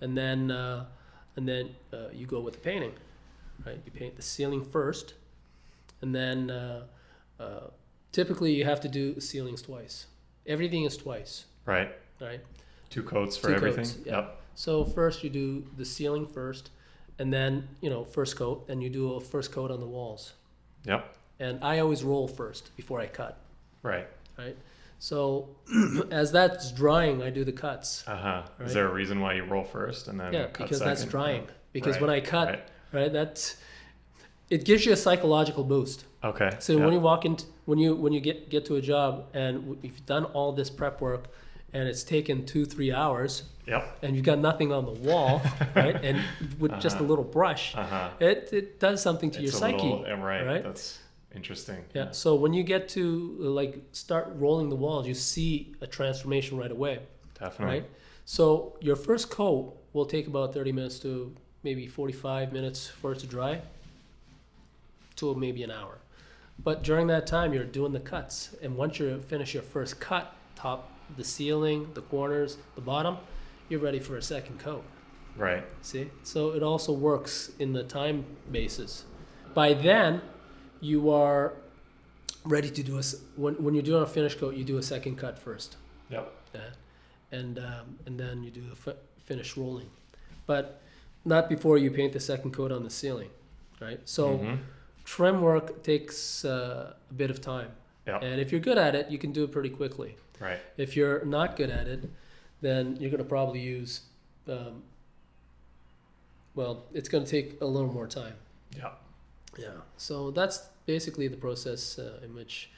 and 0.00 0.16
then 0.16 0.50
uh, 0.50 0.84
and 1.36 1.48
then 1.48 1.74
uh, 1.92 2.08
you 2.12 2.26
go 2.26 2.40
with 2.40 2.54
the 2.54 2.60
painting, 2.60 2.92
right? 3.66 3.80
You 3.84 3.92
paint 3.92 4.16
the 4.16 4.22
ceiling 4.22 4.62
first, 4.64 5.14
and 6.02 6.14
then 6.14 6.50
uh, 6.50 6.82
uh, 7.40 7.68
typically 8.12 8.52
you 8.52 8.64
have 8.64 8.80
to 8.82 8.88
do 8.88 9.20
ceilings 9.20 9.62
twice. 9.62 10.06
Everything 10.46 10.84
is 10.84 10.96
twice, 10.96 11.44
Right. 11.64 11.90
right? 12.20 12.40
Two 12.90 13.02
coats 13.02 13.36
for 13.36 13.48
Two 13.48 13.54
everything. 13.54 13.84
coats, 13.84 13.98
yeah. 14.04 14.16
Yep. 14.16 14.40
So 14.54 14.84
first 14.84 15.22
you 15.24 15.30
do 15.30 15.64
the 15.76 15.84
ceiling 15.84 16.26
first, 16.26 16.70
and 17.18 17.32
then 17.32 17.68
you 17.80 17.90
know 17.90 18.04
first 18.04 18.36
coat, 18.36 18.64
and 18.68 18.82
you 18.82 18.88
do 18.90 19.14
a 19.14 19.20
first 19.20 19.52
coat 19.52 19.70
on 19.70 19.80
the 19.80 19.86
walls. 19.86 20.32
Yep. 20.84 21.14
And 21.40 21.62
I 21.62 21.80
always 21.80 22.02
roll 22.02 22.26
first 22.28 22.74
before 22.76 23.00
I 23.00 23.06
cut, 23.06 23.38
Right. 23.82 24.06
right? 24.38 24.56
So 24.98 25.48
as 26.10 26.32
that's 26.32 26.72
drying, 26.72 27.22
I 27.22 27.28
do 27.30 27.44
the 27.44 27.52
cuts. 27.52 28.04
Uh 28.06 28.16
huh. 28.16 28.42
Right. 28.58 28.68
Is 28.68 28.72
there 28.74 28.88
a 28.88 28.92
reason 28.92 29.20
why 29.20 29.34
you 29.34 29.44
roll 29.44 29.64
first 29.64 30.08
and 30.08 30.18
then 30.18 30.32
Yeah, 30.32 30.46
because 30.46 30.78
that's 30.80 31.00
second? 31.00 31.10
drying. 31.10 31.46
Because 31.72 31.96
Right, 31.96 32.00
when 32.02 32.10
I 32.10 32.20
cut, 32.20 32.48
right. 32.48 32.62
right, 32.92 33.12
that's 33.12 33.56
it 34.48 34.64
gives 34.64 34.86
you 34.86 34.92
a 34.92 34.96
psychological 34.96 35.64
boost. 35.64 36.04
Okay. 36.24 36.50
So 36.60 36.72
yeah. 36.78 36.84
when 36.84 36.94
you 36.94 37.00
walk 37.00 37.26
in, 37.26 37.36
when 37.66 37.78
you 37.78 37.94
when 37.94 38.12
you 38.14 38.20
get 38.20 38.48
get 38.48 38.64
to 38.66 38.76
a 38.76 38.80
job 38.80 39.26
and 39.34 39.76
if 39.82 39.92
you've 39.92 40.06
done 40.06 40.24
all 40.26 40.52
this 40.52 40.70
prep 40.70 41.02
work, 41.02 41.24
and 41.72 41.88
it's 41.88 42.04
taken 42.04 42.44
two 42.46 42.64
three 42.64 42.92
hours, 42.92 43.42
Yep. 43.66 43.98
and 44.02 44.14
you've 44.16 44.24
got 44.24 44.38
nothing 44.38 44.72
on 44.72 44.84
the 44.86 44.92
wall, 45.08 45.42
right, 45.74 45.96
and 46.04 46.22
with 46.58 46.72
just 46.80 46.96
a 46.96 46.98
Uh-huh. 47.00 47.08
little 47.08 47.24
brush, 47.24 47.74
Uh 47.76 47.84
huh. 47.86 48.10
it 48.20 48.48
it 48.52 48.80
does 48.80 49.02
something 49.02 49.30
to 49.32 49.38
your 49.40 49.48
It's 49.48 49.56
a 49.56 49.60
psyche. 49.60 49.76
little, 49.90 50.04
yeah, 50.06 50.22
right. 50.22 50.44
right? 50.46 50.64
That's 50.64 51.00
interesting. 51.34 51.84
Yeah. 51.94 52.12
So 52.12 52.34
when 52.34 52.52
you 52.54 52.62
get 52.62 52.88
to 52.90 53.02
like 53.60 53.82
start 53.92 54.28
rolling 54.36 54.68
the 54.70 54.76
walls, 54.76 55.06
you 55.06 55.14
see 55.14 55.74
a 55.80 55.86
transformation 55.86 56.56
right 56.58 56.70
away, 56.70 57.00
Definitely. 57.38 57.80
right? 57.80 57.90
So 58.24 58.76
your 58.80 58.96
first 58.96 59.30
coat 59.30 59.74
will 59.92 60.06
take 60.06 60.26
about 60.26 60.54
30 60.54 60.72
minutes 60.72 60.98
to 61.00 61.34
maybe 61.62 61.86
45 61.86 62.52
minutes 62.52 62.88
for 62.88 63.12
it 63.12 63.18
to 63.20 63.26
dry, 63.26 63.60
to 65.16 65.34
maybe 65.34 65.62
an 65.62 65.70
hour. 65.70 65.98
But 66.62 66.82
during 66.82 67.06
that 67.08 67.26
time, 67.26 67.52
you're 67.52 67.64
doing 67.64 67.92
the 67.92 68.00
cuts, 68.00 68.54
and 68.62 68.76
once 68.76 68.98
you 68.98 69.20
finish 69.20 69.52
your 69.54 69.62
first 69.62 70.00
cut, 70.00 70.34
top, 70.54 70.90
the 71.16 71.24
ceiling, 71.24 71.90
the 71.94 72.02
corners, 72.02 72.56
the 72.74 72.80
bottom, 72.80 73.16
you're 73.68 73.80
ready 73.80 73.98
for 74.00 74.16
a 74.16 74.22
second 74.22 74.58
coat. 74.58 74.84
Right. 75.36 75.64
See? 75.82 76.10
So 76.22 76.50
it 76.52 76.62
also 76.62 76.92
works 76.92 77.50
in 77.58 77.72
the 77.72 77.82
time 77.84 78.24
basis. 78.50 79.04
By 79.54 79.74
then, 79.74 80.22
you 80.80 81.10
are 81.10 81.52
ready 82.44 82.70
to 82.70 82.82
do 82.82 82.98
a 82.98 83.02
when, 83.36 83.54
when 83.62 83.74
you're 83.74 83.82
doing 83.82 84.02
a 84.02 84.06
finish 84.06 84.34
coat, 84.34 84.54
you 84.54 84.64
do 84.64 84.78
a 84.78 84.82
second 84.82 85.16
cut 85.16 85.38
first. 85.38 85.76
Yep. 86.10 86.32
uh, 86.54 86.58
and, 87.32 87.58
um, 87.58 87.98
and 88.06 88.18
then 88.18 88.44
you 88.44 88.50
do 88.50 88.60
the 88.60 88.76
fi- 88.76 88.94
finish 89.18 89.56
rolling. 89.56 89.90
But 90.46 90.80
not 91.24 91.48
before 91.48 91.76
you 91.76 91.90
paint 91.90 92.12
the 92.12 92.20
second 92.20 92.52
coat 92.52 92.70
on 92.70 92.84
the 92.84 92.90
ceiling, 92.90 93.30
right? 93.80 94.00
So 94.04 94.38
Mhm. 94.38 94.58
trim 95.04 95.40
work 95.42 95.82
takes 95.82 96.44
uh, 96.44 96.94
a 97.10 97.14
bit 97.14 97.30
of 97.30 97.40
time. 97.40 97.72
Yep. 98.06 98.22
And 98.22 98.40
if 98.40 98.52
you're 98.52 98.60
good 98.60 98.78
at 98.78 98.94
it, 98.94 99.10
you 99.10 99.18
can 99.18 99.32
do 99.32 99.42
it 99.42 99.50
pretty 99.50 99.70
quickly. 99.70 100.16
Right. 100.40 100.58
If 100.76 100.96
you're 100.96 101.24
not 101.24 101.56
good 101.56 101.70
at 101.70 101.86
it, 101.88 102.08
then 102.60 102.96
you're 103.00 103.10
going 103.10 103.22
to 103.22 103.28
probably 103.28 103.60
use, 103.60 104.00
um, 104.48 104.82
well, 106.54 106.84
it's 106.94 107.08
going 107.08 107.24
to 107.24 107.30
take 107.30 107.60
a 107.60 107.66
little 107.66 107.92
more 107.92 108.06
time. 108.06 108.34
Yeah. 108.76 108.90
Yeah. 109.58 109.68
So 109.96 110.30
that's 110.30 110.62
basically 110.86 111.28
the 111.28 111.36
process 111.36 111.98
uh, 111.98 112.20
in 112.22 112.34
which 112.34 112.70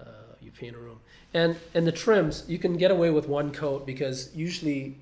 uh, 0.00 0.04
you 0.40 0.50
paint 0.50 0.74
a 0.76 0.78
room. 0.78 1.00
And 1.32 1.56
and 1.74 1.86
the 1.86 1.92
trims, 1.92 2.44
you 2.48 2.58
can 2.58 2.76
get 2.76 2.90
away 2.90 3.10
with 3.10 3.28
one 3.28 3.52
coat 3.52 3.86
because 3.86 4.34
usually 4.34 4.96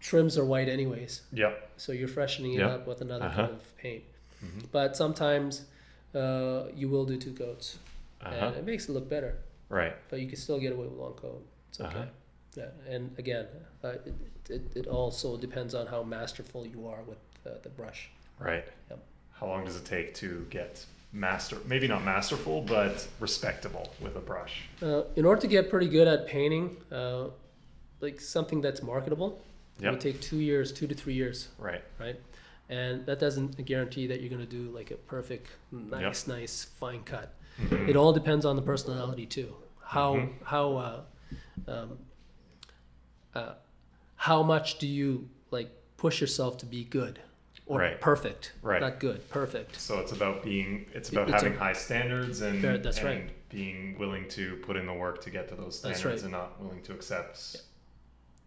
trims 0.00 0.38
are 0.38 0.44
white 0.44 0.68
anyways. 0.68 1.22
Yep. 1.32 1.70
So 1.76 1.92
you're 1.92 2.08
freshening 2.08 2.54
it 2.54 2.58
Yeah. 2.60 2.74
up 2.74 2.86
with 2.86 3.00
another 3.00 3.24
Uh-huh. 3.26 3.46
coat 3.46 3.52
of 3.54 3.76
paint. 3.78 4.04
Mhm. 4.44 4.66
But 4.70 4.96
sometimes 4.96 5.64
uh, 6.14 6.66
you 6.76 6.88
will 6.88 7.04
do 7.04 7.16
two 7.16 7.32
coats, 7.32 7.78
Uh-huh. 8.20 8.34
and 8.46 8.56
it 8.56 8.64
makes 8.64 8.88
it 8.88 8.92
look 8.92 9.08
better. 9.08 9.36
Right. 9.68 9.94
But 10.10 10.20
you 10.20 10.26
can 10.28 10.36
still 10.36 10.58
get 10.58 10.72
away 10.72 10.86
with 10.86 10.98
one 10.98 11.12
coat. 11.12 11.44
It's 11.70 11.80
okay. 11.80 11.88
Uh-huh. 11.96 12.04
Yeah. 12.56 12.66
And 12.88 13.10
again, 13.18 13.46
uh, 13.82 13.88
it, 14.06 14.14
it, 14.48 14.62
it 14.76 14.86
also 14.86 15.36
depends 15.36 15.74
on 15.74 15.86
how 15.86 16.02
masterful 16.02 16.66
you 16.66 16.86
are 16.86 17.02
with 17.02 17.18
uh, 17.46 17.58
the 17.62 17.68
brush. 17.70 18.10
Right. 18.38 18.64
Yep. 18.90 18.98
How 19.32 19.46
long 19.46 19.64
does 19.64 19.76
it 19.76 19.84
take 19.84 20.14
to 20.16 20.46
get 20.50 20.84
master? 21.12 21.56
Maybe 21.66 21.88
not 21.88 22.04
masterful, 22.04 22.60
but 22.62 23.06
respectable 23.20 23.92
with 24.00 24.16
a 24.16 24.20
brush. 24.20 24.62
Uh, 24.82 25.02
in 25.16 25.24
order 25.24 25.40
to 25.40 25.46
get 25.48 25.68
pretty 25.70 25.88
good 25.88 26.06
at 26.06 26.26
painting, 26.26 26.76
uh, 26.92 27.24
like 28.00 28.20
something 28.20 28.60
that's 28.60 28.82
marketable, 28.82 29.40
it 29.80 29.90
would 29.90 30.00
take 30.00 30.20
two 30.20 30.38
years, 30.38 30.70
two 30.72 30.86
to 30.86 30.94
three 30.94 31.14
years, 31.14 31.48
Right. 31.58 31.82
right? 31.98 32.20
And 32.68 33.04
that 33.06 33.18
doesn't 33.18 33.62
guarantee 33.66 34.06
that 34.06 34.20
you're 34.20 34.30
going 34.30 34.46
to 34.46 34.50
do 34.50 34.70
like 34.70 34.92
a 34.92 34.96
perfect, 34.96 35.48
nice, 35.72 36.26
nice, 36.28 36.64
fine 36.64 37.02
cut. 37.02 37.34
Mhm. 37.60 37.88
It 37.88 37.96
all 37.96 38.12
depends 38.12 38.44
on 38.44 38.56
the 38.56 38.62
personality 38.62 39.26
too. 39.26 39.54
How 39.82 40.14
Mhm. 40.16 40.32
how 40.44 40.76
uh, 40.76 41.00
um, 41.68 41.98
uh, 43.34 43.54
how 44.16 44.42
much 44.42 44.78
do 44.78 44.86
you 44.86 45.28
like 45.50 45.70
push 45.96 46.20
yourself 46.20 46.58
to 46.58 46.66
be 46.66 46.84
good? 46.84 47.20
or 47.66 47.78
Right. 47.78 47.98
perfect. 47.98 48.52
Right. 48.60 48.78
Not 48.82 49.00
good, 49.00 49.26
perfect. 49.30 49.80
So 49.80 49.98
it's 50.00 50.12
about 50.12 50.42
being 50.42 50.84
it's 50.92 51.08
about 51.08 51.30
It's 51.30 51.42
a- 51.42 51.44
having 51.46 51.58
high 51.58 51.72
standards 51.72 52.42
and, 52.42 52.60
Fair- 52.60 52.76
that's 52.76 52.98
and 52.98 53.06
right. 53.06 53.48
being 53.48 53.96
willing 53.98 54.28
to 54.30 54.56
put 54.56 54.76
in 54.76 54.84
the 54.84 54.92
work 54.92 55.22
to 55.22 55.30
get 55.30 55.48
to 55.48 55.54
those 55.54 55.78
standards 55.78 56.04
right. 56.04 56.22
and 56.24 56.32
not 56.32 56.60
willing 56.60 56.82
to 56.82 56.92
accept 56.92 57.62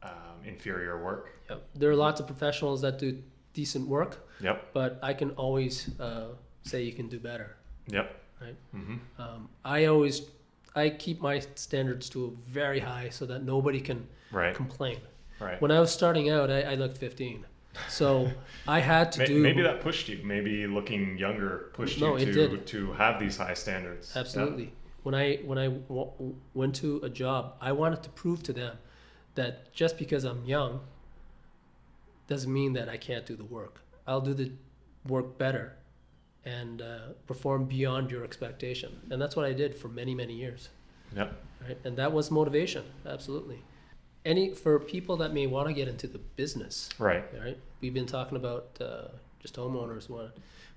um, 0.04 0.44
inferior 0.46 1.04
work. 1.04 1.32
Yep. 1.50 1.68
There 1.74 1.90
are 1.90 1.96
lots 1.96 2.20
of 2.22 2.28
professionals 2.28 2.82
that 2.82 3.00
do 3.00 3.24
decent 3.54 3.88
work, 3.88 4.30
Yep. 4.40 4.72
but 4.72 5.00
I 5.02 5.16
can 5.16 5.32
always 5.32 6.00
uh, 6.00 6.36
say 6.62 6.84
you 6.84 6.94
can 6.94 7.08
do 7.10 7.20
better. 7.20 7.58
Yep. 7.88 8.22
Right. 8.42 8.56
Mm-hmm. 8.76 9.22
Um, 9.22 9.50
I 9.66 9.86
always 9.86 10.22
I 10.76 10.90
keep 10.90 11.22
my 11.22 11.40
standards 11.56 12.10
to 12.12 12.26
a 12.26 12.30
very 12.50 12.80
high 12.80 13.10
so 13.10 13.26
that 13.26 13.44
nobody 13.44 13.82
can 13.82 14.08
Right. 14.32 14.54
complain. 14.54 15.00
Right. 15.40 15.60
When 15.62 15.72
I 15.72 15.80
was 15.80 15.92
starting 15.92 16.30
out, 16.30 16.52
I, 16.52 16.62
I 16.62 16.76
looked 16.76 16.98
15, 16.98 17.46
so 17.90 18.30
I 18.68 18.80
had 18.80 19.12
to 19.14 19.20
May- 19.20 19.26
do 19.26 19.40
Maybe 19.42 19.62
that 19.62 19.82
pushed 19.82 20.10
you. 20.10 20.20
Maybe 20.24 20.68
looking 20.68 21.18
younger 21.18 21.70
pushed 21.74 22.00
No, 22.00 22.18
you 22.18 22.26
to 22.26 22.32
did. 22.48 22.68
to 22.68 22.92
have 22.94 23.20
these 23.20 23.38
high 23.38 23.54
standards. 23.54 24.12
Yeah. 24.14 24.22
Absolutely. 24.22 24.74
When 25.04 25.16
I 25.16 25.38
when 25.46 25.58
I 25.58 25.68
w- 25.70 26.36
went 26.54 26.76
to 26.78 27.00
a 27.04 27.10
job, 27.10 27.56
I 27.62 27.72
wanted 27.72 28.04
to 28.04 28.10
prove 28.10 28.44
to 28.44 28.54
them 28.54 28.78
that 29.36 29.72
just 29.74 29.98
because 29.98 30.26
I'm 30.26 30.44
young 30.46 30.82
doesn't 32.28 32.52
mean 32.52 32.74
that 32.74 32.90
I 32.90 32.98
can't 32.98 33.26
do 33.26 33.36
the 33.36 33.46
work. 33.46 33.82
I'll 34.06 34.22
do 34.22 34.34
the 34.34 34.52
work 35.08 35.38
better 35.38 35.77
and 36.56 36.82
uh, 36.82 37.00
perform 37.28 37.66
beyond 37.66 38.10
your 38.12 38.24
expectation. 38.24 38.92
And 39.12 39.22
that's 39.22 39.36
what 39.36 39.46
I 39.46 39.54
did 39.54 39.72
for 39.76 39.90
many 39.90 40.14
many 40.16 40.34
years. 40.34 40.70
Yep. 41.16 41.30
Right? 41.66 41.78
And 41.86 41.98
that 41.98 42.12
was 42.14 42.32
motivation. 42.32 42.84
Absolutely. 43.06 43.60
Any 44.26 44.54
for 44.54 44.80
people 44.80 45.16
that 45.18 45.34
may 45.34 45.48
want 45.48 45.68
to 45.70 45.74
get 45.74 45.88
into 45.88 46.08
the 46.08 46.20
business, 46.36 46.90
Right. 47.00 47.24
right? 47.44 47.58
We've 47.82 47.94
been 47.94 48.06
talking 48.18 48.38
about 48.44 48.66
uh, 48.82 49.08
just 49.40 49.56
homeowners 49.56 50.10
want, 50.10 50.32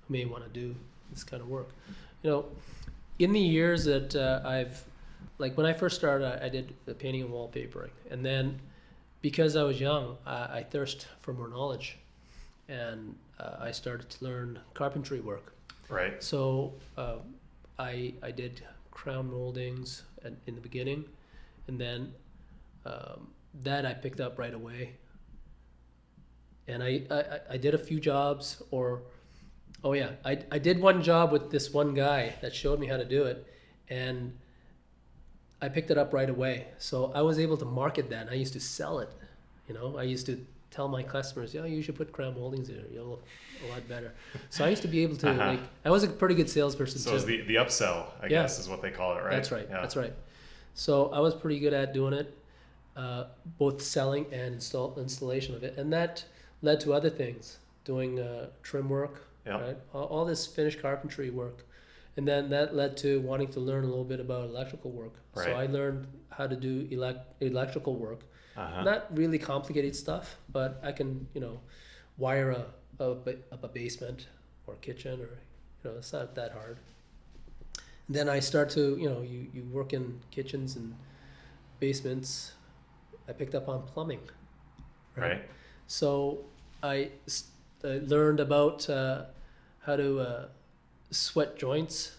who 0.07 0.09
may 0.17 0.25
want 0.25 0.43
to 0.45 0.49
do 0.49 0.75
this 1.11 1.23
kind 1.23 1.41
of 1.41 1.49
work. 1.49 1.69
You 2.23 2.29
know, 2.29 2.45
in 3.19 3.33
the 3.33 3.39
years 3.39 3.83
that 3.85 4.15
uh, 4.15 4.47
I've, 4.47 4.83
like 5.37 5.57
when 5.57 5.65
I 5.65 5.73
first 5.73 5.95
started, 5.97 6.25
I, 6.41 6.45
I 6.45 6.49
did 6.49 6.73
the 6.85 6.93
painting 6.93 7.23
and 7.23 7.31
wallpapering, 7.31 7.91
and 8.09 8.25
then 8.25 8.59
because 9.21 9.55
I 9.55 9.63
was 9.63 9.79
young, 9.79 10.17
I, 10.25 10.59
I 10.59 10.65
thirst 10.69 11.07
for 11.19 11.33
more 11.33 11.49
knowledge, 11.49 11.97
and 12.69 13.15
uh, 13.39 13.57
I 13.59 13.71
started 13.71 14.09
to 14.11 14.23
learn 14.25 14.59
carpentry 14.73 15.19
work. 15.19 15.53
Right. 15.91 16.23
So 16.23 16.73
uh, 16.97 17.17
I 17.77 18.13
I 18.23 18.31
did 18.31 18.63
crown 18.91 19.29
moldings 19.31 20.03
at, 20.23 20.33
in 20.47 20.55
the 20.55 20.61
beginning, 20.61 21.05
and 21.67 21.79
then 21.79 22.13
um, 22.85 23.27
that 23.63 23.85
I 23.85 23.93
picked 23.93 24.19
up 24.21 24.39
right 24.39 24.53
away. 24.53 24.93
And 26.67 26.83
I, 26.83 27.03
I, 27.11 27.23
I- 27.51 27.57
did 27.57 27.73
a 27.73 27.77
few 27.77 27.99
jobs, 27.99 28.61
or 28.71 29.01
oh 29.83 29.93
yeah, 29.93 30.11
I, 30.23 30.39
I 30.51 30.59
did 30.59 30.79
one 30.81 31.01
job 31.03 31.31
with 31.31 31.51
this 31.51 31.73
one 31.73 31.93
guy 31.93 32.35
that 32.41 32.55
showed 32.55 32.79
me 32.79 32.87
how 32.87 32.97
to 32.97 33.05
do 33.05 33.25
it, 33.25 33.45
and 33.89 34.37
I 35.61 35.69
picked 35.69 35.91
it 35.91 35.97
up 35.97 36.13
right 36.13 36.29
away. 36.29 36.67
So 36.79 37.11
I 37.13 37.21
was 37.21 37.39
able 37.39 37.57
to 37.57 37.65
market 37.65 38.09
that. 38.09 38.21
And 38.21 38.29
I 38.29 38.33
used 38.33 38.53
to 38.53 38.59
sell 38.59 38.99
it. 38.99 39.09
You 39.67 39.73
know, 39.75 39.97
I 39.97 40.03
used 40.03 40.25
to 40.27 40.45
tell 40.71 40.87
my 40.87 41.03
customers, 41.03 41.53
"Yeah, 41.53 41.65
you 41.65 41.81
should 41.81 41.95
put 41.95 42.11
crown 42.11 42.33
moldings 42.33 42.69
in. 42.69 42.83
You'll 42.93 43.05
look 43.09 43.23
a 43.65 43.69
lot 43.71 43.87
better." 43.87 44.13
So 44.49 44.65
I 44.65 44.69
used 44.69 44.81
to 44.81 44.87
be 44.87 45.03
able 45.03 45.17
to 45.17 45.29
Uh-huh. 45.29 45.47
like. 45.51 45.59
I 45.85 45.91
was 45.91 46.03
a 46.03 46.07
pretty 46.07 46.33
good 46.35 46.49
salesperson 46.49 46.99
So 46.99 47.11
too. 47.11 47.15
it's 47.17 47.25
the 47.25 47.41
the 47.41 47.55
upsell, 47.55 48.07
I 48.21 48.23
Yeah. 48.23 48.29
guess, 48.29 48.57
is 48.59 48.67
what 48.69 48.81
they 48.81 48.91
call 48.91 49.17
it, 49.17 49.21
right? 49.21 49.29
That's 49.31 49.51
right. 49.51 49.67
Yeah. 49.69 49.81
That's 49.81 49.95
right. 49.95 50.13
So 50.73 51.09
I 51.11 51.19
was 51.19 51.35
pretty 51.35 51.59
good 51.59 51.73
at 51.73 51.93
doing 51.93 52.13
it, 52.13 52.35
uh, 52.95 53.25
both 53.57 53.81
selling 53.81 54.25
and 54.33 54.55
install 54.55 54.95
installation 54.97 55.53
of 55.55 55.63
it, 55.63 55.77
and 55.77 55.91
that 55.93 56.23
led 56.61 56.79
to 56.81 56.93
other 56.93 57.09
things, 57.09 57.59
doing 57.83 58.19
uh, 58.19 58.47
trim 58.63 58.87
work, 58.89 59.27
Yeah. 59.45 59.59
right? 59.61 59.77
All, 59.93 60.05
all 60.05 60.25
this 60.25 60.47
finished 60.47 60.79
carpentry 60.81 61.29
work, 61.29 61.65
and 62.15 62.25
then 62.27 62.49
that 62.51 62.73
led 62.75 62.95
to 62.97 63.19
wanting 63.21 63.49
to 63.49 63.59
learn 63.59 63.83
a 63.83 63.87
little 63.87 64.05
bit 64.05 64.19
about 64.21 64.45
electrical 64.49 64.91
work. 64.91 65.13
So 65.35 65.51
I 65.51 65.65
learned 65.65 66.07
how 66.29 66.47
to 66.47 66.55
do 66.55 66.87
elect- 66.91 67.41
electrical 67.41 67.95
work. 67.95 68.21
Uh-huh. 68.57 68.83
Not 68.83 69.15
really 69.17 69.39
complicated 69.39 69.95
stuff, 69.95 70.37
but 70.51 70.79
I 70.83 70.91
can 70.91 71.27
you 71.33 71.41
know 71.41 71.59
wire 72.17 72.51
a 72.51 72.65
a, 72.99 73.11
up 73.51 73.63
a 73.63 73.67
basement 73.67 74.27
or 74.67 74.75
kitchen 74.75 75.19
or 75.21 75.29
you 75.83 75.85
know 75.85 75.97
it's 75.97 76.13
not 76.13 76.35
that 76.35 76.51
hard. 76.51 76.77
then 78.09 78.27
I 78.27 78.39
start 78.39 78.69
to 78.71 78.97
you 78.97 79.09
know 79.09 79.21
you 79.21 79.47
you 79.53 79.63
work 79.71 79.93
in 79.93 80.19
kitchens 80.31 80.75
and 80.75 80.95
basements. 81.79 82.53
I 83.27 83.33
picked 83.33 83.55
up 83.55 83.69
on 83.69 83.83
plumbing. 83.83 84.21
right. 85.15 85.41
So 85.87 86.45
I, 86.83 87.11
I, 87.83 87.99
learned 88.07 88.39
about 88.39 88.89
uh, 88.89 89.25
how 89.85 89.95
to 89.95 90.19
uh, 90.19 90.45
sweat 91.11 91.57
joints. 91.57 92.15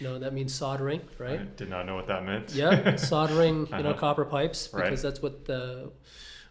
Know 0.00 0.18
that 0.18 0.32
means 0.34 0.54
soldering, 0.54 1.00
right? 1.18 1.40
I 1.40 1.44
did 1.56 1.70
not 1.70 1.86
know 1.86 1.94
what 1.94 2.06
that 2.08 2.24
meant. 2.24 2.52
Yeah, 2.54 2.96
soldering, 3.12 3.66
you 3.66 3.82
know, 3.82 3.90
Uh-huh. 3.90 3.98
copper 3.98 4.24
pipes 4.26 4.68
Right. 4.72 4.84
because 4.84 5.00
that's 5.02 5.22
what 5.22 5.48
uh, 5.48 5.88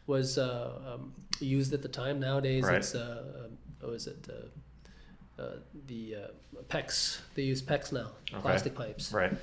was 0.08 0.38
uh, 0.38 0.94
um, 0.94 1.14
used 1.40 1.72
at 1.74 1.82
the 1.82 1.88
time. 1.88 2.20
Nowadays, 2.20 2.64
Right. 2.64 2.78
it's 2.78 2.96
uh, 2.96 3.46
um, 3.46 3.58
what 3.82 3.92
was 3.92 4.08
it? 4.08 4.28
Uh, 4.28 5.42
uh, 5.42 5.58
the 5.88 6.16
uh, 6.16 6.62
PEX. 6.70 7.20
They 7.36 7.44
use 7.44 7.62
PEX 7.62 7.92
now, 7.92 8.12
Okay. 8.34 8.42
plastic 8.42 8.74
pipes. 8.74 9.14
Right. 9.14 9.34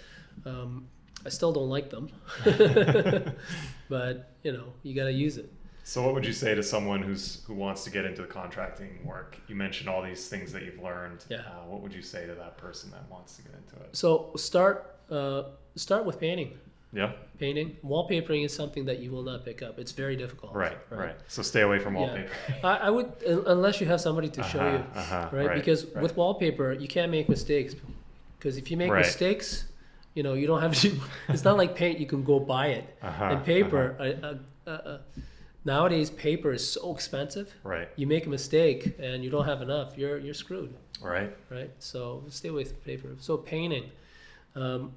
Um, 0.46 0.88
I 1.24 1.28
still 1.28 1.52
don't 1.52 1.68
like 1.68 1.88
them, 1.90 2.08
but 3.88 4.30
you 4.42 4.52
know, 4.52 4.72
you 4.82 4.94
got 4.94 5.04
to 5.04 5.12
use 5.12 5.36
it. 5.38 5.52
So 5.84 6.02
what 6.02 6.14
would 6.14 6.24
you 6.24 6.32
say 6.32 6.54
to 6.54 6.62
someone 6.62 7.02
who's 7.02 7.42
who 7.46 7.54
wants 7.54 7.82
to 7.84 7.90
get 7.90 8.04
into 8.04 8.22
the 8.22 8.28
contracting 8.28 9.04
work? 9.04 9.36
You 9.48 9.56
mentioned 9.56 9.88
all 9.88 10.02
these 10.02 10.28
things 10.28 10.52
that 10.52 10.62
you've 10.62 10.82
learned. 10.82 11.24
Yeah. 11.28 11.38
Uh, 11.38 11.66
what 11.68 11.80
would 11.82 11.92
you 11.92 12.02
say 12.02 12.26
to 12.26 12.34
that 12.34 12.56
person 12.56 12.90
that 12.92 13.08
wants 13.10 13.36
to 13.36 13.42
get 13.42 13.52
into 13.54 13.76
it? 13.84 13.96
So 13.96 14.30
start 14.36 14.96
uh, 15.10 15.44
start 15.76 16.04
with 16.04 16.20
painting. 16.20 16.58
Yeah. 16.94 17.12
Painting, 17.38 17.76
wallpapering 17.84 18.44
is 18.44 18.54
something 18.54 18.84
that 18.84 18.98
you 19.00 19.10
will 19.10 19.22
not 19.22 19.44
pick 19.46 19.62
up. 19.62 19.78
It's 19.78 19.92
very 19.92 20.14
difficult. 20.14 20.54
Right. 20.54 20.76
Right. 20.90 21.16
So 21.26 21.42
stay 21.42 21.62
away 21.62 21.78
from 21.78 21.94
Yeah. 21.94 22.00
wallpaper. 22.00 22.30
I, 22.62 22.76
I 22.76 22.90
would 22.90 23.10
unless 23.46 23.80
you 23.80 23.86
have 23.88 24.00
somebody 24.00 24.28
to 24.28 24.42
show 24.42 24.60
Uh-huh, 24.60 24.76
you. 24.76 25.00
uh-huh, 25.00 25.28
right? 25.32 25.54
Because 25.54 25.86
right. 25.86 26.02
with 26.02 26.16
wallpaper, 26.16 26.72
you 26.74 26.86
can't 26.88 27.10
make 27.10 27.28
mistakes. 27.28 27.74
Because 28.38 28.56
if 28.58 28.70
you 28.70 28.76
make 28.76 28.90
Right. 28.90 29.06
mistakes, 29.06 29.64
you 30.14 30.22
know, 30.22 30.34
you 30.34 30.46
don't 30.46 30.60
have 30.60 30.74
to. 30.82 30.88
It's 31.28 31.44
not 31.44 31.56
like 31.56 31.74
paint; 31.74 31.98
you 31.98 32.06
can 32.06 32.22
go 32.22 32.38
buy 32.38 32.66
it. 32.78 32.84
Uh-huh, 33.02 33.24
and 33.32 33.44
paper, 33.44 33.96
uh, 33.98 34.26
uh, 34.26 34.34
uh, 34.66 34.70
uh, 34.70 34.98
nowadays, 35.64 36.10
paper 36.10 36.52
is 36.52 36.68
so 36.72 36.94
expensive. 36.94 37.54
Right. 37.64 37.88
You 37.96 38.06
make 38.06 38.26
a 38.26 38.28
mistake 38.30 38.96
and 38.98 39.22
you 39.24 39.30
don't 39.30 39.44
have 39.46 39.62
enough, 39.62 39.96
you're 39.98 40.18
you're 40.18 40.34
screwed, 40.34 40.74
Right. 41.00 41.34
right? 41.50 41.70
So 41.78 42.24
stay 42.28 42.48
away 42.48 42.64
from 42.64 42.76
paper. 42.78 43.08
So 43.18 43.36
painting, 43.36 43.90
um, 44.54 44.92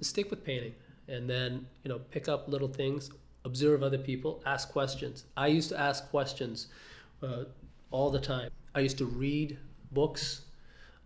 stick 0.00 0.30
with 0.30 0.44
painting, 0.44 0.74
and 1.08 1.28
then 1.28 1.66
you 1.84 1.88
know 1.90 1.98
pick 2.10 2.28
up 2.28 2.48
little 2.48 2.68
things, 2.68 3.10
observe 3.44 3.82
other 3.82 3.98
people, 3.98 4.42
ask 4.46 4.70
questions. 4.70 5.24
I 5.36 5.48
used 5.48 5.68
to 5.70 5.78
ask 5.78 6.08
questions 6.10 6.68
uh, 7.22 7.44
all 7.90 8.10
the 8.10 8.20
time. 8.20 8.50
I 8.74 8.80
used 8.80 8.98
to 8.98 9.06
read 9.06 9.58
books. 9.92 10.42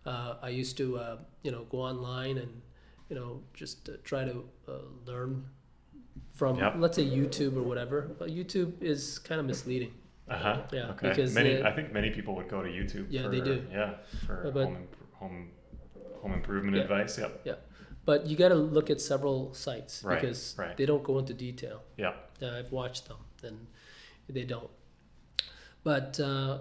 Uh, 0.05 0.35
I 0.41 0.49
used 0.49 0.77
to 0.77 0.97
uh, 0.97 1.17
you 1.43 1.51
know 1.51 1.63
go 1.69 1.79
online 1.79 2.37
and 2.37 2.61
you 3.09 3.15
know 3.15 3.41
just 3.53 3.89
uh, 3.89 3.93
try 4.03 4.23
to 4.25 4.43
uh, 4.67 4.71
learn 5.05 5.45
from 6.41 6.57
Yep. 6.57 6.73
let's 6.79 6.95
say 6.95 7.05
YouTube 7.05 7.55
or 7.55 7.61
whatever. 7.61 7.97
But 8.17 8.29
YouTube 8.29 8.71
is 8.81 9.19
kind 9.19 9.39
of 9.39 9.45
misleading. 9.45 9.93
Uh 10.27 10.37
huh. 10.45 10.61
Yeah, 10.73 10.89
Okay. 10.93 11.09
because 11.09 11.35
many, 11.35 11.53
the- 11.57 11.67
I 11.69 11.71
think 11.75 11.93
many 11.93 12.09
people 12.09 12.33
would 12.37 12.49
go 12.55 12.63
to 12.63 12.69
YouTube. 12.79 13.05
Yeah, 13.11 13.23
for, 13.23 13.29
they 13.29 13.41
do. 13.41 13.55
Yeah, 13.71 13.89
for 14.25 14.49
but- 14.51 14.65
home, 14.65 14.87
home 15.21 15.51
home 16.21 16.33
improvement 16.33 16.77
Yeah. 16.77 16.83
advice. 16.83 17.19
Yep. 17.19 17.59
But 18.05 18.25
you 18.25 18.35
got 18.43 18.49
to 18.49 18.55
look 18.77 18.89
at 18.89 18.99
several 18.99 19.53
sites 19.53 20.03
Right, 20.03 20.19
because 20.19 20.55
right. 20.57 20.75
they 20.77 20.87
don't 20.91 21.03
go 21.03 21.19
into 21.19 21.33
detail. 21.35 21.77
Yeah. 21.97 22.13
Uh, 22.41 22.57
I've 22.59 22.71
watched 22.71 23.07
them, 23.07 23.17
and 23.43 23.67
they 24.37 24.43
don't. 24.55 24.71
But 25.83 26.19
uh, 26.19 26.59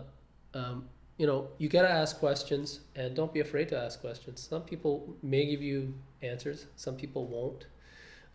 um, 0.53 0.77
you 1.17 1.27
know, 1.27 1.49
you 1.59 1.69
got 1.71 1.83
to 1.89 1.91
ask 2.03 2.19
questions, 2.19 2.81
and 3.01 3.17
don't 3.19 3.33
be 3.33 3.41
afraid 3.41 3.67
to 3.71 3.79
ask 3.87 3.95
questions. 4.03 4.37
Some 4.53 4.63
people 4.73 4.95
may 5.23 5.47
give 5.51 5.63
you 5.63 5.95
answers, 6.21 6.67
some 6.77 6.97
people 6.97 7.23
won't. 7.37 7.63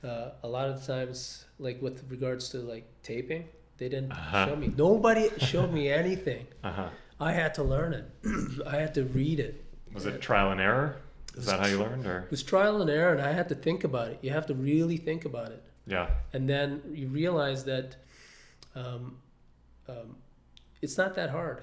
Uh, 0.03 0.29
a 0.43 0.47
lot 0.47 0.69
of 0.69 0.85
times, 0.85 1.45
like 1.59 1.81
with 1.81 2.03
regards 2.09 2.49
to 2.49 2.57
like 2.59 2.85
taping, 3.03 3.45
they 3.77 3.89
didn't 3.89 4.11
Uh-huh. 4.11 4.45
show 4.47 4.55
me. 4.55 4.71
Nobody 4.77 5.29
showed 5.39 5.71
me 5.73 5.89
anything. 5.89 6.45
Uh 6.63 6.71
huh. 6.71 6.89
I 7.19 7.31
had 7.31 7.53
to 7.55 7.63
learn 7.63 7.93
it. 7.93 8.05
I 8.67 8.75
had 8.77 8.93
to 8.95 9.05
read 9.05 9.39
it. 9.39 9.63
Was 9.93 10.05
it 10.05 10.19
trial 10.21 10.51
and 10.51 10.59
error? 10.59 10.97
Is 11.37 11.45
that 11.45 11.59
how 11.61 11.67
you 11.67 11.79
learned, 11.79 12.05
or 12.05 12.19
It 12.25 12.31
was 12.31 12.43
trial 12.43 12.81
and 12.81 12.89
error, 12.89 13.13
and 13.13 13.21
I 13.21 13.31
had 13.31 13.47
to 13.49 13.55
think 13.55 13.83
about 13.85 14.09
it. 14.09 14.19
You 14.21 14.31
have 14.31 14.45
to 14.47 14.53
really 14.53 14.97
think 14.97 15.23
about 15.25 15.51
it. 15.51 15.63
yeah? 15.87 16.09
and 16.33 16.47
then 16.49 16.81
you 16.93 17.07
realize 17.07 17.63
that 17.65 17.95
um, 18.75 19.17
um, 19.87 20.17
it's 20.81 20.97
not 20.97 21.15
that 21.15 21.29
hard, 21.29 21.61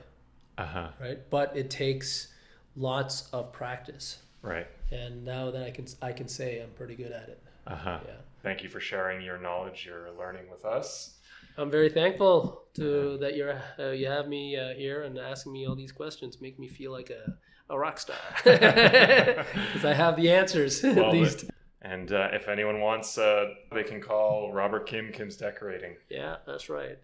Uh 0.57 0.64
huh. 0.66 0.89
right? 1.01 1.18
But 1.30 1.55
it 1.57 1.68
takes 1.70 2.28
lots 2.76 3.28
of 3.33 3.53
practice. 3.53 4.18
Right. 4.43 4.66
And 4.91 5.24
now 5.24 5.51
that 5.51 5.62
I 5.64 5.70
can, 5.70 5.87
I 6.01 6.12
can 6.12 6.28
say 6.28 6.61
I'm 6.62 6.70
pretty 6.70 6.95
good 6.97 7.12
at 7.12 7.28
it. 7.28 7.43
Uh 7.66 7.76
huh. 7.76 7.98
Yeah. 8.06 8.12
Thank 8.42 8.62
you 8.62 8.68
for 8.68 8.80
sharing 8.80 9.24
your 9.24 9.38
knowledge, 9.38 9.86
your 9.86 10.10
learning 10.18 10.50
with 10.50 10.64
us. 10.64 11.18
I'm 11.56 11.70
very 11.70 11.90
thankful 11.90 12.62
to 12.74 13.18
that 13.18 13.36
you're 13.36 13.60
uh, 13.78 13.90
you 13.90 14.06
have 14.06 14.26
me 14.28 14.56
uh, 14.56 14.74
here 14.74 15.02
and 15.02 15.18
asking 15.18 15.52
me 15.52 15.66
all 15.66 15.76
these 15.76 15.92
questions. 15.92 16.40
Make 16.40 16.58
me 16.58 16.66
feel 16.66 16.92
like 16.92 17.10
a, 17.10 17.36
a 17.72 17.78
rock 17.78 17.98
star 17.98 18.16
because 18.44 19.84
I 19.84 19.92
have 19.92 20.16
the 20.16 20.30
answers 20.30 20.82
at 20.82 20.96
Well, 20.96 21.12
least. 21.12 21.44
And 21.84 22.12
uh, 22.12 22.28
if 22.32 22.46
anyone 22.48 22.80
wants, 22.80 23.18
uh, 23.18 23.54
they 23.72 23.82
can 23.82 24.00
call 24.00 24.52
Robert 24.52 24.86
Kim, 24.86 25.10
Kim's 25.10 25.36
Decorating. 25.36 25.96
Yeah, 26.08 26.36
that's 26.46 26.68
right. 26.68 26.96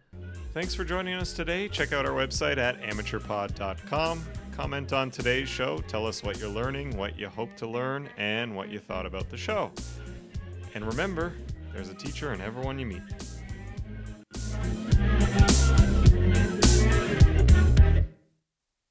Thanks 0.54 0.72
for 0.72 0.84
joining 0.84 1.14
us 1.14 1.32
today. 1.32 1.68
Check 1.68 1.92
out 1.92 2.06
our 2.06 2.12
website 2.12 2.58
at 2.58 2.80
amateurpod.com. 2.82 4.24
Comment 4.52 4.92
on 4.92 5.10
today's 5.10 5.48
show. 5.48 5.78
Tell 5.88 6.06
us 6.06 6.22
what 6.22 6.38
you're 6.38 6.48
learning, 6.48 6.96
what 6.96 7.18
you 7.18 7.28
hope 7.28 7.56
to 7.56 7.66
learn, 7.66 8.08
and 8.18 8.54
what 8.54 8.68
you 8.68 8.78
thought 8.78 9.04
about 9.04 9.28
the 9.30 9.36
show. 9.36 9.72
And 10.74 10.86
remember, 10.86 11.32
there's 11.72 11.88
a 11.88 11.94
teacher 11.94 12.32
in 12.32 12.40
everyone 12.40 12.78
you 12.78 12.86
meet. 12.86 13.02